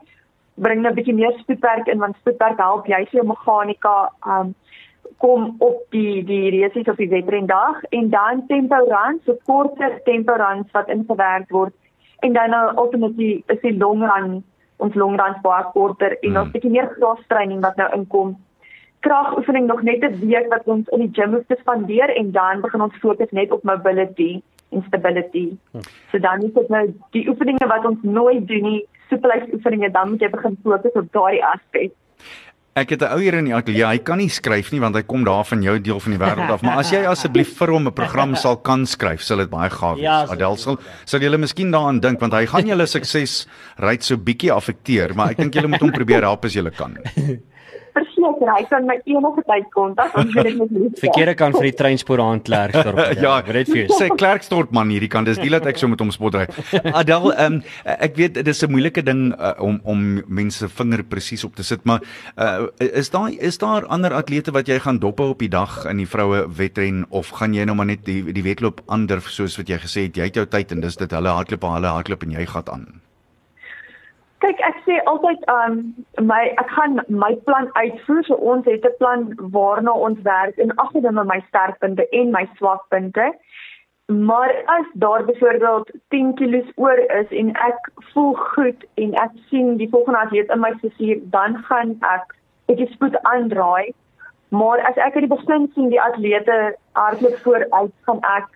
bring 0.56 0.82
nou 0.82 0.92
'n 0.92 0.96
bietjie 0.96 1.14
meer 1.14 1.34
spoedwerk 1.38 1.86
in 1.86 1.98
want 1.98 2.16
spoedwerk 2.16 2.58
help 2.58 2.86
juis 2.86 3.10
jou 3.10 3.26
meganika 3.26 4.10
ehm 4.26 4.40
um, 4.40 4.54
kom 5.18 5.54
op 5.58 5.78
die 5.90 6.24
die 6.24 6.50
resies 6.50 6.88
op 6.88 6.96
die 6.96 7.08
wedrendag 7.08 7.82
en 7.90 8.10
dan 8.10 8.46
tempo 8.46 8.76
runs, 8.76 9.24
so 9.24 9.36
korter 9.44 10.00
tempo 10.04 10.32
runs 10.32 10.70
wat 10.72 10.88
ingewerk 10.88 11.50
word. 11.50 11.74
En 12.20 12.32
dan 12.32 12.50
nou 12.50 12.76
ultimately 12.76 13.42
is 13.46 13.60
die 13.60 13.76
long 13.76 14.02
run 14.02 14.44
ons 14.76 14.94
long 14.94 15.16
runs 15.20 15.40
baie 15.42 15.64
korter 15.72 16.16
en 16.22 16.30
Hmm. 16.30 16.36
ons 16.42 16.52
bietjie 16.52 16.70
meer 16.70 16.88
krastraining 16.98 17.60
wat 17.60 17.76
nou 17.76 17.88
inkom 17.94 18.36
kragoefening 19.00 19.66
nog 19.66 19.82
net 19.82 20.02
'n 20.02 20.18
week 20.20 20.48
wat 20.48 20.64
ons 20.64 20.88
in 20.88 20.98
die 20.98 21.10
gym 21.12 21.34
hoef 21.34 21.46
te 21.46 21.56
spandeer 21.60 22.10
en 22.16 22.32
dan 22.32 22.60
begin 22.60 22.82
ons 22.82 22.96
fokus 23.00 23.30
net 23.30 23.52
op 23.52 23.62
mobility 23.62 24.42
en 24.70 24.84
stability. 24.86 25.56
So 26.10 26.18
dan 26.18 26.42
is 26.42 26.52
dit 26.52 26.68
nou 26.68 26.94
die 27.10 27.28
oefeninge 27.28 27.66
wat 27.66 27.84
ons 27.84 27.98
nooit 28.02 28.46
doen 28.48 28.62
nie, 28.62 28.86
soepelheidsoefeninge, 29.08 29.90
dan 29.90 30.10
moet 30.10 30.20
jy 30.20 30.30
begin 30.30 30.58
fokus 30.62 30.92
op 30.92 31.12
daardie 31.12 31.44
aspek. 31.44 31.92
Ek 32.78 32.90
het 32.90 33.02
'n 33.02 33.10
ou 33.10 33.18
hier 33.18 33.34
in 33.34 33.44
die 33.44 33.54
ateljee. 33.54 33.86
Hy 33.86 33.98
kan 33.98 34.18
nie 34.18 34.28
skryf 34.28 34.70
nie 34.72 34.80
want 34.80 34.94
hy 34.94 35.02
kom 35.02 35.24
daar 35.24 35.44
van 35.44 35.62
jou 35.62 35.80
deel 35.80 36.00
van 36.00 36.12
die 36.12 36.18
wêreld 36.18 36.50
af. 36.50 36.62
Maar 36.62 36.78
as 36.78 36.90
jy 36.90 37.04
asseblief 37.06 37.56
vir 37.58 37.72
hom 37.72 37.86
'n 37.86 37.92
program 37.92 38.34
sal 38.34 38.56
kan 38.56 38.86
skryf, 38.86 39.20
sal 39.20 39.38
dit 39.38 39.50
baie 39.50 39.70
gaaf 39.70 39.96
wees. 39.96 40.04
Ja, 40.04 40.26
sal 40.26 40.34
Adel 40.34 40.56
sal 40.56 40.78
sal 41.04 41.20
julle 41.20 41.38
miskien 41.38 41.72
daaraan 41.72 42.00
dink 42.00 42.20
want 42.20 42.32
hy 42.32 42.46
gaan 42.46 42.66
julle 42.66 42.86
sukses 42.86 43.46
ryk 43.78 44.02
so 44.02 44.16
bietjie 44.16 44.52
affekteer, 44.52 45.14
maar 45.14 45.30
ek 45.30 45.36
dink 45.36 45.54
julle 45.54 45.68
moet 45.68 45.80
hom 45.80 45.90
probeer 45.90 46.22
help 46.22 46.44
as 46.44 46.54
julle 46.54 46.70
kan. 46.70 46.96
Verseker, 47.98 48.50
hy 48.52 48.64
kan 48.70 48.86
my 48.88 48.96
enige 49.08 49.42
tyd 49.48 49.68
kontak, 49.74 50.14
ons 50.18 50.34
wil 50.36 50.46
dit 50.46 50.58
met 50.58 50.72
liefde. 50.76 51.00
Verkeerde 51.02 51.34
kant 51.38 51.56
van 51.58 51.66
die 51.66 51.74
treinspoor 51.78 52.22
aan 52.22 52.42
Klerksdorp. 52.46 53.00
ja, 53.24 53.32
ek 53.40 53.50
weet 53.56 53.72
vir 53.72 53.80
jou. 53.80 53.98
Sê 53.98 54.10
Klerksdorp 54.12 54.74
man 54.76 54.92
hierdie 54.94 55.10
kant. 55.12 55.30
Dis 55.30 55.40
nie 55.42 55.50
dat 55.52 55.66
ek 55.70 55.80
so 55.80 55.90
met 55.90 56.02
hom 56.02 56.12
spot 56.14 56.38
ry. 56.38 56.46
Adel, 57.00 57.30
um, 57.34 57.60
ek 57.96 58.18
weet 58.20 58.38
dit 58.38 58.52
is 58.52 58.62
'n 58.64 58.70
moeilike 58.72 59.02
ding 59.06 59.32
uh, 59.34 59.54
om 59.64 59.80
om 59.88 60.04
mense 60.26 60.68
vinger 60.78 61.02
presies 61.08 61.44
op 61.48 61.56
te 61.58 61.66
sit, 61.66 61.84
maar 61.88 62.04
uh, 62.36 62.68
is 62.78 63.10
daar 63.10 63.32
is 63.32 63.58
daar 63.58 63.86
ander 63.86 64.14
atlete 64.14 64.54
wat 64.54 64.68
jy 64.68 64.78
gaan 64.84 65.02
dop 65.02 65.20
op 65.20 65.38
die 65.42 65.50
dag 65.50 65.84
in 65.90 65.98
die 66.02 66.08
vroue 66.08 66.46
wedren 66.58 67.04
of 67.10 67.34
gaan 67.40 67.54
jy 67.54 67.64
nou 67.64 67.76
maar 67.78 67.90
net 67.90 68.04
die 68.06 68.22
die 68.32 68.46
wedloop 68.46 68.82
aandurf 68.86 69.28
soos 69.32 69.58
wat 69.58 69.68
jy 69.68 69.78
gesê 69.82 70.06
het, 70.08 70.16
jy 70.16 70.30
het 70.30 70.38
jou 70.38 70.46
tyd 70.46 70.72
en 70.72 70.80
dis 70.84 70.96
dit 70.96 71.10
hulle 71.10 71.34
hardloop, 71.34 71.66
hulle 71.74 71.94
hardloop 71.98 72.22
en 72.22 72.38
jy 72.38 72.46
gaan 72.46 72.72
aan. 72.72 73.07
Kyk, 74.38 74.60
ek 74.62 74.76
sê 74.86 74.98
altyd 75.10 75.40
um 75.50 75.78
my 76.30 76.42
ek 76.62 76.68
gaan 76.76 77.00
my 77.08 77.32
plan 77.48 77.70
uitvoer. 77.74 78.22
So 78.26 78.34
ons 78.52 78.66
het 78.70 78.84
'n 78.86 78.98
plan 78.98 79.24
waarna 79.54 79.92
ons 79.92 80.20
werk 80.22 80.58
en 80.58 80.74
agterneem 80.84 81.26
my 81.26 81.40
sterkpunte 81.48 82.08
en 82.20 82.30
my 82.30 82.44
swakpunte. 82.58 83.32
Maar 84.08 84.50
as 84.66 84.86
daar 84.92 85.24
byvoorbeeld 85.24 85.90
10 86.08 86.34
kg 86.34 86.70
oor 86.76 86.98
is 87.20 87.28
en 87.40 87.50
ek 87.54 87.90
voel 88.12 88.34
goed 88.34 88.86
en 88.94 89.14
ek 89.14 89.30
sien 89.50 89.76
die 89.76 89.88
volgende 89.88 90.18
atleet 90.18 90.50
in 90.50 90.60
my 90.60 90.72
sessie, 90.80 91.28
dan 91.30 91.58
gaan 91.64 91.96
ek 92.00 92.34
bietjie 92.66 92.88
spoed 92.92 93.22
aandraai. 93.22 93.92
Maar 94.48 94.80
as 94.80 94.96
ek 94.96 95.14
uit 95.14 95.26
die 95.26 95.36
begin 95.36 95.70
sien 95.74 95.88
die 95.88 96.02
atlete 96.02 96.76
hardloop 96.92 97.36
vooruit, 97.44 97.92
gaan 98.06 98.22
ek 98.22 98.48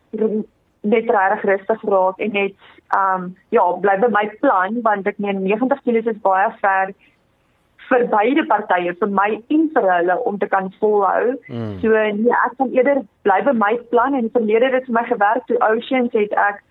net 0.82 1.10
regtig 1.10 1.44
rustig 1.50 1.82
raak 1.82 2.18
en 2.18 2.32
net 2.32 2.54
um 2.96 3.36
ja, 3.50 3.64
bly 3.84 3.96
by 4.00 4.10
my 4.12 4.26
plan 4.40 4.82
want 4.82 5.06
ek 5.06 5.18
meen 5.18 5.42
90 5.46 5.80
kg 5.84 6.12
is 6.12 6.20
baie 6.26 6.50
ver 6.60 6.92
vir 7.92 8.04
beide 8.12 8.44
partye, 8.48 8.92
vir 9.00 9.10
my 9.20 9.28
en 9.54 9.64
vir 9.74 9.88
hulle 9.90 10.18
om 10.28 10.38
te 10.40 10.48
kan 10.48 10.68
volhou. 10.80 11.32
Mm. 11.48 11.72
So 11.82 12.02
nee, 12.18 12.34
ek 12.46 12.58
gaan 12.58 12.74
eerder 12.76 13.02
bly 13.26 13.40
by 13.48 13.56
my 13.62 13.72
plan 13.94 14.16
en 14.18 14.30
verlede 14.36 14.70
het 14.70 14.78
dit 14.78 14.90
vir 14.90 14.98
my 14.98 15.06
gewerk 15.08 15.48
toe 15.48 15.58
Oceans 15.68 16.14
het 16.16 16.36
ek 16.48 16.62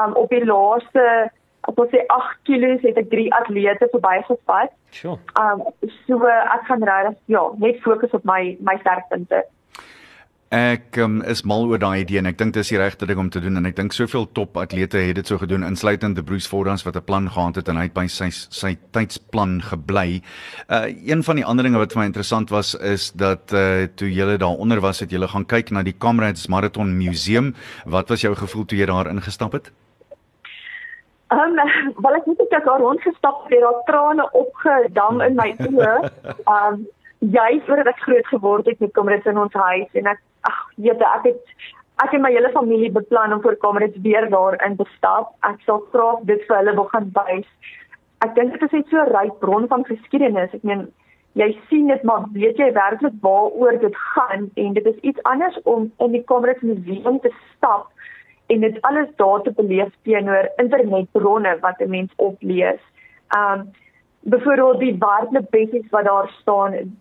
um 0.00 0.14
op 0.20 0.30
die 0.34 0.44
laaste 0.44 1.08
ek 1.64 1.78
wil 1.80 1.88
sê 1.92 2.04
8 2.12 2.40
kg 2.48 2.72
het 2.84 3.00
ek 3.00 3.10
drie 3.12 3.28
atlete 3.40 3.88
verbygevat. 3.92 4.72
Sure. 4.92 5.18
Um 5.40 5.64
so 6.06 6.20
ek 6.28 6.68
gaan 6.68 6.84
regtig 6.90 7.20
ja, 7.36 7.44
net 7.64 7.80
fokus 7.84 8.16
op 8.16 8.24
my 8.28 8.56
my 8.60 8.76
sterkpunte. 8.84 9.44
Ek 10.54 10.98
um, 11.02 11.16
is 11.26 11.40
mal 11.42 11.64
oor 11.66 11.80
daai 11.82 12.04
idee 12.04 12.20
en 12.20 12.28
ek 12.30 12.36
dink 12.38 12.52
dis 12.54 12.68
die 12.70 12.78
regte 12.78 13.08
ding 13.10 13.18
om 13.18 13.30
te 13.32 13.40
doen 13.42 13.58
en 13.58 13.66
ek 13.66 13.74
dink 13.74 13.94
soveel 13.96 14.28
top 14.38 14.58
atlete 14.60 15.00
het 15.02 15.16
dit 15.18 15.30
so 15.30 15.40
gedoen 15.40 15.64
insluitend 15.66 16.14
te 16.14 16.22
Bruce 16.22 16.46
Fordhams 16.46 16.84
wat 16.86 16.94
'n 17.00 17.02
plan 17.08 17.26
gehad 17.26 17.56
het 17.58 17.68
en 17.68 17.80
hy 17.80 17.88
het 17.88 17.94
by 17.96 18.06
sy 18.06 18.28
sy 18.30 18.76
tydsplan 18.94 19.62
gebly. 19.66 20.22
Uh 20.70 20.94
een 20.94 21.24
van 21.26 21.36
die 21.36 21.44
ander 21.44 21.64
dinge 21.64 21.78
wat 21.78 21.92
vir 21.92 22.02
my 22.02 22.06
interessant 22.06 22.50
was 22.54 22.74
is 22.74 23.10
dat 23.10 23.50
uh 23.52 23.88
toe 23.96 24.06
jy 24.06 24.36
daaronder 24.38 24.80
was 24.80 25.00
het 25.00 25.10
jy 25.10 25.26
gaan 25.26 25.46
kyk 25.46 25.72
na 25.72 25.82
die 25.82 25.98
Comrades 25.98 26.46
Marathon 26.46 26.96
Museum. 26.96 27.54
Wat 27.84 28.08
was 28.08 28.20
jou 28.20 28.34
gevoel 28.34 28.64
toe 28.64 28.78
jy 28.78 28.86
daar 28.86 29.10
ingestap 29.10 29.52
het? 29.52 29.72
Um, 31.32 31.56
wel 31.98 32.14
ek 32.14 32.24
het 32.26 32.38
net 32.38 32.64
daar 32.64 32.78
rondgestap 32.78 33.50
en 33.50 33.60
daar 33.60 33.82
trane 33.86 34.30
opgedam 34.32 35.20
in 35.20 35.34
my 35.34 35.56
oë. 35.58 36.10
Um 36.46 36.86
juist 37.30 37.66
voordat 37.66 37.86
ek 37.86 38.02
groot 38.04 38.26
geword 38.26 38.66
het 38.66 38.80
met 38.80 38.92
Comrades 38.92 39.30
in 39.30 39.38
ons 39.38 39.52
huis 39.52 40.00
en 40.00 40.10
ek 40.12 40.20
ag 40.48 40.58
weet 40.76 41.04
ek 41.08 41.28
het 41.30 41.54
ek 42.02 42.16
en 42.16 42.24
my 42.24 42.32
hele 42.34 42.50
familie 42.52 42.90
beplan 42.92 43.32
om 43.32 43.42
vir 43.44 43.56
Comrades 43.62 44.02
weer 44.02 44.26
daarin 44.30 44.76
te 44.76 44.86
stap. 44.96 45.30
Ek 45.46 45.60
sal 45.64 45.80
graag 45.92 46.24
dit 46.30 46.42
vir 46.48 46.56
hulle 46.58 46.74
wil 46.74 46.88
gaan 46.90 47.10
wys. 47.14 47.46
Ek 48.26 48.34
dink 48.34 48.52
dit 48.52 48.66
is 48.66 48.72
net 48.72 48.90
so 48.90 49.00
'n 49.00 49.14
ryk 49.14 49.38
bron 49.40 49.68
van 49.68 49.84
geskiedenis. 49.84 50.54
Ek 50.54 50.64
meen 50.64 50.88
jy 51.34 51.50
sien 51.68 51.86
dit 51.88 52.02
maar 52.02 52.26
weet 52.32 52.58
jy 52.58 52.72
werklik 52.72 53.14
waaroor 53.22 53.78
dit 53.78 53.96
gaan 53.96 54.50
en 54.54 54.72
dit 54.74 54.86
is 54.86 54.98
iets 55.02 55.22
anders 55.22 55.56
om 55.64 55.92
in 55.98 56.12
die 56.12 56.24
Comrades 56.24 56.62
museum 56.62 57.20
te 57.20 57.30
stap 57.54 57.88
en 58.48 58.60
dit 58.60 58.82
alles 58.82 59.08
daar 59.16 59.42
te 59.42 59.50
beleef 59.50 59.92
teenoor 60.02 60.50
internetbronne 60.56 61.58
wat 61.60 61.80
'n 61.80 61.90
mens 61.90 62.12
oplees. 62.16 62.82
Um 63.38 63.72
byvoorbeeld 64.24 64.78
die 64.80 64.96
waardlepessies 64.98 65.90
wat 65.90 66.04
daar 66.04 66.28
staan, 66.40 66.96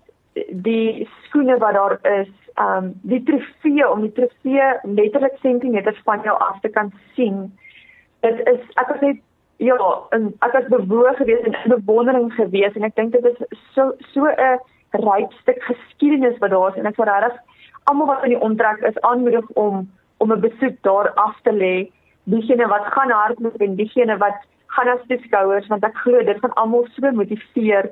die 0.50 1.10
skoene 1.24 1.58
wat 1.58 1.74
daar 1.74 1.98
is, 2.20 2.32
um 2.62 2.94
die 3.02 3.24
trofee 3.24 3.90
om 3.90 4.02
die 4.02 4.12
trofee 4.12 4.70
letterlik 4.84 5.38
sentimeters 5.42 6.02
van 6.04 6.22
jou 6.24 6.38
af 6.40 6.60
te 6.62 6.70
kan 6.70 6.92
sien. 7.16 7.58
Dit 8.22 8.40
is 8.48 8.62
ek 8.82 8.94
het 8.94 9.02
net 9.02 9.22
ja, 9.58 9.78
en 10.10 10.34
ek 10.46 10.54
het 10.58 10.68
bewoog 10.68 11.18
gewees 11.18 11.42
en 11.48 11.58
in 11.64 11.74
bewondering 11.74 12.34
gewees 12.34 12.76
en 12.76 12.84
ek 12.84 12.96
dink 12.96 13.12
dit 13.12 13.26
is 13.26 13.60
so 13.74 13.94
so 14.14 14.30
'n 14.30 14.60
ryk 14.92 15.32
stuk 15.42 15.64
geskiedenis 15.64 16.38
wat 16.38 16.50
daar 16.50 16.70
is 16.70 16.78
en 16.78 16.86
ek 16.86 16.96
sou 16.96 17.06
regtig 17.10 17.42
almal 17.84 18.08
wat 18.08 18.24
in 18.24 18.30
die 18.30 18.42
omtrek 18.42 18.82
is 18.82 19.02
aanmoedig 19.02 19.50
om 19.50 19.90
om 20.18 20.32
'n 20.32 20.40
besoek 20.40 20.82
daar 20.82 21.12
af 21.14 21.42
te 21.42 21.52
lê. 21.52 21.92
Diegene 22.24 22.68
wat 22.68 22.86
gaan 22.86 23.12
hardloop 23.12 23.62
en 23.62 23.76
diegene 23.76 24.18
wat 24.18 24.38
gaan 24.68 24.88
as 24.88 25.08
toeskouers 25.08 25.68
want 25.68 25.84
ek 25.84 25.96
glo 25.96 26.24
dit 26.24 26.40
gaan 26.40 26.54
almal 26.54 26.88
so 26.92 27.12
motiveer 27.12 27.90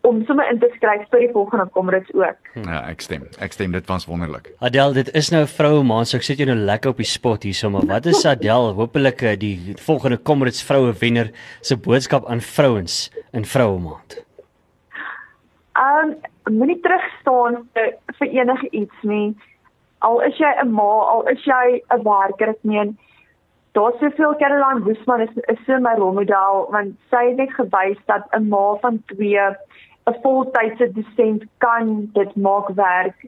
om 0.00 0.22
sommer 0.24 0.48
in 0.50 0.58
te 0.60 0.68
skryf 0.76 1.02
vir 1.12 1.24
die 1.26 1.30
volgende 1.34 1.66
Comrades 1.74 2.12
ook. 2.16 2.52
Ja, 2.64 2.80
ek 2.88 3.02
stem. 3.04 3.26
Ek 3.42 3.52
stem 3.52 3.74
dit 3.76 3.86
was 3.90 4.06
wonderlik. 4.08 4.48
Adel, 4.64 4.94
dit 4.96 5.10
is 5.18 5.28
nou 5.34 5.42
vroue 5.50 5.82
maand, 5.86 6.08
so 6.08 6.16
ek 6.16 6.24
sit 6.26 6.40
jou 6.40 6.48
nou 6.48 6.56
lekker 6.56 6.94
op 6.94 7.02
die 7.02 7.08
spot 7.08 7.44
hierso, 7.44 7.70
maar 7.72 7.86
wat 7.90 8.08
is 8.10 8.24
Adel, 8.28 8.72
hopelik 8.78 9.22
eh, 9.22 9.36
die 9.40 9.76
volgende 9.82 10.20
Comrades 10.22 10.64
vroue 10.64 10.94
wenner 11.02 11.30
se 11.60 11.76
boodskap 11.76 12.28
aan 12.32 12.40
vrouens 12.40 13.10
in 13.36 13.44
vroue 13.44 13.78
maand? 13.84 14.18
Um 15.80 16.16
moenie 16.50 16.80
terugstaan 16.82 17.60
vir, 17.76 17.92
vir 18.18 18.32
enige 18.40 18.72
iets 18.72 19.06
nie. 19.06 19.36
Al 20.02 20.22
is 20.24 20.38
jy 20.40 20.50
'n 20.64 20.72
ma, 20.72 20.90
al 21.12 21.28
is 21.28 21.44
jy 21.44 21.82
'n 21.92 22.02
werker, 22.04 22.56
ek 22.56 22.64
meen 22.64 22.96
Daar's 23.72 23.94
soveel 24.00 24.34
Caroline 24.34 24.82
Woesman 24.84 25.20
is 25.20 25.36
is 25.46 25.58
so 25.64 25.78
my 25.78 25.94
rolmodel 25.94 26.66
want 26.74 26.96
sy 27.10 27.28
het 27.28 27.36
net 27.36 27.52
gewys 27.54 28.00
dat 28.10 28.26
'n 28.34 28.48
ma 28.48 28.74
van 28.82 28.98
2 29.12 29.54
'n 30.10 30.20
voltydse 30.22 30.92
dosent 30.92 31.44
kan 31.58 32.10
dit 32.12 32.36
maak 32.36 32.68
werk 32.74 33.18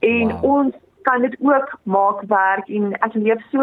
en 0.00 0.28
Wow. 0.28 0.44
ons 0.44 0.74
kan 1.02 1.20
dit 1.22 1.36
ook 1.40 1.78
maak 1.82 2.22
werk 2.28 2.68
en 2.68 2.92
ek 3.00 3.14
leef 3.14 3.42
so 3.50 3.62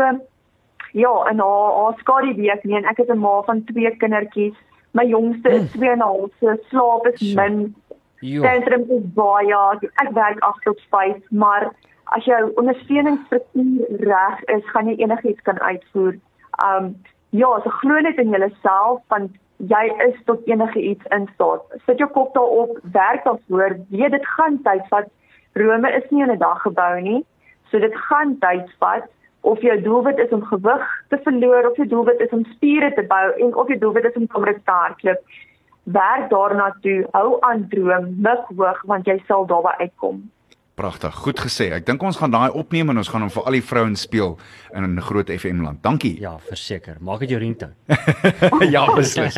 ja 0.93 1.13
in 1.32 1.39
haar 1.39 1.71
haar 1.80 1.93
skaduweek 2.00 2.63
nie 2.63 2.76
en 2.78 2.86
ek 2.86 3.00
is 3.00 3.10
'n 3.10 3.19
ma 3.19 3.41
van 3.41 3.63
twee 3.63 3.95
kindertjies. 3.97 4.56
My 4.93 5.06
jongste 5.08 5.50
is 5.50 5.71
2 5.71 5.89
en 5.89 5.97
'n 5.97 6.02
half, 6.02 6.30
so 6.39 6.56
slaap 6.69 7.06
is 7.08 7.19
Sjoe. 7.19 7.36
min. 7.36 7.76
Sentrum 8.21 8.82
is 8.89 9.04
baie. 9.13 9.56
Ek 10.04 10.10
werk 10.13 10.39
8 10.43 10.63
tot 10.63 10.82
5, 10.89 11.15
maar 11.32 11.72
as 12.05 12.26
jou 12.26 12.51
ondersteuningsstruktuur 12.55 13.86
reg 13.99 14.43
is, 14.43 14.64
gaan 14.74 14.88
jy 14.88 14.95
enigiets 15.03 15.41
kan 15.41 15.59
uitvoer. 15.59 16.16
Um 16.66 16.95
ja, 17.30 17.59
so 17.64 17.70
glo 17.70 17.99
net 17.99 18.18
in 18.18 18.30
jouself 18.30 19.01
want 19.07 19.32
jy 19.70 19.86
is 20.07 20.18
tot 20.26 20.45
enige 20.49 20.82
iets 20.82 21.05
in 21.09 21.28
staat. 21.34 21.62
Sit 21.86 21.99
jou 22.01 22.09
kop 22.12 22.34
daarop, 22.34 22.78
werk 22.91 23.24
daarvoor, 23.24 23.78
weet 23.89 24.12
dit 24.12 24.28
gaan 24.36 24.62
tyd 24.64 24.88
vat. 24.89 25.09
Rome 25.53 25.91
is 25.91 26.09
nie 26.09 26.24
in 26.24 26.32
'n 26.32 26.38
dag 26.38 26.62
gebou 26.62 27.01
nie. 27.01 27.26
So 27.70 27.80
dit 27.80 27.95
gaan 27.95 28.38
tyd 28.39 28.70
vat 28.80 29.07
of 29.41 29.62
jou 29.62 29.82
doelwit 29.82 30.18
is 30.18 30.30
om 30.30 30.43
gewig 30.45 30.86
te 31.09 31.18
verloor 31.24 31.70
of 31.70 31.76
jou 31.76 31.88
doelwit 31.88 32.20
is 32.20 32.30
om 32.30 32.45
spiere 32.45 32.93
te 32.93 33.03
bou 33.03 33.32
en 33.38 33.55
of 33.55 33.68
jou 33.68 33.80
doelwit 33.80 34.05
is 34.05 34.16
om 34.16 34.28
komrek 34.28 34.59
te 34.66 34.72
hardloop. 34.72 35.22
Werk 35.84 36.30
daarna 36.30 36.76
toe, 36.82 37.07
hou 37.12 37.38
aan 37.39 37.68
droom, 37.70 38.16
mik 38.22 38.45
hoog 38.57 38.82
want 38.86 39.05
jy 39.05 39.22
sal 39.28 39.45
daarby 39.45 39.74
uitkom. 39.78 40.32
Pragtig, 40.82 41.13
goed 41.13 41.38
gesê. 41.38 41.67
Ek 41.75 41.86
dink 41.86 42.01
ons 42.01 42.17
gaan 42.17 42.32
daai 42.34 42.49
opneem 42.57 42.89
en 42.89 42.97
ons 42.97 43.09
gaan 43.13 43.21
hom 43.21 43.29
vir 43.29 43.45
al 43.45 43.57
die 43.59 43.61
vrouens 43.61 44.01
speel 44.07 44.32
in 44.73 44.88
'n 44.88 45.01
groot 45.05 45.29
FM 45.29 45.61
land. 45.61 45.84
Dankie. 45.84 46.15
Ja, 46.19 46.39
verseker. 46.47 46.97
Maak 46.99 47.19
dit 47.19 47.29
jou 47.29 47.39
ringtone. 47.39 47.73
ja, 48.75 48.88
beslis. 48.95 49.38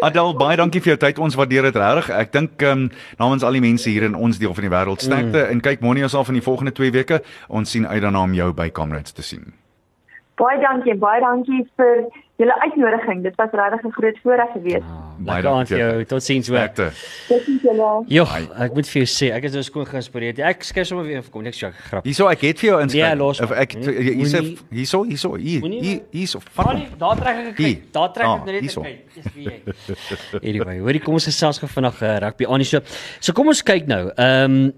Adel, 0.00 0.32
baie 0.40 0.56
dankie 0.56 0.80
vir 0.80 0.96
jou 0.96 1.00
tyd. 1.04 1.18
Ons 1.18 1.36
waardeer 1.36 1.68
dit 1.68 1.76
regtig. 1.76 2.08
Ek 2.10 2.32
dink 2.32 2.62
ehm 2.62 2.88
um, 2.88 2.90
namens 3.18 3.44
al 3.44 3.52
die 3.52 3.60
mense 3.60 3.90
hier 3.90 4.08
in 4.08 4.14
ons 4.14 4.38
deel 4.38 4.54
van 4.54 4.64
die 4.64 4.72
wêreld 4.72 5.04
sterkte 5.04 5.44
mm. 5.44 5.50
en 5.52 5.60
kyk 5.60 5.80
Monie 5.84 6.08
ons 6.08 6.14
al 6.14 6.24
van 6.24 6.34
die 6.40 6.46
volgende 6.48 6.72
2 6.72 6.90
weke. 6.90 7.22
Ons 7.48 7.70
sien 7.70 7.86
uit 7.86 8.02
daarna 8.02 8.22
om 8.22 8.32
jou 8.32 8.52
by 8.52 8.70
Kamerads 8.70 9.12
te 9.12 9.22
sien. 9.22 9.52
Baie 10.38 10.60
dankie, 10.62 10.94
baie 10.94 11.20
dankie 11.20 11.64
vir 11.76 12.04
julle 12.38 12.54
uitnodiging. 12.62 13.22
Dit 13.24 13.34
was 13.40 13.50
regtig 13.52 13.84
'n 13.84 13.90
groot 13.92 14.18
voorreg 14.22 14.50
geweest. 14.52 14.86
Baie 15.18 15.42
Lekker 15.42 15.50
aan 15.50 15.56
dankie 15.56 15.76
vir 15.76 15.78
jou. 15.78 16.04
Totsiens 16.04 16.48
hoor. 16.48 16.68
Totsiens 17.28 17.62
julle. 17.62 18.04
Jo, 18.06 18.24
ek 18.64 18.74
moet 18.74 18.86
vir 18.86 19.02
jou 19.02 19.08
sê, 19.10 19.32
ek 19.34 19.44
is 19.44 19.52
nou 19.52 19.62
skoon 19.62 19.86
geïnspireerd. 19.86 20.38
Ek 20.38 20.62
skryf 20.62 20.86
sommer 20.86 21.04
weer 21.06 21.22
kom 21.30 21.42
niks 21.42 21.58
jou 21.58 21.72
grap. 21.72 22.04
Hierso 22.04 22.28
ek 22.28 22.40
het 22.40 22.58
vir 22.60 22.70
jou 22.70 22.80
inskryf. 22.82 23.02
Nee, 23.08 23.16
los 23.16 23.40
Of 23.40 23.50
maar. 23.50 23.58
ek 23.58 23.72
hierso 23.72 24.42
hierso 24.70 25.02
hierso 25.04 25.34
hier 25.34 26.00
hierso. 26.12 26.38
Fanny, 26.54 26.86
daar 26.98 27.16
trek 27.16 27.36
ek 27.36 27.56
kyk. 27.56 27.92
Daar 27.92 28.12
trek 28.12 28.26
Ah, 28.26 28.34
ek 28.36 28.44
nou 28.44 28.52
net 28.60 28.74
kyk. 28.74 29.14
Dis 29.14 29.32
wie 29.34 29.44
jy. 29.44 29.62
Anyway, 30.42 30.78
hoorie 30.78 31.00
kom 31.00 31.14
ons 31.14 31.24
gesels 31.24 31.58
gou 31.58 31.66
vinnig 31.68 32.02
uh, 32.02 32.18
rugby 32.18 32.44
aan 32.46 32.60
hier 32.62 32.64
so. 32.64 32.80
So 33.20 33.32
kom 33.32 33.48
ons 33.48 33.62
kyk 33.62 33.86
nou. 33.86 34.10
Ehm 34.16 34.44
um, 34.66 34.72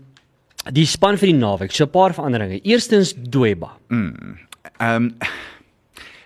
die 0.73 0.85
span 0.87 1.17
vir 1.17 1.27
die 1.33 1.39
naweek. 1.39 1.71
So 1.73 1.85
'n 1.85 1.91
paar 1.91 2.13
veranderinge. 2.15 2.61
Eerstens 2.65 3.13
Dweba. 3.15 3.77
Ehm 4.79 5.11
um, 5.11 5.17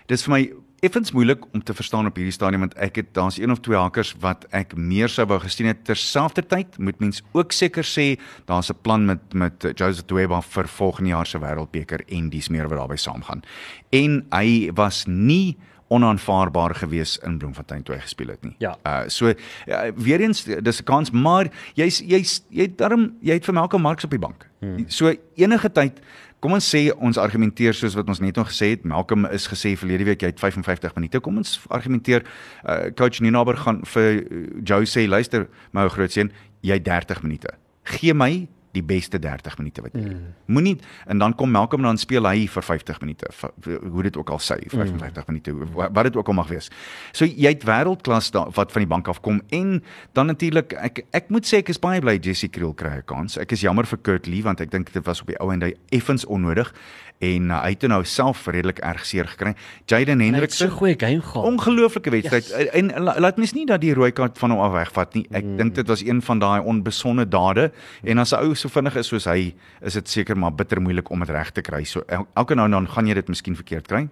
dis 0.07 0.23
vir 0.23 0.33
my 0.33 0.41
effens 0.85 1.11
moeilik 1.11 1.45
om 1.53 1.63
te 1.63 1.73
verstaan 1.73 2.05
op 2.05 2.17
hierdie 2.19 2.33
stadium 2.35 2.65
want 2.65 2.75
ek 2.81 2.99
het 2.99 3.13
daar's 3.17 3.39
een 3.39 3.51
of 3.51 3.61
twee 3.65 3.77
hakkers 3.77 4.13
wat 4.21 4.45
ek 4.55 4.75
meer 4.77 5.09
sou 5.09 5.25
wou 5.29 5.39
gesien 5.41 5.69
het 5.71 5.85
terselfdertyd 5.87 6.77
moet 6.77 6.99
mens 7.01 7.23
ook 7.33 7.55
seker 7.55 7.87
sê 7.87 8.19
daar's 8.45 8.69
'n 8.69 8.81
plan 8.81 9.05
met 9.05 9.33
met 9.33 9.65
Joseph 9.75 10.05
Dweba 10.05 10.41
vir 10.41 10.67
volgende 10.67 11.09
jaar 11.09 11.25
se 11.25 11.39
wêreldbeker 11.39 12.05
en 12.07 12.29
dis 12.29 12.49
meer 12.49 12.67
wat 12.69 12.77
daarbey 12.77 12.97
saamgaan. 12.97 13.41
En 13.89 14.25
hy 14.31 14.71
was 14.73 15.05
nie 15.07 15.57
onaanvaarbaar 15.87 16.75
gewees 16.75 17.17
in 17.17 17.37
Bloemfontein 17.37 17.83
toe 17.83 17.95
hy 17.95 18.01
gespeel 18.01 18.27
het 18.27 18.43
nie. 18.43 18.55
Ja. 18.57 18.75
Uh 18.83 19.07
so 19.07 19.29
uh, 19.29 19.91
weer 19.95 20.21
eens 20.21 20.43
dis 20.43 20.81
'n 20.81 20.83
kans 20.83 21.11
maar 21.11 21.49
jy's 21.73 21.99
jy's 21.99 22.43
jy 22.49 22.61
het 22.61 22.77
darm 22.77 23.13
jy 23.21 23.33
het 23.33 23.45
vir 23.45 23.53
Malcolm 23.53 23.81
Marx 23.81 24.03
op 24.03 24.09
die 24.09 24.19
bank. 24.19 24.49
Hmm. 24.59 24.85
So 24.87 25.13
enige 25.35 25.71
tyd 25.71 26.01
Kom 26.45 26.53
ons 26.53 26.65
sê 26.69 26.91
ons 27.01 27.17
argumenteer 27.17 27.73
soos 27.73 27.95
wat 27.97 28.05
ons 28.11 28.19
net 28.21 28.37
nog 28.37 28.51
gesê 28.51 28.75
het. 28.75 28.83
Malcolm 28.85 29.23
is 29.33 29.47
gesê 29.49 29.71
verlede 29.81 30.05
week 30.05 30.21
jy 30.21 30.29
het 30.29 30.37
55 30.43 30.93
minute. 30.93 31.17
Kom 31.25 31.39
ons 31.41 31.55
argumenteer 31.73 32.21
uh, 32.21 32.91
coach 32.93 33.17
Ninaber 33.25 33.57
gaan 33.57 33.79
vir 33.89 34.19
uh, 34.21 34.43
Joe 34.61 34.85
sê 34.85 35.07
luister 35.09 35.47
my 35.73 35.87
ou 35.87 35.93
groot 35.95 36.13
seun, 36.13 36.29
jy 36.61 36.77
het 36.77 36.85
30 36.85 37.23
minute. 37.25 37.55
Gee 37.95 38.13
my 38.13 38.45
die 38.75 38.83
beste 38.85 39.19
30 39.21 39.57
minute 39.61 39.81
wat 39.85 39.95
jy 39.95 40.03
het. 40.05 40.11
Mm. 40.13 40.33
Moenie 40.53 40.75
en 41.07 41.21
dan 41.23 41.35
kom 41.39 41.51
Malcolm 41.55 41.81
dan 41.87 41.97
speel 42.01 42.27
hy 42.27 42.45
vir 42.51 42.63
50 42.67 42.99
minute, 43.01 43.29
hoe 43.65 44.03
dit 44.03 44.17
ook 44.19 44.29
al 44.35 44.41
sê, 44.43 44.57
55 44.69 45.25
mm. 45.25 45.31
minute, 45.31 45.55
wa- 45.75 45.89
wat 45.91 46.09
dit 46.09 46.15
ook 46.19 46.27
al 46.27 46.37
mag 46.37 46.47
wees. 46.51 46.69
So 47.15 47.25
jy 47.25 47.53
het 47.55 47.63
wêreldklas 47.67 48.31
da- 48.35 48.47
wat 48.55 48.71
van 48.75 48.81
die 48.85 48.91
bank 48.91 49.07
af 49.11 49.21
kom 49.25 49.41
en 49.55 49.81
dan 50.13 50.27
natuurlik 50.31 50.73
ek 50.73 51.05
ek 51.11 51.29
moet 51.29 51.45
sê 51.47 51.57
ek 51.63 51.69
is 51.69 51.79
baie 51.79 52.01
bly 52.01 52.17
Jesse 52.21 52.47
Kriel 52.47 52.73
kry 52.73 52.97
'n 52.99 53.03
kans. 53.05 53.37
Ek 53.37 53.51
is 53.51 53.61
jammer 53.61 53.85
vir 53.85 53.97
Kurt 53.99 54.27
Lee 54.27 54.43
want 54.43 54.61
ek 54.61 54.71
dink 54.71 54.93
dit 54.93 55.05
was 55.05 55.21
op 55.21 55.27
die 55.27 55.39
ou 55.39 55.51
en 55.51 55.61
hy 55.61 55.73
effens 55.91 56.25
onnodig 56.25 56.73
en 57.19 57.49
uh, 57.49 57.61
hy 57.63 57.69
het 57.69 57.81
nou 57.87 58.03
self 58.03 58.47
redelik 58.47 58.79
erg 58.79 59.05
seer 59.05 59.25
gekry. 59.27 59.53
Jaden 59.87 60.19
Hendrikse 60.19 60.67
so 60.67 60.69
goeie 60.69 60.95
game 60.99 61.21
gehad. 61.21 61.45
Ongelooflike 61.47 62.09
wedstryd 62.09 62.47
Yes. 62.47 62.69
en, 62.73 62.91
en 62.91 63.03
la- 63.03 63.19
laat 63.19 63.37
mens 63.37 63.53
nie 63.53 63.65
dat 63.65 63.81
die 63.81 63.93
rooi 63.93 64.11
kaart 64.11 64.37
van 64.37 64.51
hom 64.51 64.59
af 64.59 64.71
wegvat 64.73 65.13
nie. 65.13 65.25
Ek 65.31 65.43
mm. 65.43 65.57
dink 65.57 65.75
dit 65.75 65.87
was 65.87 66.03
een 66.03 66.21
van 66.21 66.39
daai 66.39 66.61
onbesonde 66.61 67.27
dade 67.27 67.71
en 68.03 68.17
as 68.17 68.31
'n 68.33 68.43
ou 68.43 68.53
so 68.55 68.69
vinnig 68.69 68.95
is 68.95 69.07
soos 69.07 69.25
hy, 69.25 69.53
is 69.81 69.93
dit 69.93 70.07
seker 70.09 70.37
maar 70.37 70.51
bitter 70.53 70.81
moeilik 70.81 71.09
om 71.09 71.19
dit 71.19 71.29
reg 71.29 71.51
te 71.51 71.61
kry. 71.61 71.83
So 71.83 72.03
el- 72.07 72.27
elke 72.35 72.55
nou 72.55 72.65
en 72.65 72.71
dan 72.71 72.87
gaan 72.87 73.07
jy 73.07 73.13
dit 73.13 73.27
miskien 73.27 73.55
verkeerd 73.55 73.87
kry. 73.87 74.07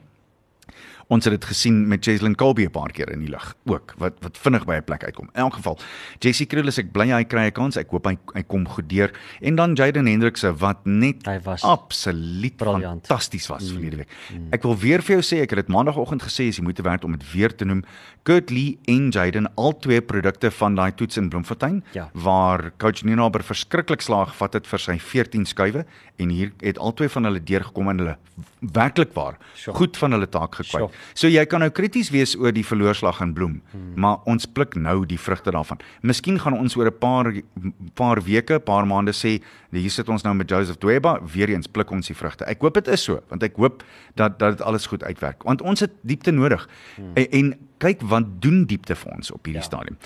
Ons 1.07 1.25
het 1.25 1.33
dit 1.33 1.45
gesien 1.45 1.87
met 1.87 2.03
Cheslin 2.03 2.35
Colby 2.35 2.63
'n 2.65 2.71
paar 2.71 2.91
keer 2.91 3.09
in 3.11 3.19
die 3.19 3.29
lug 3.29 3.55
ook 3.65 3.93
wat 3.97 4.13
wat 4.21 4.37
vinnig 4.37 4.65
by 4.65 4.75
'n 4.75 4.83
plek 4.83 5.03
uitkom. 5.03 5.29
In 5.33 5.41
elk 5.41 5.53
geval, 5.53 5.77
Jesse 6.19 6.45
Kriel 6.45 6.67
is 6.67 6.77
ek 6.77 6.91
bly 6.91 7.11
hy 7.11 7.23
kry 7.23 7.45
'n 7.47 7.51
kans. 7.51 7.77
Ek 7.77 7.89
hoop 7.89 8.05
hy 8.05 8.17
hy 8.33 8.43
kom 8.43 8.67
goed 8.67 8.89
deur. 8.89 9.11
En 9.41 9.55
dan 9.55 9.73
Jaden 9.73 10.05
Hendrikse 10.07 10.53
wat 10.57 10.85
net 10.85 11.25
Hy 11.25 11.39
was 11.43 11.61
absoluut 11.63 12.53
fantasties 12.57 13.47
was 13.47 13.63
mm. 13.63 13.73
verlede 13.73 13.95
week. 13.97 14.09
Ek 14.51 14.63
wil 14.63 14.77
weer 14.77 15.01
vir 15.01 15.19
jou 15.19 15.21
sê 15.21 15.41
ek 15.41 15.49
het 15.49 15.65
dit 15.67 15.67
maandagooggend 15.75 16.21
gesê 16.23 16.47
as 16.47 16.57
jy 16.57 16.63
moeite 16.63 16.83
werd 16.83 17.03
om 17.03 17.11
dit 17.11 17.31
weer 17.33 17.55
te 17.55 17.65
noem. 17.65 17.83
Kurt 18.23 18.49
Lee 18.49 18.77
en 18.87 19.09
Jaden 19.11 19.47
al 19.55 19.77
twee 19.79 20.01
produkte 20.01 20.51
van 20.51 20.75
daai 20.75 20.91
toets 20.95 21.17
in 21.17 21.29
Bloemfontein 21.29 21.83
Ja. 21.93 22.09
waar 22.13 22.71
coach 22.77 23.03
Ninaber 23.03 23.43
verskriklik 23.43 24.01
slaag 24.01 24.29
gevat 24.29 24.53
het 24.53 24.67
vir 24.67 24.79
sy 24.79 24.97
14 24.99 25.45
skuwe 25.45 25.85
en 26.17 26.29
hier 26.29 26.51
het 26.61 26.77
al 26.77 26.93
twee 26.93 27.09
van 27.09 27.23
hulle 27.23 27.43
deurgekom 27.43 27.89
en 27.89 27.97
hulle 27.97 28.17
werklik 28.73 29.13
waar 29.13 29.37
Sure. 29.55 29.77
goed 29.77 29.97
van 29.97 30.11
hulle 30.11 30.29
taak 30.29 30.55
gekry. 30.55 30.79
Sure. 30.79 30.89
So 31.13 31.27
jy 31.27 31.45
kan 31.45 31.59
nou 31.59 31.69
krities 31.69 32.11
wees 32.13 32.35
oor 32.35 32.51
die 32.51 32.65
verloorslag 32.65 33.21
in 33.21 33.33
Bloem, 33.33 33.61
hmm. 33.71 33.93
maar 33.95 34.17
ons 34.25 34.45
pluk 34.45 34.75
nou 34.75 35.05
die 35.05 35.19
vrugte 35.19 35.51
daarvan. 35.51 35.81
Miskien 36.01 36.39
gaan 36.39 36.57
ons 36.57 36.75
oor 36.75 36.87
'n 36.91 36.99
paar 36.99 37.33
paar 37.95 38.21
weke, 38.21 38.59
paar 38.59 38.85
maande 38.85 39.11
sê, 39.11 39.41
hier 39.73 39.91
sit 39.93 40.09
ons 40.09 40.23
nou 40.25 40.35
met 40.37 40.49
Joseph 40.49 40.77
Dweba, 40.77 41.17
weer 41.33 41.49
eens 41.49 41.67
pluk 41.67 41.91
ons 41.91 42.07
die 42.07 42.15
vrugte. 42.17 42.45
Ek 42.49 42.61
hoop 42.61 42.77
dit 42.77 42.87
is 42.93 43.03
so, 43.03 43.21
want 43.29 43.43
ek 43.43 43.57
hoop 43.61 43.83
dat 44.19 44.39
dat 44.39 44.57
dit 44.57 44.65
alles 44.65 44.85
goed 44.89 45.03
uitwerk, 45.03 45.43
want 45.43 45.61
ons 45.61 45.79
het 45.79 45.93
diepte 46.01 46.31
nodig. 46.31 46.67
Hmm. 46.95 47.13
En, 47.15 47.29
en 47.31 47.53
kyk 47.83 48.03
wat 48.07 48.29
doen 48.43 48.63
diepte 48.69 48.95
vir 48.95 49.11
ons 49.15 49.31
op 49.33 49.47
hierdie 49.47 49.61
ja. 49.61 49.67
stadium. 49.67 49.97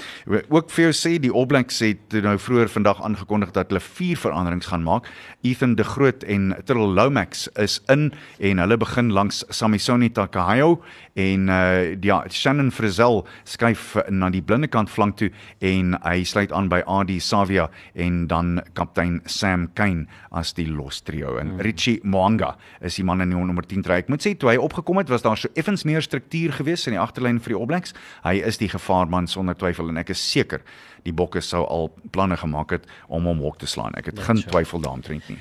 Ook 0.54 0.72
vir 0.74 0.88
jou 0.88 0.94
sê 0.98 1.14
die 1.22 1.32
All 1.32 1.48
Blacks 1.50 1.80
het 1.86 2.16
nou 2.26 2.36
vroeër 2.42 2.72
vandag 2.74 3.02
aangekondig 3.06 3.54
dat 3.56 3.72
hulle 3.72 3.84
vier 3.84 4.18
veranderings 4.18 4.70
gaan 4.72 4.86
maak. 4.86 5.10
Ethan 5.46 5.76
de 5.78 5.86
Groot 5.86 6.26
en 6.26 6.50
Tyrrell 6.66 6.96
Lomax 6.98 7.46
is 7.62 7.80
in 7.94 8.10
en 8.40 8.64
hulle 8.64 8.80
begin 8.82 9.12
langs 9.14 9.44
Samisoni 9.54 10.10
Takahayo 10.10 10.80
en 11.18 11.50
uh 11.54 11.96
ja 12.08 12.22
Shannon 12.32 12.72
Frizzell 12.72 13.24
skuif 13.44 13.96
na 14.10 14.30
die 14.32 14.42
blinde 14.42 14.70
kant 14.72 14.90
flank 14.90 15.18
toe 15.20 15.30
en 15.66 15.96
hy 16.06 16.22
sluit 16.24 16.54
aan 16.56 16.70
by 16.72 16.80
AD 16.86 17.12
Savia 17.24 17.68
en 17.96 18.26
dan 18.32 18.62
kaptein 18.78 19.20
Sam 19.26 19.57
Kane 19.74 20.06
as 20.32 20.54
die 20.54 20.68
los 20.70 21.02
trio 21.02 21.38
en 21.42 21.56
mm. 21.56 21.60
Richie 21.66 22.00
Mwanga 22.04 22.56
is 22.82 22.96
die 23.00 23.04
man 23.04 23.22
in 23.22 23.30
die 23.34 23.38
nommer 23.40 23.66
10 23.66 23.82
try. 23.84 23.98
Ek 24.04 24.10
moet 24.10 24.22
sê 24.22 24.36
toe 24.38 24.52
hy 24.52 24.58
opgekom 24.62 24.98
het 25.02 25.10
was 25.10 25.24
daar 25.26 25.38
so 25.38 25.50
effens 25.56 25.84
meer 25.90 26.02
struktuur 26.06 26.54
gewees 26.60 26.86
in 26.88 26.94
die 26.94 27.02
agterlyn 27.02 27.40
vir 27.40 27.56
die 27.56 27.60
All 27.60 27.66
Blacks. 27.66 27.94
Hy 28.24 28.36
is 28.46 28.58
die 28.62 28.70
gevaarman 28.70 29.28
sonder 29.28 29.56
twyfel 29.58 29.90
en 29.90 29.98
ek 29.98 30.10
is 30.14 30.22
seker 30.32 30.62
die 31.04 31.14
Bokke 31.14 31.42
sou 31.42 31.64
al 31.66 31.90
planne 32.12 32.38
gemaak 32.38 32.72
het 32.78 32.86
om 33.08 33.26
hom 33.26 33.40
hok 33.42 33.58
te 33.60 33.66
slaan. 33.68 33.96
Ek 33.98 34.06
het 34.12 34.20
geen 34.20 34.44
twyfel 34.44 34.80
daaromtrent 34.86 35.28
nie. 35.30 35.40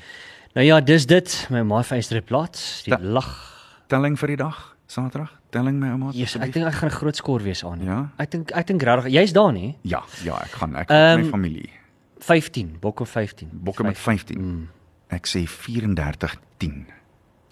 Nou 0.55 0.65
ja, 0.67 0.81
dis 0.81 1.05
dit 1.07 1.47
my 1.51 1.61
ma 1.63 1.83
vyster 1.83 2.23
plaas. 2.23 2.83
Die 2.85 2.91
Da- 2.97 2.99
lag. 3.03 3.29
Telling 3.89 4.17
vir 4.19 4.29
die 4.29 4.37
dag, 4.37 4.77
Saterdag. 4.89 5.33
Telling 5.51 5.79
my 5.81 5.89
ouma. 5.95 6.11
Yes, 6.15 6.37
ek 6.37 6.53
dink 6.53 6.67
ek 6.67 6.75
gaan 6.75 6.89
'n 6.91 6.95
groot 6.95 7.17
skoor 7.17 7.43
wees 7.43 7.65
aan. 7.65 7.81
Ja? 7.85 8.09
Ek 8.19 8.31
dink 8.31 8.51
ek 8.55 8.67
dink 8.67 8.83
regtig 8.83 9.13
jy's 9.13 9.33
daar 9.33 9.53
nie. 9.53 9.77
Ja, 9.83 10.03
ja, 10.25 10.39
ek 10.43 10.51
gaan 10.59 10.77
ek 10.77 10.91
um, 10.91 10.97
Ehm, 10.97 11.21
my 11.25 11.31
familie. 11.31 11.71
15, 12.19 12.77
Bokke 12.81 13.07
15. 13.07 13.51
Bokke 13.53 13.83
met 13.83 13.99
15. 13.99 14.41
Mm. 14.41 14.69
Ek 15.09 15.27
sê 15.27 15.45
34 15.47 16.37
10. 16.57 16.87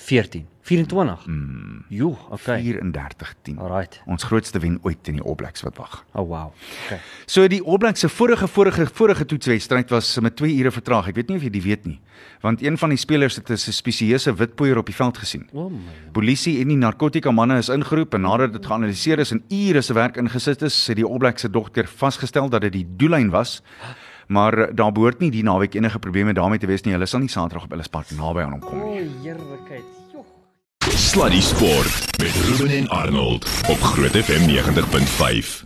14. 0.04 0.46
24. 0.64 1.26
Mm. 1.26 1.84
Jo, 1.88 2.18
okay. 2.30 2.62
34 2.62 3.34
10. 3.42 3.58
Alright. 3.58 4.00
Ons 4.08 4.24
grootste 4.24 4.58
wen 4.58 4.78
ooit 4.82 5.08
in 5.08 5.18
die 5.18 5.22
All 5.24 5.36
Blacks 5.36 5.64
wat 5.64 5.76
wag. 5.76 5.98
Oh 6.12 6.24
wow. 6.28 6.52
Okay. 6.86 6.98
So 7.28 7.44
die 7.48 7.60
All 7.60 7.76
Blacks 7.78 8.00
se 8.00 8.08
vorige 8.08 8.48
vorige 8.48 8.86
vorige 8.86 9.26
toetswedstryd 9.28 9.92
was 9.92 10.14
met 10.24 10.36
2 10.40 10.56
ure 10.56 10.72
vertraag. 10.72 11.10
Ek 11.12 11.20
weet 11.20 11.28
nie 11.28 11.36
of 11.36 11.44
jy 11.44 11.52
dit 11.52 11.64
weet 11.64 11.84
nie. 11.88 11.98
Want 12.40 12.64
een 12.64 12.78
van 12.80 12.92
die 12.92 13.00
spelers 13.00 13.36
het 13.36 13.50
'n 13.50 13.56
spesieuse 13.56 14.34
witpoeier 14.34 14.78
op 14.78 14.86
die 14.86 14.96
veld 14.96 15.18
gesien. 15.18 15.48
O 15.52 15.66
oh 15.66 15.70
my. 15.70 16.12
Polisie 16.12 16.60
en 16.60 16.68
die 16.68 16.80
narkotika 16.80 17.30
manne 17.30 17.58
is 17.58 17.68
ingeroep 17.68 18.14
en 18.14 18.20
nadat 18.20 18.52
dit 18.52 18.66
geanaliseer 18.66 19.18
is 19.18 19.32
en 19.32 19.44
ure 19.48 19.82
se 19.82 19.92
werk 19.92 20.16
ingesit 20.16 20.62
is, 20.62 20.86
het 20.86 20.96
die 20.96 21.04
All 21.04 21.18
Blacks 21.18 21.40
se 21.40 21.50
dogter 21.50 21.86
vasgestel 21.86 22.48
dat 22.48 22.60
dit 22.60 22.72
die 22.72 22.86
doellyn 22.96 23.30
was 23.30 23.62
maar 24.28 24.74
daar 24.74 24.92
behoort 24.92 25.18
nie 25.18 25.30
die 25.30 25.42
naweek 25.42 25.74
enige 25.74 25.98
probleme 25.98 26.32
daarmee 26.32 26.58
te 26.58 26.66
wees 26.66 26.82
nie. 26.82 26.92
Hulle 26.92 27.06
sal 27.06 27.20
nie 27.20 27.28
Saterdag 27.28 27.64
op 27.64 27.72
Ellis 27.72 27.88
Park 27.88 28.10
naby 28.10 28.40
aan 28.40 28.50
hom 28.58 28.60
kom 28.60 28.80
O, 28.82 28.94
nie. 28.94 29.10
heerlikheid. 29.22 29.84
Joh. 30.12 30.24
Sluddy 30.94 31.40
Sport 31.40 32.18
met 32.18 32.34
Ruben 32.48 32.76
en 32.76 32.88
Arnold 32.88 33.44
op 33.68 33.80
Groot 33.80 34.16
FM 34.16 34.48
90.5. 34.48 35.64